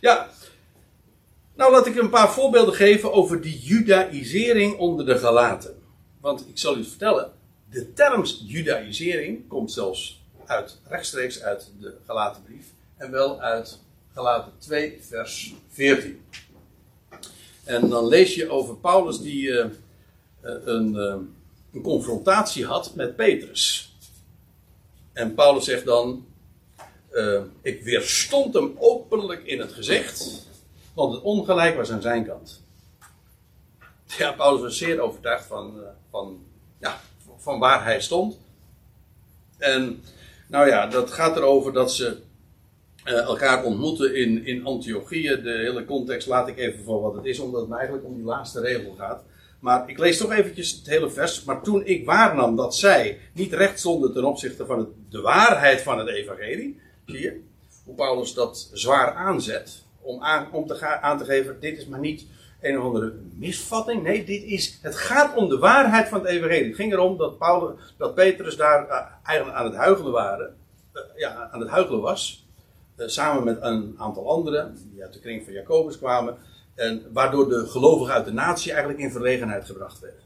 Ja, 0.00 0.30
nou 1.54 1.72
laat 1.72 1.86
ik 1.86 1.96
een 1.96 2.10
paar 2.10 2.32
voorbeelden 2.32 2.74
geven 2.74 3.12
over 3.12 3.40
die 3.40 3.58
judaïsering 3.58 4.78
onder 4.78 5.06
de 5.06 5.18
Galaten. 5.18 5.82
Want 6.20 6.48
ik 6.48 6.58
zal 6.58 6.76
u 6.76 6.84
vertellen, 6.84 7.32
de 7.70 7.92
term 7.92 8.24
judaïsering 8.24 9.48
komt 9.48 9.72
zelfs 9.72 10.22
uit, 10.46 10.80
rechtstreeks 10.84 11.42
uit 11.42 11.70
de 11.80 11.96
Galatenbrief 12.06 12.66
en 12.96 13.10
wel 13.10 13.40
uit 13.40 13.80
Galaten 14.14 14.52
2 14.58 14.98
vers 15.00 15.54
14. 15.68 16.24
En 17.64 17.88
dan 17.88 18.06
lees 18.06 18.34
je 18.34 18.50
over 18.50 18.76
Paulus 18.76 19.20
die 19.20 19.42
uh, 19.42 19.64
een, 20.40 20.94
uh, 20.94 21.14
een, 21.72 21.82
confrontatie 21.82 22.66
had 22.66 22.94
met 22.94 23.16
Petrus. 23.16 23.94
En 25.12 25.34
Paulus 25.34 25.64
zegt 25.64 25.84
dan: 25.84 26.26
uh, 27.12 27.40
Ik 27.62 27.82
weerstond 27.82 28.54
hem 28.54 28.74
openlijk 28.78 29.44
in 29.44 29.60
het 29.60 29.72
gezicht, 29.72 30.46
want 30.94 31.14
het 31.14 31.22
ongelijk 31.22 31.76
was 31.76 31.90
aan 31.90 32.02
zijn 32.02 32.26
kant. 32.26 32.60
Ja, 34.18 34.32
Paulus 34.32 34.60
was 34.60 34.78
zeer 34.78 35.00
overtuigd 35.00 35.46
van, 35.46 35.80
van, 36.10 36.44
ja, 36.80 37.00
van 37.38 37.58
waar 37.58 37.84
hij 37.84 38.00
stond. 38.00 38.38
En 39.58 40.02
nou 40.48 40.68
ja, 40.68 40.86
dat 40.86 41.10
gaat 41.10 41.36
erover 41.36 41.72
dat 41.72 41.92
ze 41.92 42.22
uh, 43.04 43.18
elkaar 43.18 43.64
ontmoeten 43.64 44.14
in, 44.14 44.46
in 44.46 44.64
Antiochieën. 44.64 45.42
De 45.42 45.50
hele 45.50 45.84
context 45.84 46.28
laat 46.28 46.48
ik 46.48 46.58
even 46.58 46.84
voor 46.84 47.00
wat 47.00 47.14
het 47.14 47.24
is, 47.24 47.38
omdat 47.38 47.60
het 47.60 47.72
eigenlijk 47.72 48.06
om 48.06 48.14
die 48.14 48.24
laatste 48.24 48.60
regel 48.60 48.94
gaat. 48.98 49.22
Maar 49.60 49.88
ik 49.88 49.98
lees 49.98 50.18
toch 50.18 50.32
eventjes 50.32 50.70
het 50.70 50.86
hele 50.86 51.10
vers. 51.10 51.44
Maar 51.44 51.62
toen 51.62 51.86
ik 51.86 52.04
waarnam 52.06 52.56
dat 52.56 52.76
zij 52.76 53.18
niet 53.32 53.52
recht 53.52 53.78
stonden 53.78 54.12
ten 54.12 54.24
opzichte 54.24 54.66
van 54.66 54.88
de 55.10 55.20
waarheid 55.20 55.80
van 55.80 55.98
het 55.98 56.08
evangelie. 56.08 56.80
Zie 57.06 57.20
je? 57.20 57.40
Hoe 57.84 57.94
Paulus 57.94 58.34
dat 58.34 58.70
zwaar 58.72 59.12
aanzet. 59.14 59.82
Om, 60.00 60.22
aan, 60.22 60.52
om 60.52 60.66
te 60.66 60.74
gaan, 60.74 61.00
aan 61.00 61.18
te 61.18 61.24
geven, 61.24 61.56
dit 61.60 61.78
is 61.78 61.86
maar 61.86 62.00
niet 62.00 62.26
een 62.60 62.78
of 62.78 62.84
andere 62.84 63.12
misvatting. 63.38 64.02
Nee, 64.02 64.24
dit 64.24 64.42
is, 64.42 64.78
het 64.82 64.96
gaat 64.96 65.36
om 65.36 65.48
de 65.48 65.58
waarheid 65.58 66.08
van 66.08 66.20
het 66.20 66.28
evangelie. 66.28 66.66
Het 66.66 66.74
ging 66.74 66.92
erom 66.92 67.16
dat, 67.16 67.38
Paulus, 67.38 67.94
dat 67.98 68.14
Petrus 68.14 68.56
daar 68.56 68.88
uh, 68.88 69.00
eigenlijk 69.22 69.58
aan 69.58 69.64
het 69.64 69.74
huigelen 69.74 70.12
waren. 70.12 70.56
Uh, 70.94 71.02
ja, 71.16 71.48
aan 71.52 71.60
het 71.60 71.68
huigelen 71.68 72.00
was. 72.00 72.46
Eh, 72.96 73.08
samen 73.08 73.44
met 73.44 73.58
een 73.60 73.94
aantal 73.98 74.28
anderen, 74.28 74.78
die 74.92 75.02
uit 75.02 75.12
de 75.12 75.20
kring 75.20 75.44
van 75.44 75.52
Jacobus 75.52 75.98
kwamen, 75.98 76.36
en 76.74 77.02
waardoor 77.12 77.48
de 77.48 77.66
gelovigen 77.66 78.14
uit 78.14 78.24
de 78.24 78.32
natie 78.32 78.70
eigenlijk 78.70 79.02
in 79.02 79.10
verlegenheid 79.10 79.64
gebracht 79.64 80.00
werden. 80.00 80.20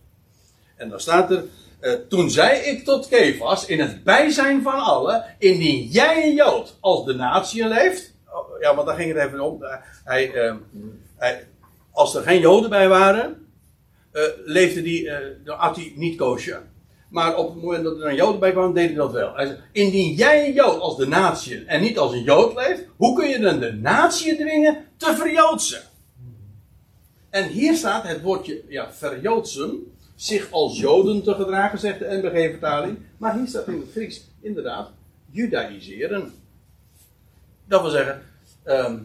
En 0.77 0.89
dan 0.89 1.01
staat 1.01 1.31
er, 1.31 1.45
uh, 1.81 1.93
toen 2.09 2.31
zei 2.31 2.59
ik 2.59 2.85
tot 2.85 3.09
Kefas, 3.09 3.67
in 3.67 3.81
het 3.81 4.05
bijzijn 4.05 4.62
van 4.62 4.75
allen, 4.75 5.25
indien 5.39 5.87
jij 5.87 6.27
een 6.27 6.35
Jood 6.35 6.77
als 6.81 7.05
de 7.05 7.14
natie 7.14 7.69
leeft, 7.69 8.14
oh, 8.29 8.61
ja, 8.61 8.75
want 8.75 8.87
daar 8.87 8.97
ging 8.97 9.14
het 9.14 9.27
even 9.27 9.41
om, 9.41 9.64
hij, 10.05 10.35
uh, 10.35 10.55
hij, 11.17 11.47
als 11.91 12.14
er 12.14 12.23
geen 12.23 12.41
Joden 12.41 12.71
bij 12.71 12.89
waren, 12.89 13.47
leefde 14.45 14.83
die, 14.83 15.11
dan 15.45 15.59
hij 15.59 15.93
niet 15.97 16.17
koosje. 16.17 16.61
Maar 17.17 17.37
op 17.37 17.55
het 17.55 17.62
moment 17.62 17.85
dat 17.85 18.01
er 18.01 18.07
een 18.07 18.14
Jood 18.14 18.41
bij 18.41 18.53
kwam, 18.53 18.75
deed 18.75 18.87
hij 18.87 18.95
dat 18.95 19.12
wel. 19.12 19.35
Hij 19.35 19.47
zei, 19.47 19.59
indien 19.73 20.14
jij 20.14 20.47
een 20.47 20.53
Jood 20.53 20.81
als 20.81 20.97
de 20.97 21.07
natie 21.07 21.64
en 21.64 21.81
niet 21.81 21.99
als 21.99 22.12
een 22.12 22.23
Jood 22.23 22.55
leeft, 22.55 22.85
hoe 22.97 23.17
kun 23.17 23.29
je 23.29 23.39
dan 23.39 23.59
de 23.59 23.73
natie 23.73 24.35
dwingen 24.35 24.85
te 24.97 25.14
verjoodsen? 25.17 25.83
En 27.31 27.49
hier 27.49 27.77
staat 27.77 28.07
het 28.07 28.23
woordje 28.23 28.62
ja, 28.69 28.93
verjoodsen, 28.93 29.97
zich 30.14 30.51
als 30.51 30.79
Joden 30.79 31.23
te 31.23 31.35
gedragen, 31.35 31.79
zegt 31.79 31.99
de 31.99 32.21
NBG-vertaling. 32.23 32.99
Maar 33.17 33.37
hier 33.37 33.47
staat 33.47 33.67
in 33.67 33.81
het 33.81 33.91
Grieks, 33.91 34.21
inderdaad, 34.41 34.91
judaïseren. 35.31 36.33
Dat 37.64 37.81
wil 37.81 37.91
zeggen, 37.91 38.23
ehm, 38.62 38.99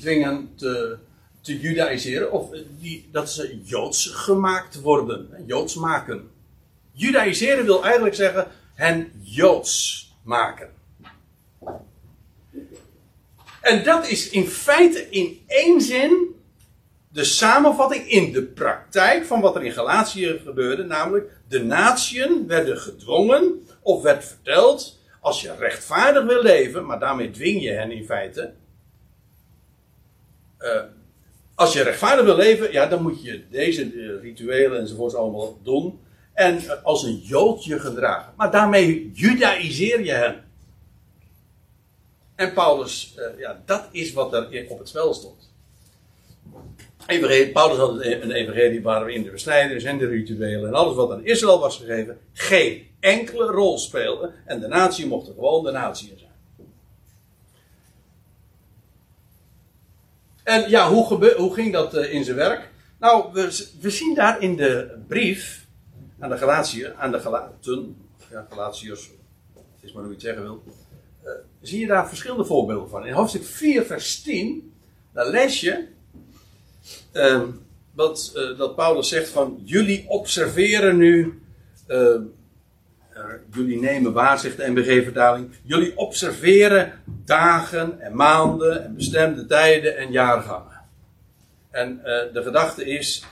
dwingen 0.00 0.50
te, 0.54 0.96
te 1.40 1.60
judaïseren, 1.60 2.32
of 2.32 2.50
die, 2.78 3.08
dat 3.12 3.30
ze 3.30 3.60
joods 3.64 4.06
gemaakt 4.06 4.80
worden, 4.80 5.28
joods 5.46 5.74
maken. 5.74 6.34
Judaïseren 6.96 7.64
wil 7.64 7.84
eigenlijk 7.84 8.14
zeggen 8.14 8.46
hen 8.74 9.12
joods 9.22 10.04
maken. 10.22 10.70
En 13.60 13.84
dat 13.84 14.08
is 14.08 14.28
in 14.28 14.46
feite 14.46 15.10
in 15.10 15.42
één 15.46 15.80
zin 15.80 16.34
de 17.08 17.24
samenvatting 17.24 18.08
in 18.10 18.32
de 18.32 18.42
praktijk 18.42 19.24
van 19.24 19.40
wat 19.40 19.56
er 19.56 19.64
in 19.64 19.72
Galatië 19.72 20.40
gebeurde, 20.44 20.84
namelijk 20.84 21.30
de 21.48 21.62
natieën 21.62 22.46
werden 22.46 22.78
gedwongen 22.78 23.66
of 23.82 24.02
werd 24.02 24.24
verteld, 24.24 24.98
als 25.20 25.40
je 25.40 25.54
rechtvaardig 25.58 26.24
wil 26.24 26.42
leven, 26.42 26.86
maar 26.86 26.98
daarmee 26.98 27.30
dwing 27.30 27.62
je 27.62 27.70
hen 27.70 27.90
in 27.90 28.04
feite. 28.04 28.52
Uh, 30.58 30.82
als 31.54 31.72
je 31.72 31.82
rechtvaardig 31.82 32.24
wil 32.24 32.36
leven, 32.36 32.72
ja, 32.72 32.86
dan 32.86 33.02
moet 33.02 33.22
je 33.22 33.44
deze 33.50 33.92
uh, 33.92 34.20
rituelen 34.20 34.80
enzovoorts 34.80 35.14
allemaal 35.14 35.58
doen. 35.62 36.00
En 36.36 36.84
als 36.84 37.02
een 37.02 37.16
jood 37.16 37.64
je 37.64 37.80
gedragen. 37.80 38.32
Maar 38.36 38.50
daarmee 38.50 39.10
judaïseer 39.14 40.04
je 40.04 40.12
hen. 40.12 40.44
En 42.34 42.52
Paulus, 42.52 43.14
ja, 43.38 43.62
dat 43.64 43.88
is 43.90 44.12
wat 44.12 44.32
er 44.32 44.66
op 44.68 44.78
het 44.78 44.88
spel 44.88 45.14
stond. 45.14 45.50
Paulus 47.52 47.76
had 47.76 47.90
een 48.00 48.30
evangelie 48.30 48.82
waar 48.82 49.04
we 49.04 49.12
in 49.12 49.22
de 49.22 49.30
besnijdenis 49.30 49.84
en 49.84 49.98
de 49.98 50.06
rituelen 50.06 50.68
en 50.68 50.74
alles 50.74 50.94
wat 50.94 51.10
aan 51.10 51.24
Israël 51.24 51.58
was 51.58 51.76
gegeven, 51.76 52.18
geen 52.32 52.86
enkele 53.00 53.46
rol 53.46 53.78
speelde. 53.78 54.30
En 54.44 54.60
de 54.60 54.68
natie 54.68 55.06
mocht 55.06 55.26
gewoon 55.26 55.64
de 55.64 55.70
natie 55.70 56.14
zijn. 56.16 56.30
En 60.42 60.70
ja, 60.70 60.90
hoe, 60.90 61.34
hoe 61.36 61.54
ging 61.54 61.72
dat 61.72 61.94
eh, 61.94 62.12
in 62.12 62.24
zijn 62.24 62.36
werk? 62.36 62.70
Nou, 62.98 63.32
we, 63.80 63.90
zien 63.90 64.14
daar 64.14 64.40
in 64.40 64.56
de 64.56 64.98
brief 65.08 65.65
aan 66.18 66.30
de 66.30 66.36
Galatiërs, 66.36 66.94
aan 66.94 67.12
de 67.12 67.20
Galaten, 67.20 67.96
ja, 68.30 68.46
Galatiërs, 68.50 69.10
is 69.80 69.92
maar 69.92 70.02
hoe 70.02 70.10
je 70.10 70.16
het 70.16 70.24
zeggen 70.24 70.42
wil, 70.42 70.62
uh, 71.24 71.30
zie 71.60 71.80
je 71.80 71.86
daar 71.86 72.08
verschillende 72.08 72.44
voorbeelden 72.44 72.88
van. 72.88 73.06
In 73.06 73.12
hoofdstuk 73.12 73.44
4, 73.44 73.84
vers 73.84 74.22
10, 74.22 74.72
daar 75.12 75.28
lees 75.28 75.60
je 75.60 75.86
uh, 77.12 77.42
dat, 77.94 78.32
uh, 78.36 78.58
dat 78.58 78.76
Paulus 78.76 79.08
zegt 79.08 79.28
van 79.28 79.60
jullie 79.64 80.04
observeren 80.08 80.96
nu, 80.96 81.42
uh, 81.88 82.20
jullie 83.52 83.80
nemen 83.80 84.12
waar, 84.12 84.38
zegt 84.38 84.56
de 84.56 84.70
NBG-vertaling, 84.70 85.50
jullie 85.62 85.96
observeren 85.96 86.92
dagen 87.24 88.00
en 88.00 88.16
maanden 88.16 88.84
en 88.84 88.94
bestemde 88.94 89.46
tijden 89.46 89.96
en 89.96 90.12
jaargangen. 90.12 90.76
En 91.76 92.04
eh, 92.04 92.32
de 92.32 92.42
gedachte 92.42 92.84
is, 92.84 93.24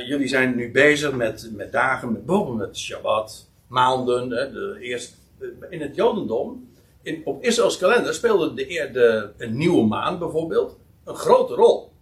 jullie 0.00 0.28
zijn 0.28 0.56
nu 0.56 0.70
bezig 0.70 1.12
met, 1.12 1.50
met 1.52 1.72
dagen, 1.72 2.12
met, 2.12 2.26
bijvoorbeeld 2.26 2.58
met 2.58 2.78
Shabbat, 2.78 3.48
maanden, 3.66 4.28
de 4.28 4.76
eerste, 4.80 5.14
in 5.70 5.80
het 5.80 5.96
Jodendom, 5.96 6.70
in, 7.02 7.22
op 7.24 7.42
Israëls 7.42 7.78
kalender 7.78 8.14
speelde 8.14 8.54
de, 8.54 8.90
de, 8.92 9.30
een 9.38 9.56
nieuwe 9.56 9.86
maan 9.86 10.18
bijvoorbeeld 10.18 10.76
een 11.04 11.14
grote 11.14 11.54
rol. 11.54 11.92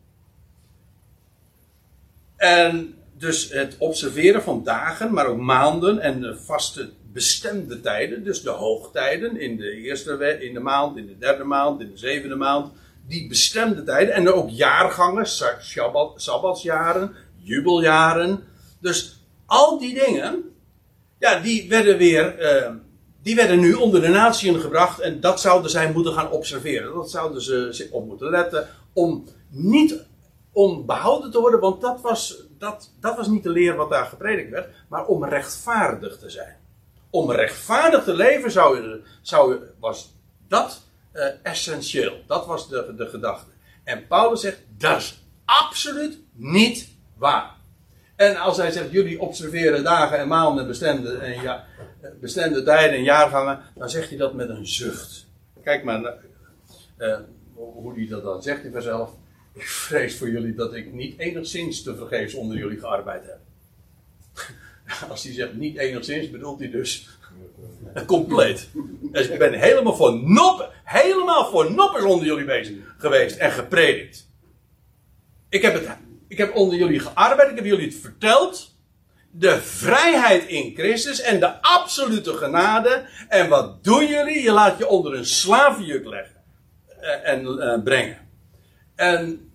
En 2.37 2.95
dus 3.13 3.53
het 3.53 3.77
observeren 3.79 4.43
van 4.43 4.65
dagen, 4.65 5.13
maar 5.13 5.27
ook 5.27 5.41
maanden 5.41 5.99
en 5.99 6.39
vaste 6.39 6.91
bestemde 7.13 7.81
tijden, 7.81 8.25
dus 8.25 8.43
de 8.43 8.51
hoogtijden 8.51 9.41
in 9.41 9.57
de 9.57 9.71
eerste 9.71 10.39
in 10.41 10.55
de 10.55 10.61
maand, 10.61 10.97
in 10.97 11.07
de 11.07 11.19
derde 11.19 11.45
maand, 11.45 11.81
in 11.81 11.91
de 11.91 11.99
zevende 11.99 12.37
maand, 12.37 12.73
die 13.07 13.29
bestemde 13.29 13.83
tijden 13.83 14.15
en 14.15 14.33
ook 14.33 14.51
jaargangen, 14.51 15.27
sabbat, 15.61 16.23
sabbatsjaren, 16.23 17.15
jubeljaren. 17.43 18.45
Dus 18.81 19.25
al 19.47 19.79
die 19.79 19.95
dingen, 19.95 20.55
ja, 21.19 21.41
die 21.41 21.69
werden 21.69 21.99
weer, 21.99 22.41
uh, 22.63 22.71
die 23.23 23.35
werden 23.35 23.61
nu 23.61 23.73
onder 23.73 24.01
de 24.01 24.09
natieën 24.09 24.61
gebracht 24.61 25.01
en 25.01 25.21
dat 25.21 25.41
zouden 25.41 25.71
zij 25.71 25.93
moeten 25.93 26.13
gaan 26.13 26.31
observeren. 26.31 26.95
Dat 26.95 27.11
zouden 27.11 27.43
ze 27.43 27.89
op 27.91 28.07
moeten 28.07 28.31
letten 28.31 28.69
om 28.93 29.25
niet 29.49 30.09
om 30.53 30.87
behouden 30.87 31.31
te 31.31 31.41
worden, 31.41 31.61
want 31.61 31.81
dat 31.81 32.01
was, 32.01 32.43
dat, 32.59 32.93
dat 33.01 33.17
was 33.17 33.29
niet 33.29 33.43
de 33.43 33.51
leer 33.51 33.77
wat 33.77 33.91
daar 33.91 34.07
gepredikt 34.07 34.51
werd, 34.51 34.69
maar 34.89 35.07
om 35.07 35.25
rechtvaardig 35.25 36.19
te 36.19 36.31
zijn. 36.31 36.57
Om 37.11 37.31
rechtvaardig 37.31 38.05
te 38.05 38.15
leven 38.15 38.51
zou, 38.51 39.01
zou, 39.23 39.59
was 39.81 40.15
dat 40.49 40.83
uh, 41.13 41.25
essentieel. 41.43 42.23
Dat 42.27 42.47
was 42.47 42.69
de, 42.69 42.95
de 42.97 43.07
gedachte. 43.07 43.51
En 43.85 44.07
Paulus 44.07 44.41
zegt, 44.41 44.63
dat 44.79 44.97
is 44.97 45.23
absoluut 45.45 46.19
niet 46.33 46.89
waar. 47.21 47.57
En 48.17 48.37
als 48.37 48.57
hij 48.57 48.71
zegt, 48.71 48.91
jullie 48.91 49.21
observeren 49.21 49.85
dagen 49.85 50.19
en 50.19 50.29
maanden, 50.29 50.67
bestemde, 50.67 51.17
en 51.17 51.43
ja, 51.43 51.67
bestemde 52.21 52.63
tijden 52.63 52.97
en 52.97 53.03
jaargangen, 53.03 53.61
dan 53.75 53.91
zegt 53.91 54.09
hij 54.09 54.19
dat 54.19 54.35
met 54.35 54.49
een 54.49 54.67
zucht. 54.67 55.27
Kijk 55.63 55.85
maar 55.85 56.15
uh, 56.99 57.19
hoe 57.55 57.95
hij 57.95 58.07
dat 58.07 58.23
dan 58.23 58.43
zegt 58.43 58.65
in 58.65 58.73
vanzelf. 58.73 59.11
Ik 59.53 59.69
vrees 59.69 60.17
voor 60.17 60.31
jullie 60.31 60.55
dat 60.55 60.75
ik 60.75 60.93
niet 60.93 61.19
enigszins 61.19 61.83
te 61.83 61.97
vergeefs 61.97 62.35
onder 62.35 62.57
jullie 62.57 62.79
gearbeid 62.79 63.23
heb. 63.25 63.39
Als 65.11 65.23
hij 65.23 65.33
zegt 65.33 65.55
niet 65.55 65.77
enigszins, 65.77 66.31
bedoelt 66.31 66.59
hij 66.59 66.71
dus 66.71 67.09
compleet. 68.07 68.69
Dus 69.01 69.29
ik 69.29 69.39
ben 69.39 69.53
helemaal 69.53 69.97
voor 69.97 70.23
noppen, 70.23 70.69
helemaal 70.85 71.51
voor 71.51 71.73
noppers 71.73 72.05
onder 72.05 72.27
jullie 72.27 72.45
bezig 72.45 72.77
geweest 72.99 73.37
en 73.37 73.51
gepredikt. 73.51 74.29
Ik 75.49 75.63
heb, 75.63 75.75
het, 75.75 75.89
ik 76.31 76.39
heb 76.39 76.55
onder 76.55 76.79
jullie 76.79 77.01
gearbeid, 77.01 77.51
ik 77.51 77.57
heb 77.57 77.65
jullie 77.65 77.87
het 77.87 78.01
verteld. 78.01 78.75
De 79.31 79.61
vrijheid 79.61 80.47
in 80.47 80.75
Christus 80.75 81.21
en 81.21 81.41
de 81.41 81.63
absolute 81.63 82.33
genade. 82.33 83.07
En 83.29 83.49
wat 83.49 83.85
doen 83.85 84.07
jullie? 84.07 84.43
Je 84.43 84.53
laat 84.53 84.79
je 84.79 84.89
onder 84.89 85.15
een 85.15 85.27
slavenjuk 85.27 86.07
leggen 86.07 86.37
eh, 87.01 87.31
en 87.31 87.45
uh, 87.45 87.83
brengen. 87.83 88.29
En, 88.95 89.51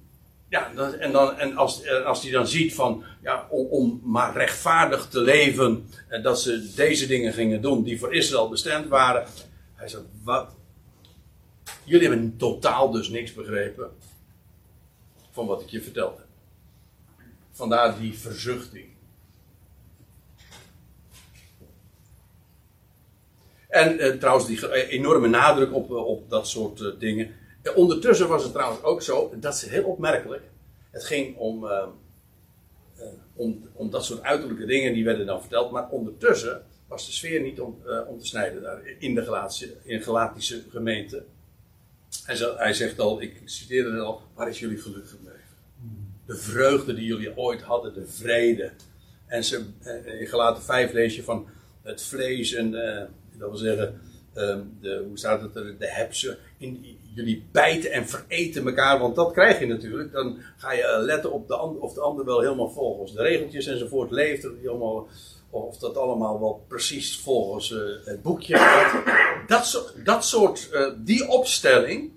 ja, 0.49 0.71
en, 0.99 1.11
dan, 1.11 1.38
en 1.38 1.57
als, 1.57 1.88
als 2.05 2.21
hij 2.21 2.32
dan 2.32 2.47
ziet 2.47 2.76
van, 2.76 3.03
ja, 3.21 3.47
om, 3.49 3.65
om 3.67 4.01
maar 4.03 4.34
rechtvaardig 4.34 5.07
te 5.07 5.19
leven, 5.19 5.89
en 6.07 6.21
dat 6.21 6.41
ze 6.41 6.73
deze 6.76 7.07
dingen 7.07 7.34
gingen 7.34 7.61
doen 7.61 7.84
die 7.84 7.99
voor 7.99 8.13
Israël 8.13 8.49
bestemd 8.49 8.88
waren. 8.88 9.26
Hij 9.76 9.88
zegt, 9.88 10.03
wat? 10.23 10.55
Jullie 11.84 12.07
hebben 12.07 12.38
totaal 12.38 12.91
dus 12.91 13.09
niks 13.09 13.34
begrepen 13.34 13.89
van 15.32 15.45
wat 15.45 15.61
ik 15.61 15.69
je 15.69 15.82
vertelde. 15.82 16.24
Vandaar 17.56 17.99
die 17.99 18.18
verzuchting. 18.18 18.86
En 23.68 23.99
eh, 23.99 24.18
trouwens, 24.18 24.47
die 24.47 24.88
enorme 24.88 25.28
nadruk 25.28 25.74
op, 25.74 25.91
op 25.91 26.30
dat 26.30 26.47
soort 26.47 26.99
dingen. 26.99 27.36
Ondertussen 27.76 28.28
was 28.28 28.43
het 28.43 28.51
trouwens 28.53 28.84
ook 28.84 29.01
zo, 29.01 29.34
dat 29.39 29.53
is 29.53 29.66
heel 29.66 29.84
opmerkelijk. 29.84 30.43
Het 30.91 31.03
ging 31.03 31.38
om, 31.38 31.68
om, 33.34 33.70
om 33.74 33.89
dat 33.89 34.06
soort 34.06 34.22
uiterlijke 34.22 34.66
dingen, 34.66 34.93
die 34.93 35.03
werden 35.03 35.26
dan 35.26 35.39
verteld. 35.39 35.72
Maar 35.72 35.89
ondertussen 35.89 36.66
was 36.88 37.06
de 37.06 37.12
sfeer 37.12 37.41
niet 37.41 37.60
om, 37.60 37.82
om 38.08 38.20
te 38.20 38.26
snijden 38.26 38.62
daar 38.62 38.82
in 38.99 39.16
de 39.16 39.24
Galatische, 39.24 39.74
in 39.84 40.01
Galatische 40.01 40.64
gemeente. 40.70 41.26
Zei, 42.10 42.56
hij 42.58 42.74
zegt 42.74 42.99
al, 42.99 43.22
ik 43.22 43.41
citeerde 43.45 43.99
al, 43.99 44.22
waar 44.34 44.49
is 44.49 44.60
jullie 44.60 44.78
geluk 44.78 45.10
gebleven? 45.10 45.34
De 46.26 46.36
vreugde 46.36 46.93
die 46.93 47.05
jullie 47.05 47.38
ooit 47.38 47.61
hadden, 47.61 47.93
de 47.93 48.07
vrede. 48.07 48.71
En 49.28 49.43
ze, 49.43 49.63
in 50.19 50.28
Galaten 50.28 50.63
5 50.63 50.93
lees 50.93 51.21
van 51.21 51.47
het 51.82 52.01
vlees 52.01 52.53
en, 52.53 52.71
dat 53.38 53.49
wil 53.49 53.55
zeggen, 53.55 54.01
de, 54.34 55.03
hoe 55.07 55.17
staat 55.17 55.41
het 55.41 55.55
er, 55.55 55.78
de 55.78 55.89
hebsen. 55.89 56.38
In, 56.57 56.97
jullie 57.15 57.45
bijten 57.51 57.91
en 57.91 58.07
vereten 58.07 58.65
elkaar, 58.65 58.99
want 58.99 59.15
dat 59.15 59.32
krijg 59.32 59.59
je 59.59 59.65
natuurlijk. 59.65 60.11
Dan 60.11 60.38
ga 60.57 60.71
je 60.71 60.97
letten 60.99 61.32
op 61.32 61.47
de 61.47 61.55
ander, 61.55 61.82
of 61.82 61.93
de 61.93 62.01
ander 62.01 62.26
wel 62.26 62.39
helemaal 62.39 62.69
volgens 62.69 63.13
de 63.13 63.21
regeltjes 63.21 63.67
enzovoort 63.67 64.11
leeft. 64.11 64.47
Of 65.49 65.78
dat 65.78 65.97
allemaal 65.97 66.39
wel 66.39 66.65
precies 66.67 67.19
volgens 67.19 67.71
uh, 67.71 67.80
het 68.05 68.21
boekje 68.21 68.57
gaat. 68.57 69.03
Dat, 69.47 69.65
soort, 69.65 70.05
dat 70.05 70.26
soort, 70.26 70.69
die 70.97 71.28
opstelling. 71.28 72.11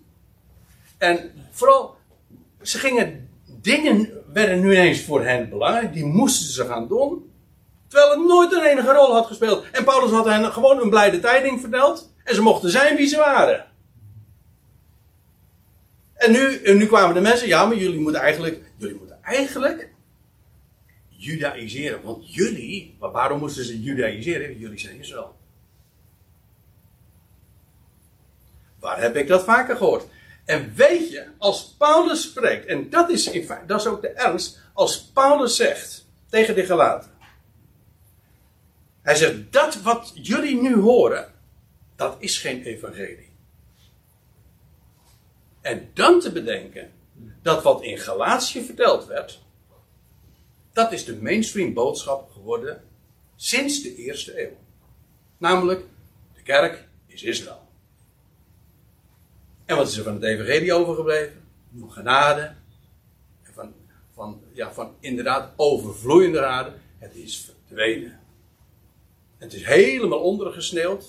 En 0.98 1.32
vooral, 1.50 1.96
ze 2.62 2.78
gingen, 2.78 3.27
dingen 3.68 4.22
werden 4.32 4.60
nu 4.60 4.72
ineens 4.72 5.04
voor 5.04 5.24
hen 5.24 5.48
belangrijk. 5.48 5.92
Die 5.92 6.04
moesten 6.04 6.52
ze 6.52 6.64
gaan 6.64 6.88
doen. 6.88 7.32
Terwijl 7.88 8.10
het 8.10 8.28
nooit 8.28 8.52
een 8.52 8.64
enige 8.64 8.92
rol 8.92 9.12
had 9.12 9.26
gespeeld. 9.26 9.64
En 9.72 9.84
Paulus 9.84 10.10
had 10.10 10.24
hen 10.24 10.52
gewoon 10.52 10.80
een 10.80 10.90
blijde 10.90 11.20
tijding 11.20 11.60
verteld. 11.60 12.12
En 12.24 12.34
ze 12.34 12.42
mochten 12.42 12.70
zijn 12.70 12.96
wie 12.96 13.06
ze 13.06 13.16
waren. 13.16 13.66
En 16.14 16.32
nu, 16.32 16.60
nu 16.74 16.86
kwamen 16.86 17.14
de 17.14 17.20
mensen, 17.20 17.48
ja, 17.48 17.66
maar 17.66 17.76
jullie 17.76 18.00
moeten 18.00 18.20
eigenlijk, 18.20 18.62
jullie 18.76 18.96
moeten 18.96 19.22
eigenlijk 19.22 19.88
judaïseren. 21.08 22.02
Want 22.02 22.34
jullie, 22.34 22.96
maar 23.00 23.10
waarom 23.10 23.38
moesten 23.38 23.64
ze 23.64 23.82
judaïseren? 23.82 24.58
Jullie 24.58 24.78
zijn 24.78 24.98
Israël. 24.98 25.36
Waar 28.80 29.00
heb 29.00 29.16
ik 29.16 29.28
dat 29.28 29.44
vaker 29.44 29.76
gehoord? 29.76 30.06
En 30.48 30.74
weet 30.74 31.10
je, 31.10 31.26
als 31.38 31.74
Paulus 31.78 32.22
spreekt, 32.22 32.66
en 32.66 32.90
dat 32.90 33.10
is 33.10 33.26
in 33.26 33.44
feite, 33.44 33.66
dat 33.66 33.80
is 33.80 33.86
ook 33.86 34.00
de 34.00 34.08
ernst, 34.08 34.60
als 34.72 35.04
Paulus 35.04 35.56
zegt 35.56 36.06
tegen 36.28 36.54
de 36.54 36.64
Galaten. 36.64 37.10
Hij 39.02 39.14
zegt, 39.14 39.52
dat 39.52 39.82
wat 39.82 40.12
jullie 40.14 40.60
nu 40.60 40.74
horen, 40.74 41.34
dat 41.96 42.16
is 42.18 42.38
geen 42.38 42.62
evangelie. 42.62 43.30
En 45.60 45.90
dan 45.94 46.20
te 46.20 46.32
bedenken 46.32 46.92
dat 47.42 47.62
wat 47.62 47.82
in 47.82 47.98
Galatië 47.98 48.64
verteld 48.64 49.06
werd, 49.06 49.42
dat 50.72 50.92
is 50.92 51.04
de 51.04 51.16
mainstream 51.16 51.74
boodschap 51.74 52.30
geworden 52.30 52.84
sinds 53.36 53.82
de 53.82 53.94
eerste 53.94 54.42
eeuw. 54.42 54.56
Namelijk, 55.38 55.84
de 56.34 56.42
kerk 56.42 56.88
is 57.06 57.22
Israël. 57.22 57.67
En 59.68 59.76
wat 59.76 59.88
is 59.88 59.96
er 59.96 60.04
van 60.04 60.14
het 60.14 60.22
evangelie 60.22 60.72
overgebleven? 60.72 61.44
Van 61.78 61.92
genade. 61.92 62.54
En 63.42 63.52
van, 63.54 63.74
van, 64.14 64.42
ja, 64.52 64.72
van 64.72 64.94
inderdaad 65.00 65.52
overvloeiende 65.56 66.38
genade. 66.38 66.72
Het 66.98 67.14
is 67.14 67.44
verdwenen. 67.44 68.20
Het 69.38 69.52
is 69.52 69.64
helemaal 69.64 70.20
ondergesneeuwd. 70.20 71.04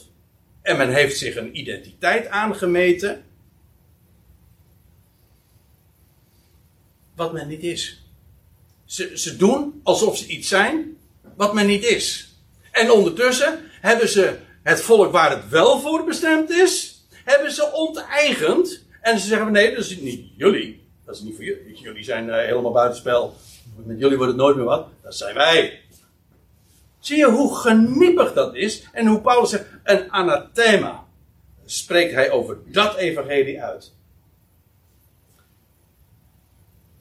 En 0.61 0.77
men 0.77 0.93
heeft 0.93 1.17
zich 1.17 1.35
een 1.35 1.59
identiteit 1.59 2.27
aangemeten. 2.27 3.23
Wat 7.15 7.33
men 7.33 7.47
niet 7.47 7.63
is. 7.63 8.03
Ze, 8.85 9.17
ze 9.17 9.37
doen 9.37 9.79
alsof 9.83 10.17
ze 10.17 10.27
iets 10.27 10.47
zijn 10.47 10.97
wat 11.35 11.53
men 11.53 11.67
niet 11.67 11.83
is. 11.83 12.35
En 12.71 12.91
ondertussen 12.91 13.59
hebben 13.81 14.09
ze 14.09 14.37
het 14.63 14.81
volk 14.81 15.11
waar 15.11 15.31
het 15.31 15.49
wel 15.49 15.79
voor 15.79 16.03
bestemd 16.03 16.49
is, 16.49 16.98
hebben 17.29 17.51
ze 17.51 17.71
onteigend. 17.71 18.85
En 19.01 19.19
ze 19.19 19.27
zeggen: 19.27 19.51
nee, 19.51 19.75
dat 19.75 19.85
is 19.85 19.99
niet 19.99 20.31
jullie. 20.35 20.87
Dat 21.05 21.15
is 21.15 21.21
niet 21.21 21.35
voor 21.35 21.43
jullie. 21.43 21.79
Jullie 21.79 22.03
zijn 22.03 22.27
uh, 22.27 22.35
helemaal 22.35 22.71
buitenspel. 22.71 23.35
Met 23.75 23.99
jullie 23.99 24.17
wordt 24.17 24.31
het 24.31 24.41
nooit 24.41 24.55
meer 24.55 24.65
wat. 24.65 24.87
Dat 25.01 25.15
zijn 25.15 25.35
wij. 25.35 25.81
Zie 26.99 27.17
je 27.17 27.29
hoe 27.29 27.55
geniepig 27.55 28.33
dat 28.33 28.55
is? 28.55 28.87
En 28.91 29.07
hoe 29.07 29.21
Paulus 29.21 29.49
zegt: 29.49 29.65
een 29.83 30.11
anathema. 30.11 31.07
Spreekt 31.65 32.13
hij 32.13 32.31
over 32.31 32.57
dat 32.65 32.95
evangelie 32.95 33.61
uit. 33.61 33.93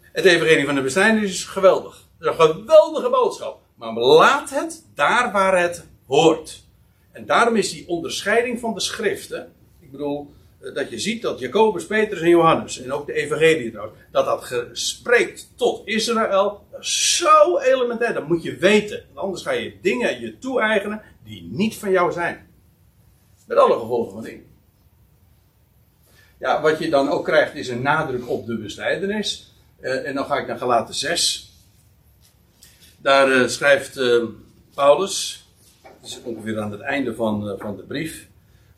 Het 0.01 0.24
evangelie 0.24 0.64
van 0.64 0.74
de 0.74 0.83
besnijdenis 0.83 1.31
is 1.31 1.45
geweldig. 1.45 2.05
Een 2.18 2.35
geweldige 2.35 3.11
boodschap. 3.11 3.61
Maar 3.74 3.93
laat 3.93 4.51
het 4.51 4.85
daar 4.95 5.33
waar 5.33 5.61
het 5.61 5.87
hoort. 6.07 6.64
En 7.12 7.26
daarom 7.26 7.57
is 7.57 7.70
die 7.70 7.89
onderscheiding 7.89 8.61
van 8.61 8.74
de 8.74 8.81
schriften. 8.81 9.53
Ik 9.89 9.95
bedoel, 9.95 10.34
eh, 10.61 10.74
dat 10.74 10.91
je 10.91 10.99
ziet 10.99 11.22
dat 11.22 11.39
Jacobus, 11.39 11.86
Petrus 11.86 12.20
en 12.20 12.28
Johannes, 12.28 12.80
en 12.80 12.93
ook 12.93 13.07
de 13.07 13.12
Evangelie 13.12 13.70
trouwens, 13.70 13.99
dat 14.11 14.24
dat 14.24 14.66
spreekt 14.72 15.49
tot 15.57 15.86
Israël. 15.86 16.66
Dat 16.70 16.80
is 16.80 17.16
zo 17.16 17.59
elementair, 17.59 18.14
dat 18.14 18.28
moet 18.28 18.43
je 18.43 18.57
weten. 18.57 19.05
Anders 19.14 19.43
ga 19.43 19.51
je 19.51 19.74
dingen 19.82 20.20
je 20.20 20.39
toe-eigenen 20.39 21.03
die 21.24 21.49
niet 21.53 21.74
van 21.76 21.91
jou 21.91 22.12
zijn. 22.12 22.47
Met 23.47 23.59
alle 23.59 23.78
gevolgen 23.78 24.12
van 24.12 24.22
ding. 24.22 24.43
Ja, 26.39 26.61
wat 26.61 26.78
je 26.78 26.91
dan 26.91 27.09
ook 27.09 27.24
krijgt 27.24 27.55
is 27.55 27.68
een 27.68 27.82
nadruk 27.82 28.28
op 28.28 28.47
de 28.47 28.59
besnijdenis. 28.59 29.53
Uh, 29.80 30.07
en 30.07 30.14
dan 30.14 30.24
ga 30.24 30.39
ik 30.39 30.47
naar 30.47 30.59
Galaten 30.59 30.95
6. 30.95 31.53
Daar 32.97 33.28
uh, 33.28 33.49
schrijft 33.49 34.01
Paulus, 34.74 35.47
dat 35.82 36.11
is 36.11 36.20
ongeveer 36.22 36.61
aan 36.61 36.70
het 36.70 36.80
einde 36.80 37.14
van, 37.14 37.59
van 37.59 37.76
de 37.76 37.82
brief. 37.82 38.28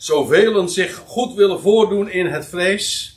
Zoveel 0.01 0.69
zich 0.69 0.97
goed 0.97 1.35
willen 1.35 1.61
voordoen 1.61 2.11
in 2.11 2.27
het 2.27 2.47
vlees, 2.47 3.15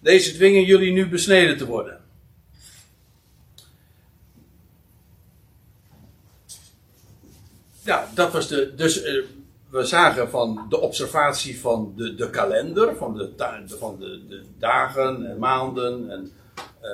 deze 0.00 0.34
dwingen 0.34 0.64
jullie 0.64 0.92
nu 0.92 1.08
besneden 1.08 1.56
te 1.56 1.66
worden. 1.66 2.00
Ja, 7.82 8.08
dat 8.14 8.32
was 8.32 8.48
de. 8.48 8.74
Dus 8.74 9.04
uh, 9.04 9.24
we 9.70 9.84
zagen 9.84 10.30
van 10.30 10.66
de 10.68 10.80
observatie 10.80 11.60
van 11.60 11.92
de, 11.96 12.14
de 12.14 12.30
kalender, 12.30 12.96
van 12.96 13.16
de, 13.16 13.66
van 13.78 13.98
de, 13.98 14.26
de 14.28 14.42
dagen 14.58 15.26
en 15.30 15.38
maanden 15.38 16.10
en 16.10 16.32
uh, 16.82 16.90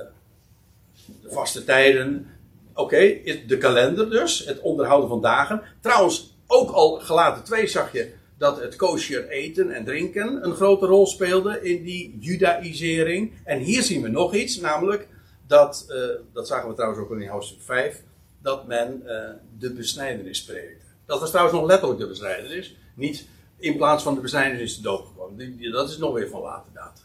de 1.22 1.30
vaste 1.30 1.64
tijden. 1.64 2.26
Oké, 2.74 2.98
de 3.46 3.58
kalender 3.58 4.10
dus, 4.10 4.44
het 4.44 4.60
onderhouden 4.60 5.08
van 5.08 5.20
dagen. 5.20 5.62
Trouwens, 5.80 6.36
ook 6.46 6.70
al 6.70 6.98
gelaten 7.00 7.44
2 7.44 7.66
zag 7.66 7.92
je 7.92 8.16
dat 8.38 8.60
het 8.60 8.76
kosher 8.76 9.28
eten 9.28 9.70
en 9.70 9.84
drinken 9.84 10.44
een 10.44 10.54
grote 10.54 10.86
rol 10.86 11.06
speelde 11.06 11.62
in 11.62 11.82
die 11.82 12.18
judaïsering. 12.20 13.32
En 13.44 13.58
hier 13.58 13.82
zien 13.82 14.02
we 14.02 14.08
nog 14.08 14.34
iets, 14.34 14.60
namelijk 14.60 15.08
dat, 15.46 15.86
uh, 15.88 15.96
dat 16.32 16.46
zagen 16.46 16.68
we 16.68 16.74
trouwens 16.74 17.02
ook 17.02 17.10
in 17.10 17.28
hoofdstuk 17.28 17.62
5, 17.62 18.02
dat 18.42 18.66
men 18.66 19.02
uh, 19.06 19.30
de 19.58 19.72
besnijdenis 19.72 20.44
predikte. 20.44 20.86
Dat 21.06 21.20
was 21.20 21.30
trouwens 21.30 21.58
nog 21.58 21.66
letterlijk 21.66 22.00
de 22.00 22.06
besnijdenis, 22.06 22.76
niet 22.94 23.26
in 23.56 23.76
plaats 23.76 24.02
van 24.02 24.14
de 24.14 24.20
besnijdenis 24.20 24.80
de 24.80 25.02
die, 25.36 25.70
dat 25.70 25.88
is 25.88 25.98
nog 25.98 26.14
weer 26.14 26.28
van 26.28 26.40
later 26.40 26.72
datum. 26.72 27.04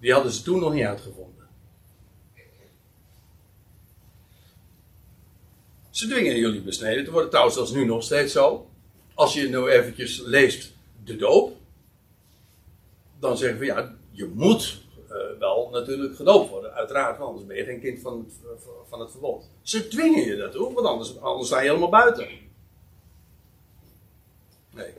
Die 0.00 0.12
hadden 0.12 0.32
ze 0.32 0.42
toen 0.42 0.60
nog 0.60 0.72
niet 0.72 0.84
uitgevonden. 0.84 1.46
Ze 5.90 6.06
dwingen 6.06 6.36
jullie 6.36 6.60
besneden 6.60 7.04
te 7.04 7.10
worden. 7.10 7.30
Trouwens, 7.30 7.56
dat 7.56 7.68
is 7.68 7.74
nu 7.74 7.84
nog 7.84 8.02
steeds 8.02 8.32
zo. 8.32 8.70
Als 9.14 9.34
je 9.34 9.48
nou 9.48 9.70
eventjes 9.70 10.20
leest 10.20 10.72
de 11.04 11.16
doop. 11.16 11.56
Dan 13.20 13.36
zeggen 13.36 13.58
we 13.58 13.64
ja, 13.64 13.94
je 14.10 14.32
moet 14.34 14.80
uh, 15.10 15.16
wel 15.38 15.68
natuurlijk 15.72 16.16
gedoopt 16.16 16.50
worden. 16.50 16.72
Uiteraard, 16.72 17.18
want 17.18 17.30
anders 17.30 17.46
ben 17.46 17.56
je 17.56 17.64
geen 17.64 17.80
kind 17.80 18.00
van 18.00 18.18
het, 18.18 18.62
van 18.88 19.00
het 19.00 19.10
verbod. 19.10 19.50
Ze 19.62 19.88
dwingen 19.88 20.24
je 20.24 20.36
daartoe, 20.36 20.72
want 20.72 20.86
anders, 20.86 21.20
anders 21.20 21.48
sta 21.48 21.60
je 21.60 21.68
helemaal 21.68 21.88
buiten. 21.88 22.28
Nee. 24.74 24.92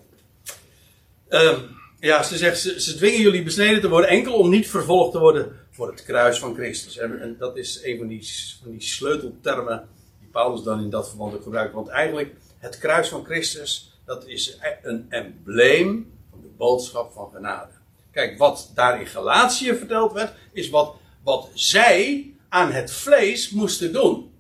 Um, 1.30 1.78
ja, 2.00 2.24
ze 2.24 2.38
zegt, 2.38 2.60
ze, 2.60 2.96
dwingen 2.96 3.22
jullie 3.22 3.44
besneden 3.44 3.82
te 3.82 3.90
worden 3.90 4.10
enkel 4.10 4.34
om 4.34 4.50
niet 4.50 4.70
vervolgd 4.70 5.12
te 5.12 5.20
worden 5.20 5.60
voor 5.72 5.88
het 5.88 6.04
kruis 6.04 6.40
van 6.40 6.56
Christus. 6.56 6.98
En, 6.98 7.22
en 7.22 7.36
dat 7.38 7.58
is 7.58 7.84
een 7.84 7.98
van 7.98 8.08
die, 8.08 8.30
van 8.62 8.72
die 8.72 8.82
sleuteltermen 8.82 9.88
Paulus 10.32 10.64
dan 10.64 10.80
in 10.80 10.90
dat 10.90 11.10
verband 11.10 11.34
ook 11.34 11.44
gebruikt. 11.44 11.74
Want 11.74 11.88
eigenlijk, 11.88 12.36
het 12.58 12.78
kruis 12.78 13.10
van 13.10 13.26
Christus, 13.26 13.93
dat 14.06 14.28
is 14.28 14.58
een 14.82 15.06
embleem 15.10 16.14
van 16.30 16.42
de 16.42 16.48
boodschap 16.58 17.14
van 17.14 17.30
genade. 17.34 17.72
Kijk, 18.12 18.38
wat 18.38 18.72
daar 18.76 19.00
in 19.00 19.08
Galatië 19.08 19.76
verteld 19.76 20.14
werd, 20.14 20.34
is 20.52 20.70
wat, 20.70 20.96
wat 21.24 21.50
zij 21.54 22.34
aan 22.50 22.72
het 22.72 22.92
vlees 22.92 23.50
moesten 23.50 23.94
doen. 23.94 24.32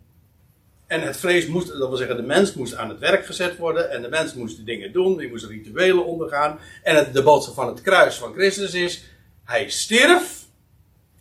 En 0.87 1.01
het 1.01 1.17
vlees 1.17 1.47
moest, 1.47 1.67
dat 1.67 1.87
wil 1.89 1.97
zeggen, 1.97 2.15
de 2.15 2.23
mens 2.23 2.53
moest 2.53 2.75
aan 2.75 2.89
het 2.89 2.99
werk 2.99 3.25
gezet 3.25 3.57
worden. 3.57 3.89
En 3.91 4.01
de 4.01 4.09
mens 4.09 4.33
moest 4.33 4.57
de 4.57 4.63
dingen 4.63 4.91
doen, 4.91 5.17
die 5.17 5.29
moest 5.29 5.45
rituelen 5.45 6.05
ondergaan. 6.05 6.59
En 6.83 6.95
het, 6.95 7.13
de 7.13 7.23
boodschap 7.23 7.53
van 7.53 7.67
het 7.67 7.81
kruis 7.81 8.15
van 8.15 8.33
Christus 8.33 8.73
is: 8.73 9.03
Hij 9.43 9.69
stierf. 9.69 10.45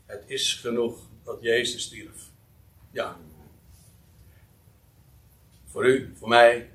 Het 0.06 0.22
is 0.26 0.54
genoeg 0.54 0.98
dat 1.24 1.38
Jezus 1.40 1.82
stierf. 1.82 2.30
Ja, 2.90 3.16
voor 5.66 5.86
u, 5.86 6.12
voor 6.18 6.28
mij, 6.28 6.70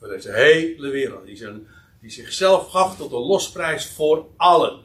voor 0.00 0.08
deze 0.08 0.32
hele 0.32 0.88
wereld. 0.88 1.26
Die, 1.26 1.36
zijn, 1.36 1.66
die 2.00 2.10
zichzelf 2.10 2.70
gaf 2.70 2.96
tot 2.96 3.12
een 3.12 3.18
losprijs 3.18 3.86
voor 3.86 4.26
allen. 4.36 4.80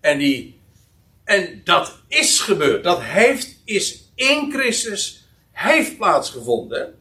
En, 0.00 0.18
die, 0.18 0.60
en 1.24 1.60
dat 1.64 1.98
is 2.08 2.40
gebeurd. 2.40 2.84
Dat 2.84 3.02
heeft, 3.02 3.60
is 3.64 4.10
in 4.14 4.52
Christus, 4.52 5.28
heeft 5.50 5.96
plaatsgevonden. 5.96 6.98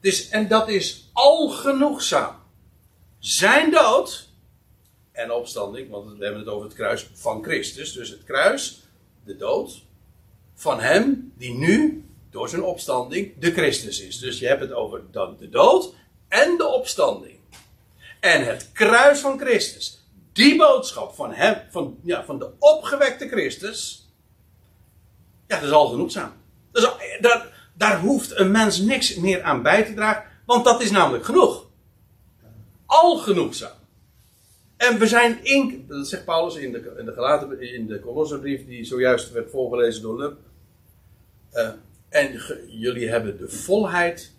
Dus, 0.00 0.28
en 0.28 0.48
dat 0.48 0.68
is 0.68 1.10
al 1.12 1.48
genoegzaam. 1.48 2.36
Zijn 3.18 3.70
dood 3.70 4.28
en 5.12 5.32
opstanding, 5.32 5.90
want 5.90 6.18
we 6.18 6.24
hebben 6.24 6.40
het 6.40 6.50
over 6.50 6.66
het 6.66 6.74
kruis 6.74 7.10
van 7.12 7.42
Christus. 7.42 7.92
Dus 7.92 8.08
het 8.08 8.24
kruis, 8.24 8.82
de 9.24 9.36
dood, 9.36 9.82
van 10.54 10.80
hem 10.80 11.32
die 11.36 11.54
nu 11.54 12.04
door 12.30 12.48
zijn 12.48 12.62
opstanding 12.62 13.38
de 13.38 13.52
Christus 13.52 14.00
is. 14.00 14.18
Dus 14.18 14.38
je 14.38 14.46
hebt 14.46 14.60
het 14.60 14.72
over 14.72 15.02
de 15.38 15.48
dood 15.48 15.94
en 16.32 16.56
de 16.56 16.66
opstanding. 16.66 17.38
En 18.20 18.46
het 18.46 18.72
kruis 18.72 19.20
van 19.20 19.38
Christus. 19.38 20.06
Die 20.32 20.56
boodschap 20.56 21.14
van 21.14 21.32
hem, 21.32 21.56
van, 21.70 21.98
ja, 22.02 22.24
van 22.24 22.38
de 22.38 22.50
opgewekte 22.58 23.28
Christus. 23.28 24.08
Ja, 25.46 25.56
dat 25.56 25.68
is 25.68 25.74
al 25.74 25.88
genoegzaam. 25.88 26.32
Dus, 26.70 26.90
daar, 27.20 27.70
daar 27.74 28.00
hoeft 28.00 28.38
een 28.38 28.50
mens 28.50 28.78
niks 28.78 29.14
meer 29.14 29.42
aan 29.42 29.62
bij 29.62 29.84
te 29.84 29.94
dragen, 29.94 30.24
want 30.46 30.64
dat 30.64 30.82
is 30.82 30.90
namelijk 30.90 31.24
genoeg. 31.24 31.66
Al 32.86 33.16
genoegzaam. 33.16 33.76
En 34.76 34.98
we 34.98 35.06
zijn 35.06 35.44
in, 35.44 35.84
dat 35.88 36.08
zegt 36.08 36.24
Paulus 36.24 36.54
in 36.54 36.72
de, 36.72 36.94
in 36.98 37.04
de, 37.04 37.12
gelaten, 37.12 37.60
in 37.60 37.86
de 37.86 38.00
Kolosserbrief, 38.00 38.66
die 38.66 38.84
zojuist 38.84 39.32
werd 39.32 39.50
voorgelezen 39.50 40.02
door 40.02 40.18
Lub. 40.18 40.36
Uh, 41.52 41.68
en 42.08 42.40
jullie 42.68 43.08
hebben 43.08 43.38
de 43.38 43.48
volheid 43.48 44.32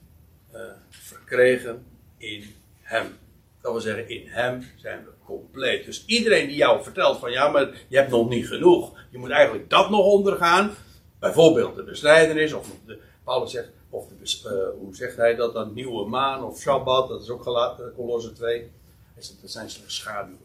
uh, 0.54 0.62
verkregen 0.90 1.86
in 2.18 2.56
Hem. 2.82 3.18
Dat 3.62 3.72
wil 3.72 3.82
zeggen, 3.82 4.10
in 4.10 4.28
Hem 4.28 4.64
zijn 4.76 5.04
we 5.04 5.12
compleet. 5.26 5.86
Dus 5.86 6.06
iedereen 6.06 6.48
die 6.48 6.56
jou 6.56 6.84
vertelt 6.84 7.20
van 7.20 7.32
ja, 7.32 7.48
maar 7.48 7.86
je 7.88 7.98
hebt 7.98 8.10
nog 8.10 8.30
niet 8.30 8.48
genoeg. 8.48 9.00
Je 9.10 9.18
moet 9.18 9.30
eigenlijk 9.30 9.70
dat 9.70 9.90
nog 9.90 10.06
ondergaan. 10.06 10.72
Bijvoorbeeld 11.20 11.76
de 11.76 11.84
bestrijdenis, 11.84 12.54
of 12.54 12.68
de, 12.86 13.00
Paulus 13.24 13.52
zegt, 13.52 13.70
of 13.90 14.08
de, 14.08 14.42
uh, 14.46 14.80
hoe 14.80 14.96
zegt 14.96 15.18
hij 15.18 15.36
dat 15.36 15.54
dan? 15.54 15.74
Nieuwe 15.74 16.06
maan 16.06 16.44
of 16.44 16.60
Shabbat, 16.60 17.10
dat 17.10 17.22
is 17.22 17.30
ook 17.30 17.44
gelaten, 17.44 17.94
Colosse 17.96 18.34
2. 18.34 18.72
Dat 19.16 19.52
zijn 19.52 19.70
slechts 19.70 19.96
schaduwen. 19.96 20.40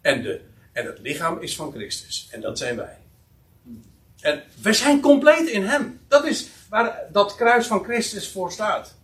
En, 0.00 0.22
de, 0.22 0.40
en 0.72 0.86
het 0.86 0.98
lichaam 0.98 1.38
is 1.38 1.56
van 1.56 1.72
Christus. 1.72 2.28
En 2.30 2.40
dat 2.40 2.58
zijn 2.58 2.76
wij. 2.76 2.98
En 4.20 4.42
we 4.62 4.72
zijn 4.72 5.00
compleet 5.00 5.48
in 5.48 5.64
Hem. 5.64 6.00
Dat 6.08 6.24
is 6.24 6.48
waar 6.68 7.08
dat 7.12 7.34
kruis 7.34 7.66
van 7.66 7.84
Christus 7.84 8.28
voor 8.28 8.52
staat. 8.52 8.94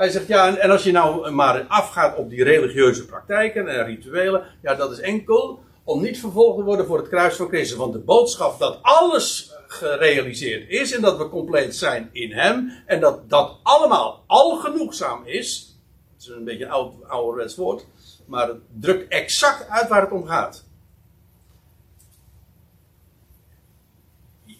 Hij 0.00 0.10
zegt 0.10 0.26
ja, 0.26 0.56
en 0.56 0.70
als 0.70 0.82
je 0.82 0.92
nou 0.92 1.30
maar 1.30 1.64
afgaat 1.66 2.16
op 2.16 2.30
die 2.30 2.44
religieuze 2.44 3.06
praktijken 3.06 3.68
en 3.68 3.84
rituelen, 3.84 4.44
ja, 4.62 4.74
dat 4.74 4.90
is 4.90 5.00
enkel 5.00 5.62
om 5.84 6.02
niet 6.02 6.20
vervolgd 6.20 6.58
te 6.58 6.64
worden 6.64 6.86
voor 6.86 6.98
het 6.98 7.08
kruis 7.08 7.36
van 7.36 7.48
Christus. 7.48 7.76
Want 7.76 7.92
de 7.92 7.98
boodschap 7.98 8.58
dat 8.58 8.78
alles 8.82 9.52
gerealiseerd 9.66 10.68
is 10.68 10.92
en 10.92 11.00
dat 11.00 11.18
we 11.18 11.28
compleet 11.28 11.76
zijn 11.76 12.08
in 12.12 12.32
Hem 12.32 12.72
en 12.86 13.00
dat 13.00 13.30
dat 13.30 13.58
allemaal 13.62 14.24
al 14.26 14.56
genoegzaam 14.56 15.22
is, 15.24 15.76
dat 16.12 16.22
is 16.22 16.28
een 16.28 16.44
beetje 16.44 16.64
een 16.64 16.70
oud, 16.70 16.92
ouderwets 17.08 17.56
woord, 17.56 17.86
maar 18.26 18.48
het 18.48 18.60
drukt 18.80 19.08
exact 19.08 19.68
uit 19.68 19.88
waar 19.88 20.00
het 20.00 20.12
om 20.12 20.26
gaat. 20.26 20.64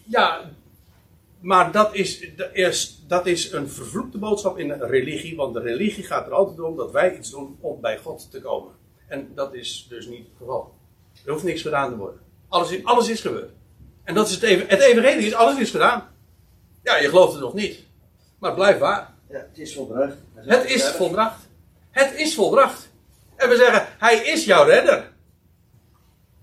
Ja, 0.03 0.51
maar 1.41 1.71
dat 1.71 1.95
is, 1.95 2.27
dat 3.07 3.25
is 3.25 3.51
een 3.51 3.69
vervloekte 3.69 4.17
boodschap 4.17 4.57
in 4.57 4.67
de 4.67 4.85
religie, 4.85 5.35
want 5.35 5.53
de 5.53 5.59
religie 5.59 6.03
gaat 6.03 6.25
er 6.27 6.33
altijd 6.33 6.59
om 6.59 6.75
dat 6.75 6.91
wij 6.91 7.17
iets 7.17 7.29
doen 7.29 7.57
om 7.59 7.81
bij 7.81 7.97
God 7.97 8.31
te 8.31 8.41
komen. 8.41 8.73
En 9.07 9.31
dat 9.35 9.53
is 9.53 9.85
dus 9.89 10.05
niet 10.07 10.25
het 10.27 10.37
geval. 10.37 10.73
Er 11.25 11.31
hoeft 11.31 11.43
niks 11.43 11.61
gedaan 11.61 11.89
te 11.89 11.97
worden. 11.97 12.19
Alles 12.47 12.71
is, 12.71 12.83
alles 12.83 13.09
is 13.09 13.21
gebeurd. 13.21 13.51
En 14.03 14.13
dat 14.13 14.27
is 14.27 14.33
het, 14.33 14.43
even, 14.43 14.67
het 14.67 14.79
evenredig 14.79 15.25
is, 15.25 15.33
alles 15.33 15.57
is 15.57 15.71
gedaan. 15.71 16.07
Ja, 16.83 16.97
je 16.97 17.09
gelooft 17.09 17.33
het 17.33 17.41
nog 17.41 17.53
niet. 17.53 17.79
Maar 18.39 18.49
het 18.49 18.59
blijft 18.59 18.79
waar. 18.79 19.13
Ja, 19.29 19.37
het 19.37 19.57
is 19.57 19.73
volbracht. 19.73 20.17
Het 20.35 20.65
is 20.65 20.87
volbracht. 20.87 21.47
Het 21.91 22.13
is 22.15 22.35
volbracht. 22.35 22.89
En 23.35 23.49
we 23.49 23.55
zeggen, 23.55 23.87
hij 23.97 24.15
is 24.15 24.45
jouw 24.45 24.63
redder. 24.63 25.11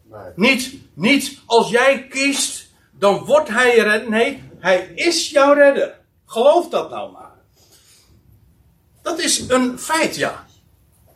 Maar... 0.09 0.32
Niet, 0.36 0.74
niet 0.94 1.38
als 1.46 1.70
jij 1.70 2.07
kiest, 2.07 2.70
dan 2.92 3.24
wordt 3.24 3.49
hij 3.49 3.76
je 3.76 3.82
redder. 3.82 4.11
Nee, 4.11 4.42
hij 4.59 4.92
is 4.94 5.30
jouw 5.30 5.52
redder. 5.52 5.98
Geloof 6.26 6.68
dat 6.68 6.90
nou 6.90 7.12
maar. 7.12 7.36
Dat 9.02 9.18
is 9.18 9.48
een 9.48 9.78
feit, 9.78 10.16
ja. 10.16 10.46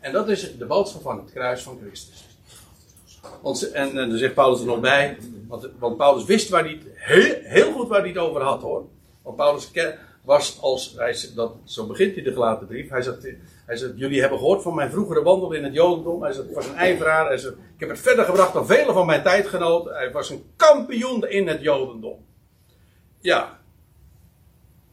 En 0.01 0.13
dat 0.13 0.29
is 0.29 0.57
de 0.59 0.67
boodschap 0.67 1.03
van 1.03 1.19
het 1.19 1.33
kruis 1.33 1.63
van 1.63 1.79
Christus. 1.83 2.25
En, 3.73 3.99
en 3.99 4.09
dan 4.09 4.19
zegt 4.19 4.35
Paulus 4.35 4.61
er 4.61 4.67
nog 4.67 4.81
bij, 4.81 5.19
want, 5.49 5.69
want 5.79 5.97
Paulus 5.97 6.25
wist 6.25 6.49
waar 6.49 6.65
hij, 6.65 6.81
heel, 6.95 7.35
heel 7.43 7.73
goed 7.73 7.89
waar 7.89 8.01
hij 8.01 8.09
het 8.09 8.19
over 8.19 8.43
had 8.43 8.63
hoor. 8.63 8.85
Want 9.23 9.37
Paulus 9.37 9.71
was 10.25 10.59
als, 10.61 10.95
hij, 10.97 11.17
dat, 11.35 11.53
zo 11.65 11.87
begint 11.87 12.15
hij 12.15 12.25
de 12.25 12.33
gelaten 12.33 12.67
brief, 12.67 12.89
hij 12.89 13.03
zegt, 13.03 13.27
hij 13.67 13.77
zegt, 13.77 13.93
jullie 13.97 14.21
hebben 14.21 14.39
gehoord 14.39 14.63
van 14.63 14.75
mijn 14.75 14.91
vroegere 14.91 15.23
wandel 15.23 15.53
in 15.53 15.65
het 15.65 15.75
Jodendom. 15.75 16.23
Hij 16.23 16.33
zegt, 16.33 16.53
was 16.53 16.67
een 16.67 16.77
ijveraar. 16.77 17.27
Hij 17.27 17.39
zegt, 17.39 17.55
ik 17.55 17.81
heb 17.81 17.89
het 17.89 18.01
verder 18.01 18.25
gebracht 18.25 18.53
dan 18.53 18.67
vele 18.67 18.93
van 18.93 19.07
mijn 19.07 19.23
tijdgenoten. 19.23 19.95
Hij 19.95 20.13
was 20.13 20.31
een 20.31 20.45
kampioen 20.57 21.29
in 21.29 21.49
het 21.49 21.61
Jodendom. 21.61 22.25
Ja. 23.23 23.61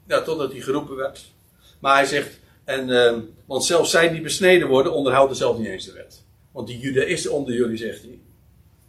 Ja, 0.08 0.22
totdat 0.22 0.52
hij 0.52 0.62
geroepen 0.62 0.96
werd. 0.96 1.32
Maar 1.80 1.96
hij 1.96 2.06
zegt, 2.06 2.40
en, 2.64 2.90
uh, 2.90 3.18
want 3.46 3.64
zelfs 3.64 3.92
zij 3.92 4.10
die 4.10 4.22
besneden 4.22 4.68
worden, 4.68 4.94
onderhouden 4.94 5.36
zelf 5.38 5.58
niet 5.58 5.68
eens 5.68 5.86
de 5.86 5.94
wet. 5.94 6.24
Want 6.52 6.68
die 6.68 6.80
judaïsten 6.80 7.32
onder 7.32 7.54
jullie, 7.54 7.78
zegt 7.78 8.02
hij. 8.02 8.20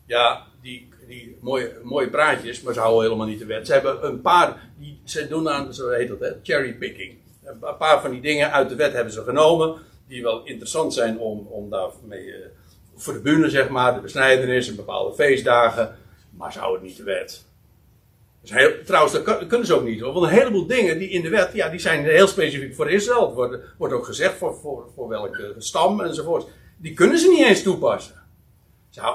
Ja, 0.07 0.47
die, 0.63 0.89
die 1.07 1.37
mooie, 1.41 1.73
mooie 1.83 2.11
praatjes, 2.11 2.63
maar 2.63 2.75
ze 2.75 2.81
houden 2.81 3.03
helemaal 3.03 3.27
niet 3.27 3.39
de 3.39 3.47
wet. 3.47 3.67
Ze 3.67 3.73
hebben 3.73 4.07
een 4.07 4.21
paar, 4.21 4.71
die, 4.79 5.01
ze 5.05 5.29
doen 5.29 5.49
aan, 5.49 5.75
zo 5.75 5.91
heet 5.91 6.09
dat, 6.09 6.35
cherrypicking. 6.43 7.19
Een 7.45 7.77
paar 7.79 8.01
van 8.01 8.11
die 8.11 8.21
dingen 8.21 8.53
uit 8.53 8.69
de 8.69 8.75
wet 8.75 8.93
hebben 8.93 9.13
ze 9.13 9.23
genomen, 9.23 9.79
die 10.07 10.23
wel 10.23 10.45
interessant 10.45 10.95
zijn 10.95 11.19
om, 11.19 11.47
om 11.47 11.71
daarmee, 11.71 12.27
uh, 12.27 12.35
voor 12.95 13.13
de 13.13 13.21
bühne 13.21 13.51
zeg 13.51 13.69
maar, 13.69 13.95
de 13.95 14.01
besnijdenis 14.01 14.69
en 14.69 14.77
bepaalde 14.77 15.15
feestdagen, 15.15 15.97
maar 16.31 16.53
ze 16.53 16.59
houden 16.59 16.87
niet 16.87 16.97
de 16.97 17.03
wet. 17.03 17.45
Trouwens, 18.85 19.13
dat 19.13 19.47
kunnen 19.47 19.67
ze 19.67 19.75
ook 19.75 19.85
niet 19.85 20.01
hoor. 20.01 20.13
Want 20.13 20.27
een 20.27 20.33
heleboel 20.33 20.67
dingen 20.67 20.99
die 20.99 21.09
in 21.09 21.23
de 21.23 21.29
wet, 21.29 21.53
ja, 21.53 21.69
die 21.69 21.79
zijn 21.79 22.05
heel 22.05 22.27
specifiek 22.27 22.75
voor 22.75 22.91
Israël. 22.91 23.41
Het 23.41 23.61
wordt, 23.79 23.95
ook 23.95 24.05
gezegd 24.05 24.37
voor, 24.37 24.57
voor, 24.95 25.09
welke 25.09 25.55
stam 25.59 26.01
enzovoort. 26.01 26.47
Die 26.77 26.95
kunnen 26.95 27.19
ze 27.19 27.29
niet 27.29 27.47
eens 27.47 27.63
toepassen. 27.63 28.15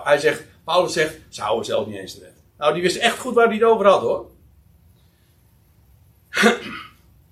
Hij 0.03 0.17
zegt, 0.17 0.43
Paulus 0.63 0.93
zegt, 0.93 1.19
ze 1.29 1.41
houden 1.41 1.65
zelf 1.65 1.87
niet 1.87 1.97
eens 1.97 2.13
de 2.15 2.21
wet. 2.21 2.43
Nou, 2.57 2.73
die 2.73 2.81
wist 2.81 2.97
echt 2.97 3.19
goed 3.19 3.33
waar 3.33 3.47
hij 3.47 3.55
het 3.55 3.63
over 3.63 3.85
had 3.85 4.01
hoor. 4.01 4.29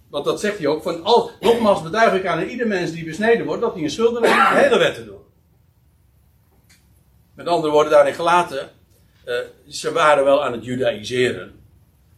Want 0.09 0.25
dat 0.25 0.39
zegt 0.39 0.57
hij 0.57 0.67
ook. 0.67 0.83
Van 0.83 1.03
al, 1.03 1.31
nogmaals 1.39 1.81
betuig 1.81 2.13
ik 2.13 2.25
aan 2.25 2.43
ieder 2.43 2.67
mens 2.67 2.91
die 2.91 3.05
besneden 3.05 3.45
wordt 3.45 3.61
dat 3.61 3.73
hij 3.73 3.83
een 3.83 3.89
schulden 3.89 4.23
heeft 4.23 4.49
de 4.49 4.55
hele 4.55 4.77
wet 4.77 4.95
te 4.95 5.05
doen. 5.05 5.21
Met 7.35 7.47
andere 7.47 7.71
woorden, 7.71 7.91
daarin 7.91 8.13
gelaten. 8.13 8.69
Uh, 9.25 9.39
ze 9.67 9.91
waren 9.91 10.23
wel 10.23 10.43
aan 10.43 10.51
het 10.51 10.65
judaïseren. 10.65 11.62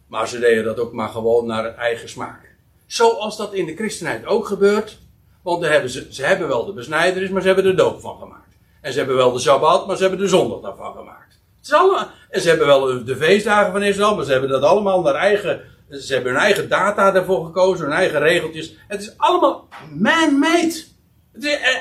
Maar 0.06 0.28
ze 0.28 0.38
deden 0.38 0.64
dat 0.64 0.78
ook 0.78 0.92
maar 0.92 1.08
gewoon 1.08 1.46
naar 1.46 1.74
eigen 1.74 2.08
smaak. 2.08 2.54
Zoals 2.86 3.36
dat 3.36 3.52
in 3.52 3.66
de 3.66 3.76
christenheid 3.76 4.26
ook 4.26 4.46
gebeurt. 4.46 4.98
Want 5.42 5.64
hebben 5.64 5.90
ze, 5.90 6.06
ze 6.10 6.24
hebben 6.24 6.48
wel 6.48 6.64
de 6.64 6.72
besnijdenis, 6.72 7.30
maar 7.30 7.40
ze 7.40 7.46
hebben 7.46 7.66
er 7.66 7.76
doop 7.76 8.00
van 8.00 8.18
gemaakt. 8.18 8.56
En 8.80 8.92
ze 8.92 8.98
hebben 8.98 9.16
wel 9.16 9.32
de 9.32 9.38
Sabbat, 9.38 9.86
maar 9.86 9.96
ze 9.96 10.02
hebben 10.02 10.20
de 10.20 10.28
zondag 10.28 10.60
daarvan 10.60 10.94
gemaakt. 10.94 11.40
Het 11.56 11.66
is 11.66 11.72
allemaal, 11.72 12.08
en 12.30 12.40
ze 12.40 12.48
hebben 12.48 12.66
wel 12.66 13.04
de 13.04 13.16
feestdagen 13.16 13.72
van 13.72 13.82
Israël, 13.82 14.14
maar 14.16 14.24
ze 14.24 14.32
hebben 14.32 14.50
dat 14.50 14.62
allemaal 14.62 15.00
naar 15.02 15.14
eigen. 15.14 15.60
Ze 15.90 16.14
hebben 16.14 16.32
hun 16.32 16.40
eigen 16.40 16.68
data 16.68 17.10
daarvoor 17.10 17.44
gekozen, 17.44 17.84
hun 17.84 17.94
eigen 17.94 18.18
regeltjes. 18.18 18.76
Het 18.88 19.00
is 19.00 19.18
allemaal 19.18 19.68
man-made. 19.94 20.84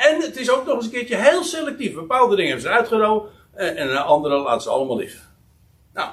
En 0.02 0.22
het 0.22 0.38
is 0.38 0.50
ook 0.50 0.66
nog 0.66 0.76
eens 0.76 0.86
een 0.86 0.92
keertje 0.92 1.16
heel 1.16 1.44
selectief. 1.44 1.94
Bepaalde 1.94 2.36
dingen 2.36 2.52
hebben 2.52 2.70
ze 2.70 2.78
uitgenomen 2.78 3.30
en 3.54 4.06
andere 4.06 4.38
laten 4.38 4.62
ze 4.62 4.70
allemaal 4.70 4.98
liggen. 4.98 5.22
Nou, 5.94 6.10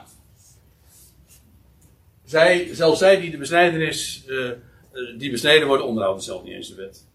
zij, 2.33 2.75
zelfs 2.75 2.99
zij 2.99 3.21
die 3.21 3.31
de 3.31 3.37
besnijdenis, 3.37 4.25
uh, 4.27 4.51
die 5.19 5.31
besneden 5.31 5.67
worden, 5.67 5.87
onderhouden 5.87 6.23
zelf 6.23 6.43
niet 6.43 6.53
eens 6.53 6.69
de 6.69 6.75
wet. 6.75 7.07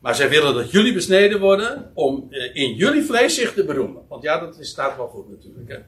Maar 0.00 0.14
zij 0.14 0.28
willen 0.28 0.54
dat 0.54 0.70
jullie 0.70 0.92
besneden 0.92 1.40
worden 1.40 1.90
om 1.94 2.26
uh, 2.30 2.54
in 2.54 2.74
jullie 2.74 3.02
vlees 3.02 3.34
zich 3.34 3.54
te 3.54 3.64
beroemen. 3.64 4.02
Want 4.08 4.22
ja, 4.22 4.40
dat 4.40 4.56
staat 4.60 4.96
wel 4.96 5.08
goed 5.08 5.30
natuurlijk. 5.30 5.68
Hè? 5.68 5.78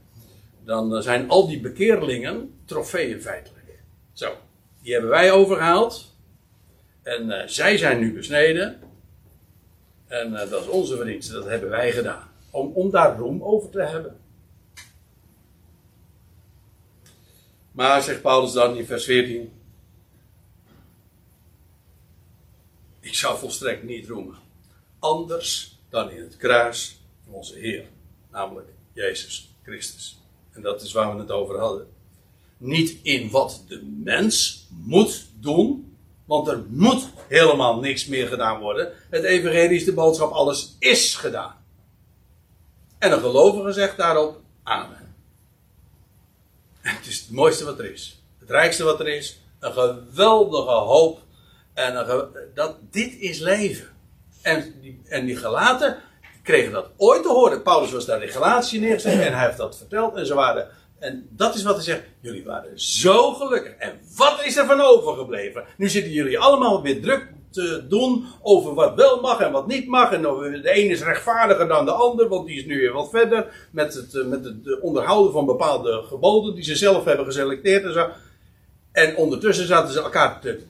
Dan 0.65 1.03
zijn 1.03 1.29
al 1.29 1.49
die 1.49 1.61
bekeerlingen 1.61 2.55
trofeeën 2.65 3.21
feitelijk. 3.21 3.83
Zo, 4.13 4.33
die 4.83 4.93
hebben 4.93 5.11
wij 5.11 5.33
overgehaald. 5.33 6.17
En 7.03 7.51
zij 7.51 7.77
zijn 7.77 7.99
nu 7.99 8.13
besneden. 8.13 8.81
En 10.07 10.31
dat 10.51 10.61
is 10.61 10.69
onze 10.69 10.97
verdienste, 10.97 11.33
dat 11.33 11.45
hebben 11.45 11.71
wij 11.71 11.93
gedaan. 11.93 12.29
Om, 12.51 12.73
om 12.75 12.91
daar 12.91 13.17
roem 13.17 13.43
over 13.43 13.71
te 13.71 13.83
hebben. 13.83 14.17
Maar, 17.73 18.03
zegt 18.03 18.23
Paulus 18.23 18.53
dan 18.53 18.77
in 18.77 18.87
vers 18.87 19.05
14. 19.05 19.53
Ik 23.01 23.15
zou 23.15 23.39
volstrekt 23.39 23.83
niet 23.83 24.09
roemen. 24.09 24.37
Anders 24.99 25.79
dan 25.89 26.11
in 26.11 26.23
het 26.23 26.37
kruis 26.37 27.01
van 27.25 27.35
onze 27.35 27.59
Heer. 27.59 27.85
Namelijk 28.31 28.69
Jezus 28.93 29.55
Christus. 29.63 30.21
En 30.53 30.63
dat 30.63 30.83
is 30.83 30.93
waar 30.93 31.15
we 31.15 31.21
het 31.21 31.31
over 31.31 31.59
hadden. 31.59 31.87
Niet 32.57 32.99
in 33.03 33.31
wat 33.31 33.65
de 33.69 33.83
mens 33.83 34.67
moet 34.69 35.27
doen. 35.41 35.97
Want 36.25 36.49
er 36.49 36.65
moet 36.69 37.09
helemaal 37.29 37.81
niks 37.81 38.07
meer 38.07 38.29
gedaan 38.29 38.61
worden. 38.61 38.93
Het 39.11 39.25
evangelie 39.25 39.77
is 39.77 39.85
de 39.85 39.93
boodschap, 39.93 40.33
alles 40.33 40.77
is 40.79 41.15
gedaan. 41.15 41.65
En 42.99 43.13
een 43.13 43.21
gelovige 43.21 43.73
zegt 43.73 43.97
daarop, 43.97 44.41
amen. 44.63 45.02
Het 46.83 47.07
is 47.07 47.21
het 47.21 47.31
mooiste 47.31 47.65
wat 47.65 47.79
er 47.79 47.93
is. 47.93 48.23
Het 48.39 48.51
rijkste 48.51 48.85
wat 48.85 49.01
er 49.01 49.09
is. 49.09 49.41
Een 49.61 49.73
geweldige 49.73 50.71
hoop. 50.71 51.21
En 51.75 51.95
dat, 52.55 52.77
dit 52.91 53.19
is 53.19 53.39
leven. 53.39 53.89
En 54.43 54.75
die, 54.81 55.01
en 55.09 55.27
die 55.27 55.37
gelaten 55.37 55.97
kregen 56.43 56.73
dat 56.73 56.91
ooit 56.97 57.23
te 57.23 57.29
horen. 57.29 57.63
Paulus 57.63 57.93
was 57.93 58.07
daar 58.07 58.23
in 58.23 58.29
Galatië 58.29 58.81
neergezet 58.81 59.21
en 59.21 59.35
hij 59.35 59.47
heeft 59.47 59.59
dat 59.59 59.77
verteld. 59.77 60.17
En 60.17 60.27
ze 60.27 60.35
waren, 60.35 60.69
en 60.99 61.29
dat 61.31 61.55
is 61.55 61.63
wat 61.63 61.75
hij 61.75 61.85
zegt. 61.85 62.03
Jullie 62.21 62.45
waren 62.45 62.81
zo 62.81 63.33
gelukkig. 63.33 63.73
En 63.73 64.01
wat 64.17 64.45
is 64.45 64.57
er 64.57 64.67
van 64.67 64.81
overgebleven? 64.81 65.65
Nu 65.77 65.89
zitten 65.89 66.13
jullie 66.13 66.39
allemaal 66.39 66.83
weer 66.83 67.03
druk 67.03 67.33
te 67.53 67.85
doen 67.89 68.25
over 68.43 68.75
wat 68.75 68.95
wel 68.95 69.21
mag 69.21 69.41
en 69.41 69.53
wat 69.53 69.67
niet 69.67 69.87
mag. 69.87 70.13
En 70.13 70.23
de 70.23 70.61
een 70.63 70.91
is 70.91 71.03
rechtvaardiger 71.03 71.69
dan 71.69 71.85
de 71.85 71.91
ander, 71.91 72.29
want 72.29 72.47
die 72.47 72.59
is 72.59 72.65
nu 72.65 72.81
weer 72.81 72.93
wat 72.93 73.11
verder 73.11 73.69
met 73.71 73.95
het, 73.95 74.15
eh, 74.15 74.25
met 74.25 74.45
het 74.45 74.81
onderhouden 74.81 75.33
van 75.33 75.47
bepaalde 75.47 76.03
geboden 76.03 76.55
die 76.55 76.65
ze 76.65 76.77
zelf 76.77 77.05
hebben 77.05 77.27
geselecteerd 77.27 77.85
en 77.85 77.93
zo. 77.93 78.09
En 78.93 79.17
ondertussen 79.17 79.67
zaten 79.67 79.93
ze 79.93 80.01
elkaar 80.01 80.41
te 80.41 80.63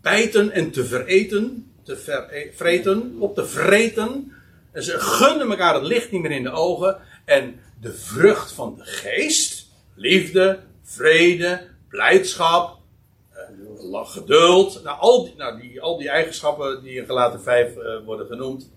bijten 0.00 0.50
en 0.50 0.70
te 0.70 0.84
vereten, 0.84 1.72
te 1.84 1.96
vreten, 2.54 3.16
op 3.18 3.34
te 3.34 3.46
vreten. 3.46 4.32
En 4.72 4.82
ze 4.82 4.98
gunden 4.98 5.50
elkaar 5.50 5.74
het 5.74 5.82
licht 5.82 6.10
niet 6.10 6.22
meer 6.22 6.30
in 6.30 6.42
de 6.42 6.50
ogen. 6.50 6.96
En 7.24 7.60
de 7.80 7.92
vrucht 7.92 8.52
van 8.52 8.74
de 8.76 8.84
geest, 8.84 9.66
liefde, 9.94 10.58
vrede, 10.82 11.60
blijdschap, 11.88 12.77
eh, 13.94 14.06
geduld, 14.06 14.82
nou, 14.82 14.98
al, 14.98 15.24
die, 15.24 15.34
nou, 15.36 15.60
die, 15.60 15.80
al 15.80 15.98
die 15.98 16.08
eigenschappen 16.08 16.82
die 16.82 16.98
in 16.98 17.04
gelaten 17.04 17.40
5 17.40 17.76
uh, 17.76 18.04
worden 18.04 18.26
genoemd, 18.26 18.70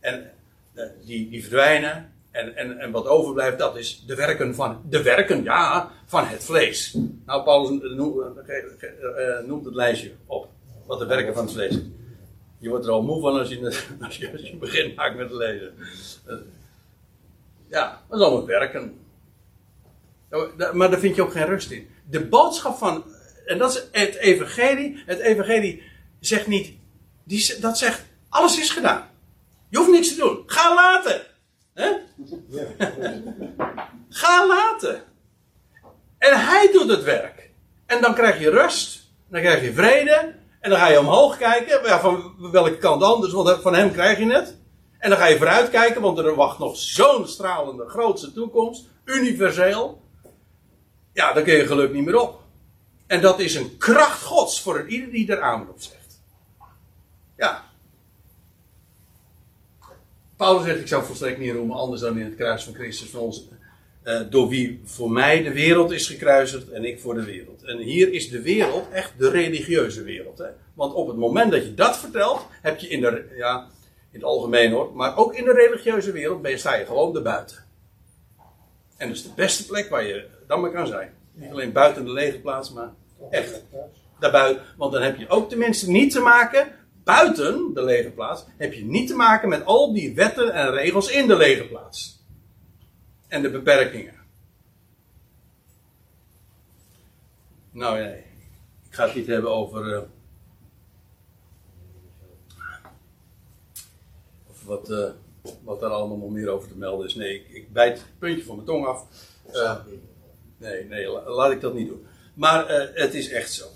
en 0.00 0.30
uh, 0.74 0.84
die, 1.04 1.30
die 1.30 1.42
verdwijnen. 1.42 2.14
En, 2.30 2.56
en, 2.56 2.78
en 2.78 2.90
wat 2.90 3.06
overblijft, 3.06 3.58
dat 3.58 3.76
is 3.76 4.04
de 4.06 4.14
werken 4.14 4.54
van, 4.54 4.82
de 4.88 5.02
werken, 5.02 5.42
ja, 5.42 5.90
van 6.06 6.26
het 6.26 6.44
vlees. 6.44 6.96
Nou, 7.26 7.42
Paulus 7.42 7.68
noemt, 7.96 8.24
noemt 9.46 9.64
het 9.64 9.74
lijstje 9.74 10.12
op. 10.26 10.48
Wat 10.86 10.98
de 10.98 11.06
werken 11.06 11.34
van 11.34 11.44
het 11.44 11.52
vlees 11.52 11.78
Je 12.58 12.68
wordt 12.68 12.84
er 12.84 12.90
al 12.90 13.02
moe 13.02 13.20
van 13.20 13.38
als 13.38 13.48
je, 13.48 13.82
als 14.00 14.16
je, 14.16 14.32
als 14.32 14.58
begint 14.58 14.96
maakt 14.96 15.16
met 15.16 15.30
lezen. 15.30 15.74
Ja, 17.68 18.02
dat 18.08 18.18
is 18.18 18.24
allemaal 18.24 18.46
werken. 18.46 18.98
Maar 20.72 20.90
daar 20.90 20.98
vind 20.98 21.16
je 21.16 21.22
ook 21.22 21.32
geen 21.32 21.46
rust 21.46 21.70
in. 21.70 21.88
De 22.10 22.26
boodschap 22.26 22.76
van, 22.76 23.04
en 23.46 23.58
dat 23.58 23.74
is 23.74 24.00
het 24.00 24.14
evangelie. 24.14 25.02
Het 25.06 25.18
evangelie 25.18 25.82
zegt 26.20 26.46
niet, 26.46 26.72
die, 27.24 27.60
dat 27.60 27.78
zegt, 27.78 28.04
alles 28.28 28.58
is 28.58 28.70
gedaan. 28.70 29.08
Je 29.68 29.76
hoeft 29.76 29.90
niks 29.90 30.08
te 30.08 30.16
doen. 30.16 30.42
Ga 30.46 30.74
laten. 30.74 31.22
Hè? 31.74 31.90
Ga 34.08 34.46
laten. 34.46 35.02
En 36.18 36.46
hij 36.46 36.68
doet 36.72 36.90
het 36.90 37.02
werk. 37.02 37.50
En 37.86 38.00
dan 38.00 38.14
krijg 38.14 38.40
je 38.40 38.50
rust. 38.50 39.10
Dan 39.28 39.40
krijg 39.40 39.62
je 39.62 39.72
vrede. 39.72 40.34
En 40.60 40.70
dan 40.70 40.78
ga 40.78 40.88
je 40.88 40.98
omhoog 40.98 41.36
kijken. 41.36 41.80
Ja, 41.84 42.00
van 42.00 42.34
welke 42.52 42.78
kant 42.78 43.02
anders, 43.02 43.32
want 43.32 43.62
van 43.62 43.74
hem 43.74 43.92
krijg 43.92 44.18
je 44.18 44.32
het. 44.32 44.56
En 44.98 45.10
dan 45.10 45.18
ga 45.18 45.26
je 45.26 45.36
vooruit 45.36 45.70
kijken, 45.70 46.02
want 46.02 46.18
er 46.18 46.34
wacht 46.34 46.58
nog 46.58 46.76
zo'n 46.76 47.26
stralende, 47.26 47.88
grootste 47.88 48.32
toekomst. 48.32 48.84
Universeel. 49.04 50.02
Ja, 51.12 51.32
dan 51.32 51.42
kun 51.44 51.54
je 51.54 51.66
geluk 51.66 51.92
niet 51.92 52.04
meer 52.04 52.20
op. 52.20 52.40
En 53.06 53.20
dat 53.20 53.40
is 53.40 53.54
een 53.54 53.76
kracht 53.76 54.22
gods 54.22 54.62
voor 54.62 54.88
ieder 54.88 55.10
die 55.10 55.30
er 55.32 55.40
aan 55.40 55.68
op 55.68 55.80
zegt. 55.80 56.20
Ja. 57.36 57.64
Paulus 60.36 60.64
zegt, 60.64 60.80
ik 60.80 60.88
zou 60.88 61.04
volstrekt 61.04 61.38
niet 61.38 61.52
roemen 61.52 61.76
anders 61.76 62.00
dan 62.00 62.18
in 62.18 62.24
het 62.24 62.34
kruis 62.34 62.64
van 62.64 62.74
Christus 62.74 63.10
van 63.10 63.20
ons. 63.20 63.48
Uh, 64.04 64.20
door 64.30 64.48
wie 64.48 64.80
voor 64.84 65.10
mij 65.10 65.42
de 65.42 65.52
wereld 65.52 65.90
is 65.90 66.06
gekruisigd 66.06 66.70
en 66.70 66.84
ik 66.84 67.00
voor 67.00 67.14
de 67.14 67.24
wereld. 67.24 67.62
En 67.62 67.78
hier 67.78 68.12
is 68.12 68.28
de 68.28 68.42
wereld 68.42 68.90
echt 68.90 69.12
de 69.18 69.30
religieuze 69.30 70.02
wereld. 70.02 70.38
Hè? 70.38 70.48
Want 70.74 70.94
op 70.94 71.06
het 71.06 71.16
moment 71.16 71.50
dat 71.50 71.64
je 71.64 71.74
dat 71.74 71.98
vertelt, 71.98 72.46
heb 72.62 72.78
je 72.78 72.88
in 72.88 73.00
de, 73.00 73.34
ja, 73.36 73.66
in 74.10 74.18
het 74.18 74.24
algemeen 74.24 74.72
hoor, 74.72 74.94
maar 74.94 75.16
ook 75.16 75.34
in 75.34 75.44
de 75.44 75.52
religieuze 75.52 76.12
wereld 76.12 76.42
ben 76.42 76.50
je, 76.50 76.56
sta 76.56 76.74
je 76.74 76.86
gewoon 76.86 77.16
erbuiten. 77.16 77.56
En 78.96 79.08
dat 79.08 79.16
is 79.16 79.22
de 79.22 79.32
beste 79.36 79.66
plek 79.66 79.88
waar 79.88 80.04
je 80.04 80.26
dan 80.46 80.60
maar 80.60 80.70
kan 80.70 80.86
zijn. 80.86 81.14
Niet 81.36 81.50
alleen 81.50 81.72
buiten 81.72 82.04
de 82.04 82.12
lege 82.12 82.40
plaats, 82.40 82.72
maar 82.72 82.92
echt 83.30 83.64
daarbuiten. 84.18 84.64
Want 84.76 84.92
dan 84.92 85.02
heb 85.02 85.16
je 85.16 85.28
ook 85.28 85.48
tenminste 85.48 85.90
niet 85.90 86.10
te 86.12 86.20
maken, 86.20 86.72
buiten 87.04 87.74
de 87.74 87.84
lege 87.84 88.10
plaats, 88.10 88.44
heb 88.56 88.72
je 88.72 88.84
niet 88.84 89.08
te 89.08 89.14
maken 89.14 89.48
met 89.48 89.64
al 89.64 89.92
die 89.92 90.14
wetten 90.14 90.52
en 90.52 90.70
regels 90.70 91.10
in 91.10 91.26
de 91.26 91.36
lege 91.36 91.66
plaats. 91.66 92.24
En 93.28 93.42
de 93.42 93.50
beperkingen. 93.50 94.14
Nou 97.70 97.98
nee, 97.98 98.18
ik 98.88 98.94
ga 98.94 99.04
het 99.04 99.14
niet 99.14 99.26
hebben 99.26 99.50
over. 99.50 99.92
Uh, 99.92 100.00
wat, 104.64 104.90
uh, 104.90 105.10
wat 105.64 105.80
daar 105.80 105.90
allemaal 105.90 106.16
nog 106.16 106.30
meer 106.30 106.48
over 106.48 106.68
te 106.68 106.76
melden 106.76 107.06
is. 107.06 107.14
Nee, 107.14 107.34
ik, 107.34 107.48
ik 107.48 107.72
bijt 107.72 107.98
het 107.98 108.18
puntje 108.18 108.44
van 108.44 108.54
mijn 108.54 108.66
tong 108.66 108.86
af. 108.86 109.06
Uh, 109.54 109.76
nee, 110.56 110.84
nee, 110.84 111.08
laat 111.08 111.50
ik 111.50 111.60
dat 111.60 111.74
niet 111.74 111.88
doen. 111.88 112.06
Maar 112.34 112.68
het 112.94 113.14
is 113.14 113.30
echt 113.30 113.52
zo. 113.52 113.66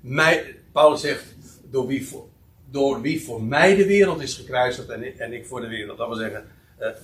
Mij, 0.00 0.56
Paulus 0.72 1.00
zegt, 1.00 1.24
door 1.70 1.86
wie, 1.86 2.06
voor, 2.06 2.28
door 2.70 3.00
wie 3.00 3.22
voor 3.22 3.42
mij 3.42 3.76
de 3.76 3.86
wereld 3.86 4.20
is 4.20 4.34
gekruisigd 4.34 4.88
en 4.88 5.02
ik, 5.02 5.16
en 5.18 5.32
ik 5.32 5.46
voor 5.46 5.60
de 5.60 5.68
wereld. 5.68 5.98
Dat 5.98 6.08
wil 6.08 6.16
zeggen, 6.16 6.44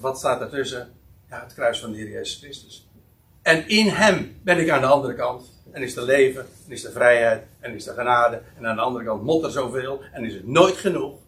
wat 0.01 0.19
staat 0.19 0.39
daartussen? 0.39 0.93
Ja, 1.29 1.43
het 1.43 1.55
kruis 1.55 1.81
van 1.81 1.93
de 1.93 1.97
Heer 1.97 2.11
Jezus 2.11 2.39
Christus. 2.39 2.89
En 3.43 3.69
in 3.69 3.87
hem 3.87 4.37
ben 4.43 4.59
ik 4.59 4.71
aan 4.71 4.81
de 4.81 4.87
andere 4.87 5.15
kant. 5.15 5.53
En 5.71 5.83
is 5.83 5.97
er 5.97 6.03
leven, 6.03 6.47
en 6.67 6.73
is 6.73 6.85
er 6.85 6.93
vrijheid, 6.93 7.43
en 7.61 7.75
is 7.75 7.87
er 7.87 7.95
genade. 7.95 8.43
En 8.57 8.67
aan 8.67 8.77
de 8.77 8.83
andere 8.83 9.05
kant 9.05 9.23
mot 9.23 9.45
er 9.45 9.51
zoveel, 9.51 10.01
en 10.13 10.25
is 10.25 10.35
het 10.35 10.47
nooit 10.47 10.77
genoeg. 10.77 11.19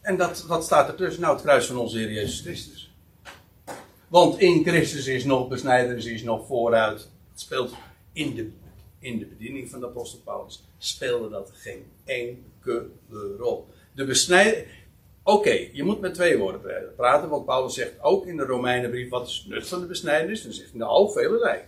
En 0.00 0.16
dat, 0.16 0.44
wat 0.46 0.64
staat 0.64 0.88
ertussen? 0.88 1.22
Nou, 1.22 1.34
het 1.34 1.42
kruis 1.42 1.66
van 1.66 1.76
onze 1.76 1.98
Heer 1.98 2.12
Jezus 2.12 2.40
Christus. 2.40 2.83
Want 4.08 4.40
in 4.40 4.64
Christus 4.64 5.06
is 5.06 5.24
nog 5.24 5.48
besnijdenis, 5.48 6.06
is 6.06 6.22
nog 6.22 6.46
vooruit. 6.46 7.10
Het 7.30 7.40
speelt 7.40 7.74
in 8.12 8.34
de, 8.34 8.50
in 8.98 9.18
de 9.18 9.26
bediening 9.26 9.70
van 9.70 9.80
de 9.80 9.86
apostel 9.86 10.20
Paulus. 10.24 10.64
Speelde 10.78 11.28
dat 11.28 11.50
geen 11.54 11.84
enkele 12.04 13.36
rol. 13.38 13.68
De 13.92 14.04
besnijdenis. 14.04 14.68
Oké, 15.22 15.68
je 15.72 15.82
moet 15.82 16.00
met 16.00 16.14
twee 16.14 16.38
woorden 16.38 16.94
praten, 16.96 17.28
want 17.28 17.44
Paulus 17.44 17.74
zegt 17.74 18.00
ook 18.00 18.26
in 18.26 18.36
de 18.36 18.44
Romeinenbrief: 18.44 19.08
wat 19.08 19.26
is 19.28 19.36
het 19.36 19.54
nut 19.54 19.68
van 19.68 19.80
de 19.80 19.86
besnijdenis? 19.86 20.42
Dan 20.42 20.52
zegt 20.52 20.70
hij 20.70 20.78
nou, 20.78 21.12
vele 21.12 21.62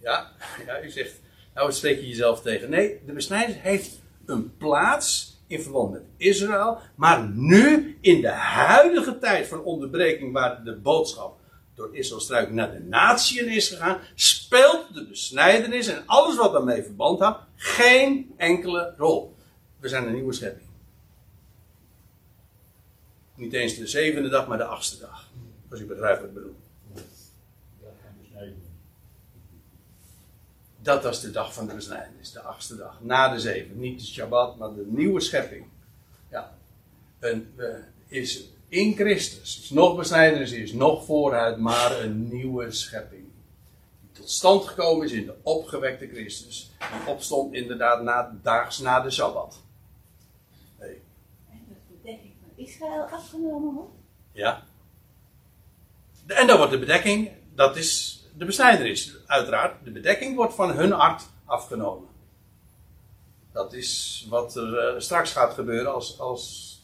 Ja, 0.00 0.32
ja, 0.66 0.82
u 0.82 0.90
zegt, 0.90 1.20
nou 1.54 1.72
spreek 1.72 2.00
je 2.00 2.08
jezelf 2.08 2.42
tegen. 2.42 2.70
Nee, 2.70 3.00
de 3.06 3.12
besnijdenis 3.12 3.62
heeft 3.62 4.00
een 4.26 4.56
plaats 4.56 5.37
in 5.48 5.62
verband 5.62 5.92
met 5.92 6.02
Israël, 6.16 6.78
maar 6.94 7.28
nu 7.28 7.98
in 8.00 8.20
de 8.20 8.30
huidige 8.30 9.18
tijd 9.18 9.46
van 9.46 9.62
onderbreking, 9.62 10.32
waar 10.32 10.64
de 10.64 10.76
boodschap 10.76 11.38
door 11.74 11.96
Israël 11.96 12.20
struik 12.20 12.50
naar 12.50 12.72
de 12.72 12.80
natieën 12.80 13.48
is 13.48 13.68
gegaan, 13.68 14.00
speelt 14.14 14.94
de 14.94 15.06
besnijdenis 15.06 15.86
en 15.86 16.02
alles 16.06 16.36
wat 16.36 16.52
daarmee 16.52 16.82
verband 16.82 17.20
houdt 17.20 17.38
geen 17.56 18.34
enkele 18.36 18.94
rol. 18.96 19.34
We 19.80 19.88
zijn 19.88 20.06
een 20.06 20.14
nieuwe 20.14 20.32
schepping. 20.32 20.66
Niet 23.34 23.52
eens 23.52 23.76
de 23.76 23.86
zevende 23.86 24.28
dag, 24.28 24.46
maar 24.46 24.58
de 24.58 24.64
achtste 24.64 24.98
dag. 24.98 25.30
Als 25.70 25.80
u 25.80 25.86
begrijpt 25.86 26.20
wat 26.20 26.28
ik 26.28 26.34
bedoel. 26.34 26.56
Dat 30.88 31.02
was 31.02 31.20
de 31.20 31.30
dag 31.30 31.54
van 31.54 31.66
de 31.66 31.74
besnijdenis, 31.74 32.32
de 32.32 32.40
achtste 32.40 32.76
dag. 32.76 33.00
Na 33.00 33.28
de 33.28 33.40
zeven. 33.40 33.78
Niet 33.78 34.00
de 34.00 34.06
Shabbat, 34.06 34.56
maar 34.56 34.74
de 34.74 34.84
nieuwe 34.86 35.20
schepping. 35.20 35.66
Ja. 36.30 36.58
Een, 37.18 37.52
uh, 37.56 37.66
is 38.06 38.48
in 38.68 38.94
Christus. 38.94 39.60
Is 39.62 39.70
nog 39.70 39.96
besnijdenis, 39.96 40.52
is 40.52 40.72
nog 40.72 41.04
vooruit, 41.04 41.58
maar 41.58 42.00
een 42.00 42.28
nieuwe 42.28 42.72
schepping. 42.72 43.24
Die 44.00 44.10
tot 44.12 44.30
stand 44.30 44.64
gekomen 44.64 45.06
is 45.06 45.12
in 45.12 45.24
de 45.24 45.34
opgewekte 45.42 46.08
Christus. 46.08 46.70
Die 46.78 47.12
opstond 47.12 47.54
inderdaad 47.54 48.02
na, 48.02 48.38
daags 48.42 48.78
na 48.78 49.00
de 49.00 49.10
Sabbat. 49.10 49.62
Israël 52.56 53.02
afgenomen 53.02 53.74
wordt? 53.74 53.94
Ja. 54.32 54.62
En 56.26 56.46
dan 56.46 56.56
wordt 56.56 56.72
de 56.72 56.78
bedekking, 56.78 57.30
dat 57.54 57.76
is 57.76 58.17
de 58.38 58.44
besnijdenis, 58.44 59.16
uiteraard. 59.26 59.84
De 59.84 59.90
bedekking 59.90 60.36
wordt 60.36 60.54
van 60.54 60.70
hun 60.70 60.92
art 60.92 61.22
afgenomen. 61.44 62.08
Dat 63.52 63.72
is 63.72 64.26
wat 64.28 64.56
er 64.56 64.94
uh, 64.94 65.00
straks 65.00 65.32
gaat 65.32 65.54
gebeuren 65.54 65.94
als, 65.94 66.20
als, 66.20 66.76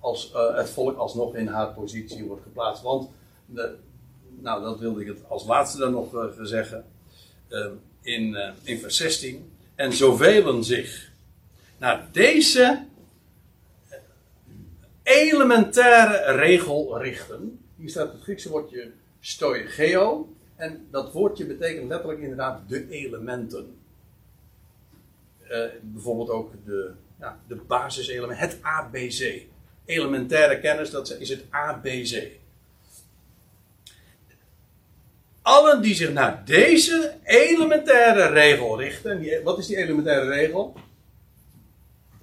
als 0.00 0.32
uh, 0.34 0.56
het 0.56 0.70
volk 0.70 0.98
alsnog 0.98 1.34
in 1.34 1.46
haar 1.46 1.72
positie 1.72 2.24
wordt 2.24 2.42
geplaatst. 2.42 2.82
Want, 2.82 3.10
de, 3.46 3.76
nou 4.40 4.62
dat 4.62 4.78
wilde 4.78 5.00
ik 5.00 5.06
het 5.06 5.28
als 5.28 5.46
laatste 5.46 5.78
dan 5.78 5.92
nog 5.92 6.34
zeggen. 6.40 6.84
in, 8.00 8.36
in 8.62 8.78
vers 8.78 8.96
16. 8.96 9.52
En 9.74 9.92
zoveel 9.92 10.62
zich 10.62 11.10
naar 11.78 12.08
deze 12.12 12.86
elementaire 15.02 16.32
regel 16.32 17.02
richten. 17.02 17.64
Hier 17.76 17.88
staat 17.88 18.12
het 18.12 18.22
Griekse 18.22 18.50
woordje 18.50 18.90
stoigeo. 19.20 20.33
En 20.56 20.86
dat 20.90 21.12
woordje 21.12 21.46
betekent 21.46 21.88
letterlijk 21.88 22.20
inderdaad 22.20 22.68
de 22.68 22.88
elementen. 22.88 23.76
Uh, 25.50 25.64
bijvoorbeeld 25.82 26.30
ook 26.30 26.52
de, 26.64 26.92
ja, 27.20 27.40
de 27.46 27.56
basiselementen, 27.56 28.48
het 28.48 28.58
ABC. 28.62 29.42
Elementaire 29.84 30.60
kennis, 30.60 30.90
dat 30.90 31.16
is 31.18 31.28
het 31.28 31.44
ABC. 31.50 32.26
Allen 35.42 35.82
die 35.82 35.94
zich 35.94 36.12
naar 36.12 36.44
deze 36.44 37.16
elementaire 37.24 38.26
regel 38.26 38.80
richten. 38.80 39.42
Wat 39.42 39.58
is 39.58 39.66
die 39.66 39.76
elementaire 39.76 40.28
regel? 40.28 40.74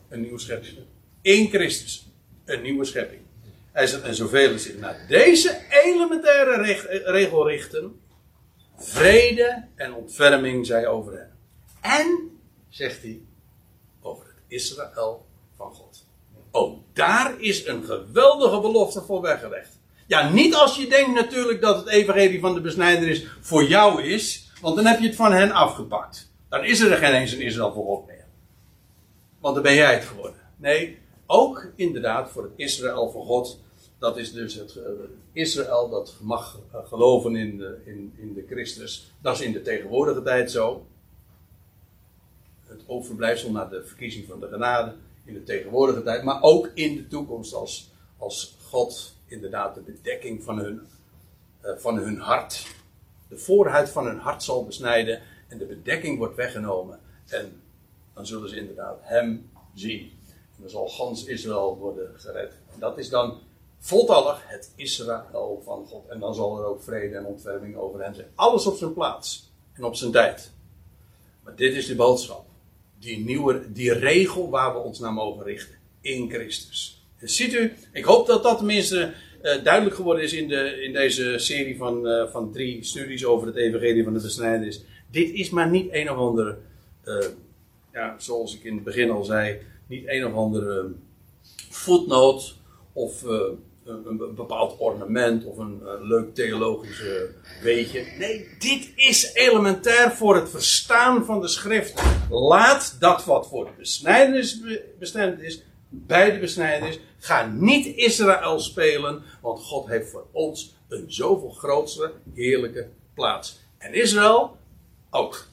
Een 0.10 0.22
nieuwe 0.22 0.40
schepping. 0.40 0.78
In 1.22 1.50
Christus 1.50 2.12
een 2.46 2.62
nieuwe 2.62 2.86
schepping. 2.86 3.22
En 3.72 4.16
zoveel 4.16 4.58
zich 4.58 4.78
naar 4.78 5.06
deze 5.08 5.58
elementaire 5.70 6.62
regel 7.06 7.48
richten, 7.50 8.01
vrede 8.84 9.66
en 9.76 9.94
ontferming 9.94 10.66
zij 10.66 10.88
over 10.88 11.14
hen. 11.14 11.32
En, 11.82 12.40
zegt 12.70 13.02
hij, 13.02 13.22
over 14.02 14.26
het 14.26 14.44
Israël 14.48 15.26
van 15.56 15.72
God. 15.74 16.06
Ook 16.52 16.80
daar 16.94 17.40
is 17.40 17.66
een 17.68 17.84
geweldige 17.84 18.60
belofte 18.60 19.02
voor 19.02 19.22
weggelegd. 19.22 19.80
Ja, 20.08 20.30
niet 20.30 20.56
als 20.56 20.76
je 20.76 20.88
denkt 20.88 21.14
natuurlijk 21.14 21.62
dat 21.62 21.76
het 21.76 21.88
evangelie 21.88 22.40
van 22.40 22.54
de 22.54 22.62
besnijder 22.62 23.38
voor 23.42 23.64
jou 23.64 24.04
is, 24.04 24.52
want 24.62 24.76
dan 24.76 24.86
heb 24.86 25.00
je 25.00 25.08
het 25.08 25.16
van 25.16 25.32
hen 25.32 25.52
afgepakt. 25.52 26.32
Dan 26.50 26.64
is 26.64 26.80
er 26.80 26.98
geen 26.98 27.14
eens 27.14 27.32
een 27.32 27.42
Israël 27.42 27.74
voor 27.74 27.86
God 27.86 28.08
meer. 28.08 28.26
Want 29.40 29.54
dan 29.54 29.64
ben 29.64 29.74
jij 29.74 29.94
het 29.94 30.06
geworden. 30.06 30.40
Nee, 30.58 31.00
ook 31.26 31.72
inderdaad 31.76 32.32
voor 32.32 32.44
het 32.44 32.52
Israël 32.56 33.12
voor 33.12 33.26
God. 33.26 33.60
Dat 34.02 34.18
is 34.18 34.32
dus 34.32 34.54
het 34.54 34.76
uh, 34.76 34.84
Israël 35.32 35.90
dat 35.90 36.16
mag 36.22 36.60
uh, 36.74 36.88
geloven 36.88 37.36
in 37.36 37.58
de, 37.58 37.82
in, 37.86 38.14
in 38.18 38.34
de 38.34 38.46
Christus. 38.48 39.14
Dat 39.22 39.36
is 39.36 39.42
in 39.42 39.52
de 39.52 39.62
tegenwoordige 39.62 40.22
tijd 40.22 40.52
zo. 40.52 40.86
Het 42.66 42.84
overblijfsel 42.88 43.52
naar 43.52 43.70
de 43.70 43.84
verkiezing 43.84 44.26
van 44.28 44.40
de 44.40 44.48
genade 44.48 44.96
in 45.26 45.34
de 45.34 45.44
tegenwoordige 45.44 46.04
tijd. 46.04 46.24
Maar 46.24 46.42
ook 46.42 46.72
in 46.74 46.96
de 46.96 47.08
toekomst 47.08 47.54
als, 47.54 47.92
als 48.18 48.58
God 48.62 49.16
inderdaad 49.26 49.76
de 49.76 49.82
bedekking 49.82 50.44
van 50.44 50.60
hun, 50.60 50.82
uh, 51.66 51.78
van 51.78 51.98
hun 51.98 52.18
hart. 52.18 52.68
De 53.28 53.38
voorhuid 53.38 53.90
van 53.90 54.06
hun 54.06 54.20
hart 54.20 54.44
zal 54.44 54.66
besnijden. 54.66 55.22
En 55.48 55.58
de 55.58 55.66
bedekking 55.66 56.18
wordt 56.18 56.36
weggenomen. 56.36 57.00
En 57.28 57.62
dan 58.14 58.26
zullen 58.26 58.50
ze 58.50 58.58
inderdaad 58.58 59.00
hem 59.02 59.50
zien. 59.74 60.12
En 60.28 60.58
dan 60.58 60.70
zal 60.70 60.88
gans 60.88 61.26
Israël 61.26 61.78
worden 61.78 62.20
gered. 62.20 62.54
En 62.74 62.80
dat 62.80 62.98
is 62.98 63.10
dan 63.10 63.40
voltallig 63.82 64.42
het 64.46 64.72
Israël 64.76 65.62
van 65.66 65.86
God. 65.86 66.08
En 66.08 66.20
dan 66.20 66.36
zal 66.36 66.60
er 66.60 66.66
ook 66.66 66.84
vrede 66.84 67.16
en 67.16 67.26
ontferming 67.26 67.76
over 67.76 68.04
hen 68.04 68.16
zijn. 68.16 68.28
Alles 68.36 68.66
op 68.66 68.78
zijn 68.78 68.94
plaats 68.94 69.52
en 69.74 69.84
op 69.84 69.96
zijn 69.96 70.12
tijd. 70.12 70.52
Maar 71.44 71.56
dit 71.56 71.76
is 71.76 71.88
de 71.88 71.96
boodschap. 71.96 72.46
Die 73.00 73.20
nieuwe, 73.26 73.72
die 73.72 73.94
regel 73.94 74.50
waar 74.50 74.74
we 74.74 74.80
ons 74.80 75.00
naar 75.00 75.14
mogen 75.14 75.44
richten. 75.44 75.76
In 76.02 76.30
Christus. 76.30 77.06
En 77.18 77.30
ziet 77.30 77.54
u, 77.54 77.74
ik 77.94 78.04
hoop 78.04 78.28
dat 78.28 78.44
dat 78.44 78.58
tenminste 78.58 79.14
uh, 79.44 79.64
duidelijk 79.64 79.96
geworden 79.96 80.24
is 80.24 80.34
in, 80.34 80.48
de, 80.48 80.84
in 80.84 80.94
deze 80.94 81.38
serie 81.38 81.78
van, 81.78 82.08
uh, 82.08 82.28
van 82.28 82.52
drie 82.52 82.84
studies 82.84 83.26
over 83.26 83.48
het 83.48 83.56
evangelie 83.56 84.04
van 84.04 84.14
de 84.14 84.22
besnijdenis. 84.22 84.84
Dit 85.12 85.30
is 85.34 85.50
maar 85.50 85.70
niet 85.70 85.88
een 85.92 86.12
of 86.12 86.18
andere, 86.18 86.58
uh, 87.06 87.26
ja, 87.94 88.16
zoals 88.20 88.56
ik 88.56 88.64
in 88.64 88.76
het 88.76 88.84
begin 88.84 89.12
al 89.12 89.24
zei, 89.24 89.60
niet 89.88 90.04
een 90.08 90.26
of 90.26 90.34
andere 90.34 90.92
voetnoot 91.70 92.56
of 92.94 93.24
een, 93.86 94.36
bepaald 94.36 94.78
ornament 94.78 95.46
of 95.46 95.58
een 95.58 95.82
leuk 96.02 96.36
theologisch 96.36 97.04
weetje. 97.62 98.06
Nee, 98.18 98.48
dit 98.60 98.92
is 98.96 99.34
elementair 99.34 100.12
voor 100.12 100.36
het 100.36 100.50
verstaan 100.50 101.26
van 101.26 101.42
de 101.42 101.48
schrift. 101.48 102.02
Laat 102.30 102.96
dat 103.00 103.26
wat 103.26 103.48
voor 103.48 103.66
de 103.66 103.72
besnijdenis 103.78 104.62
bestemd 105.00 105.42
is, 105.42 105.64
bij 105.90 106.32
de 106.32 106.40
besnijdenis. 106.40 107.00
Ga 107.20 107.46
niet 107.46 107.86
Israël 107.86 108.60
spelen, 108.60 109.24
want 109.42 109.60
God 109.60 109.88
heeft 109.88 110.10
voor 110.10 110.28
ons 110.32 110.76
een 110.88 111.06
zoveel 111.08 111.50
grootste, 111.50 112.12
heerlijke 112.34 112.90
plaats. 113.14 113.60
En 113.78 113.94
Israël 113.94 114.58
ook. 115.10 115.48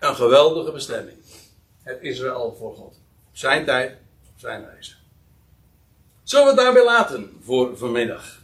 Een 0.00 0.14
geweldige 0.14 0.72
bestemming. 0.72 1.16
Het 1.82 1.98
Israël 2.02 2.54
voor 2.58 2.74
God. 2.74 3.00
Op 3.28 3.36
zijn 3.36 3.64
tijd, 3.64 3.96
zijn 4.36 4.64
wijze. 4.64 5.01
Zullen 6.22 6.44
we 6.44 6.52
het 6.52 6.60
daarbij 6.60 6.84
laten 6.84 7.30
voor 7.44 7.76
vanmiddag? 7.76 8.41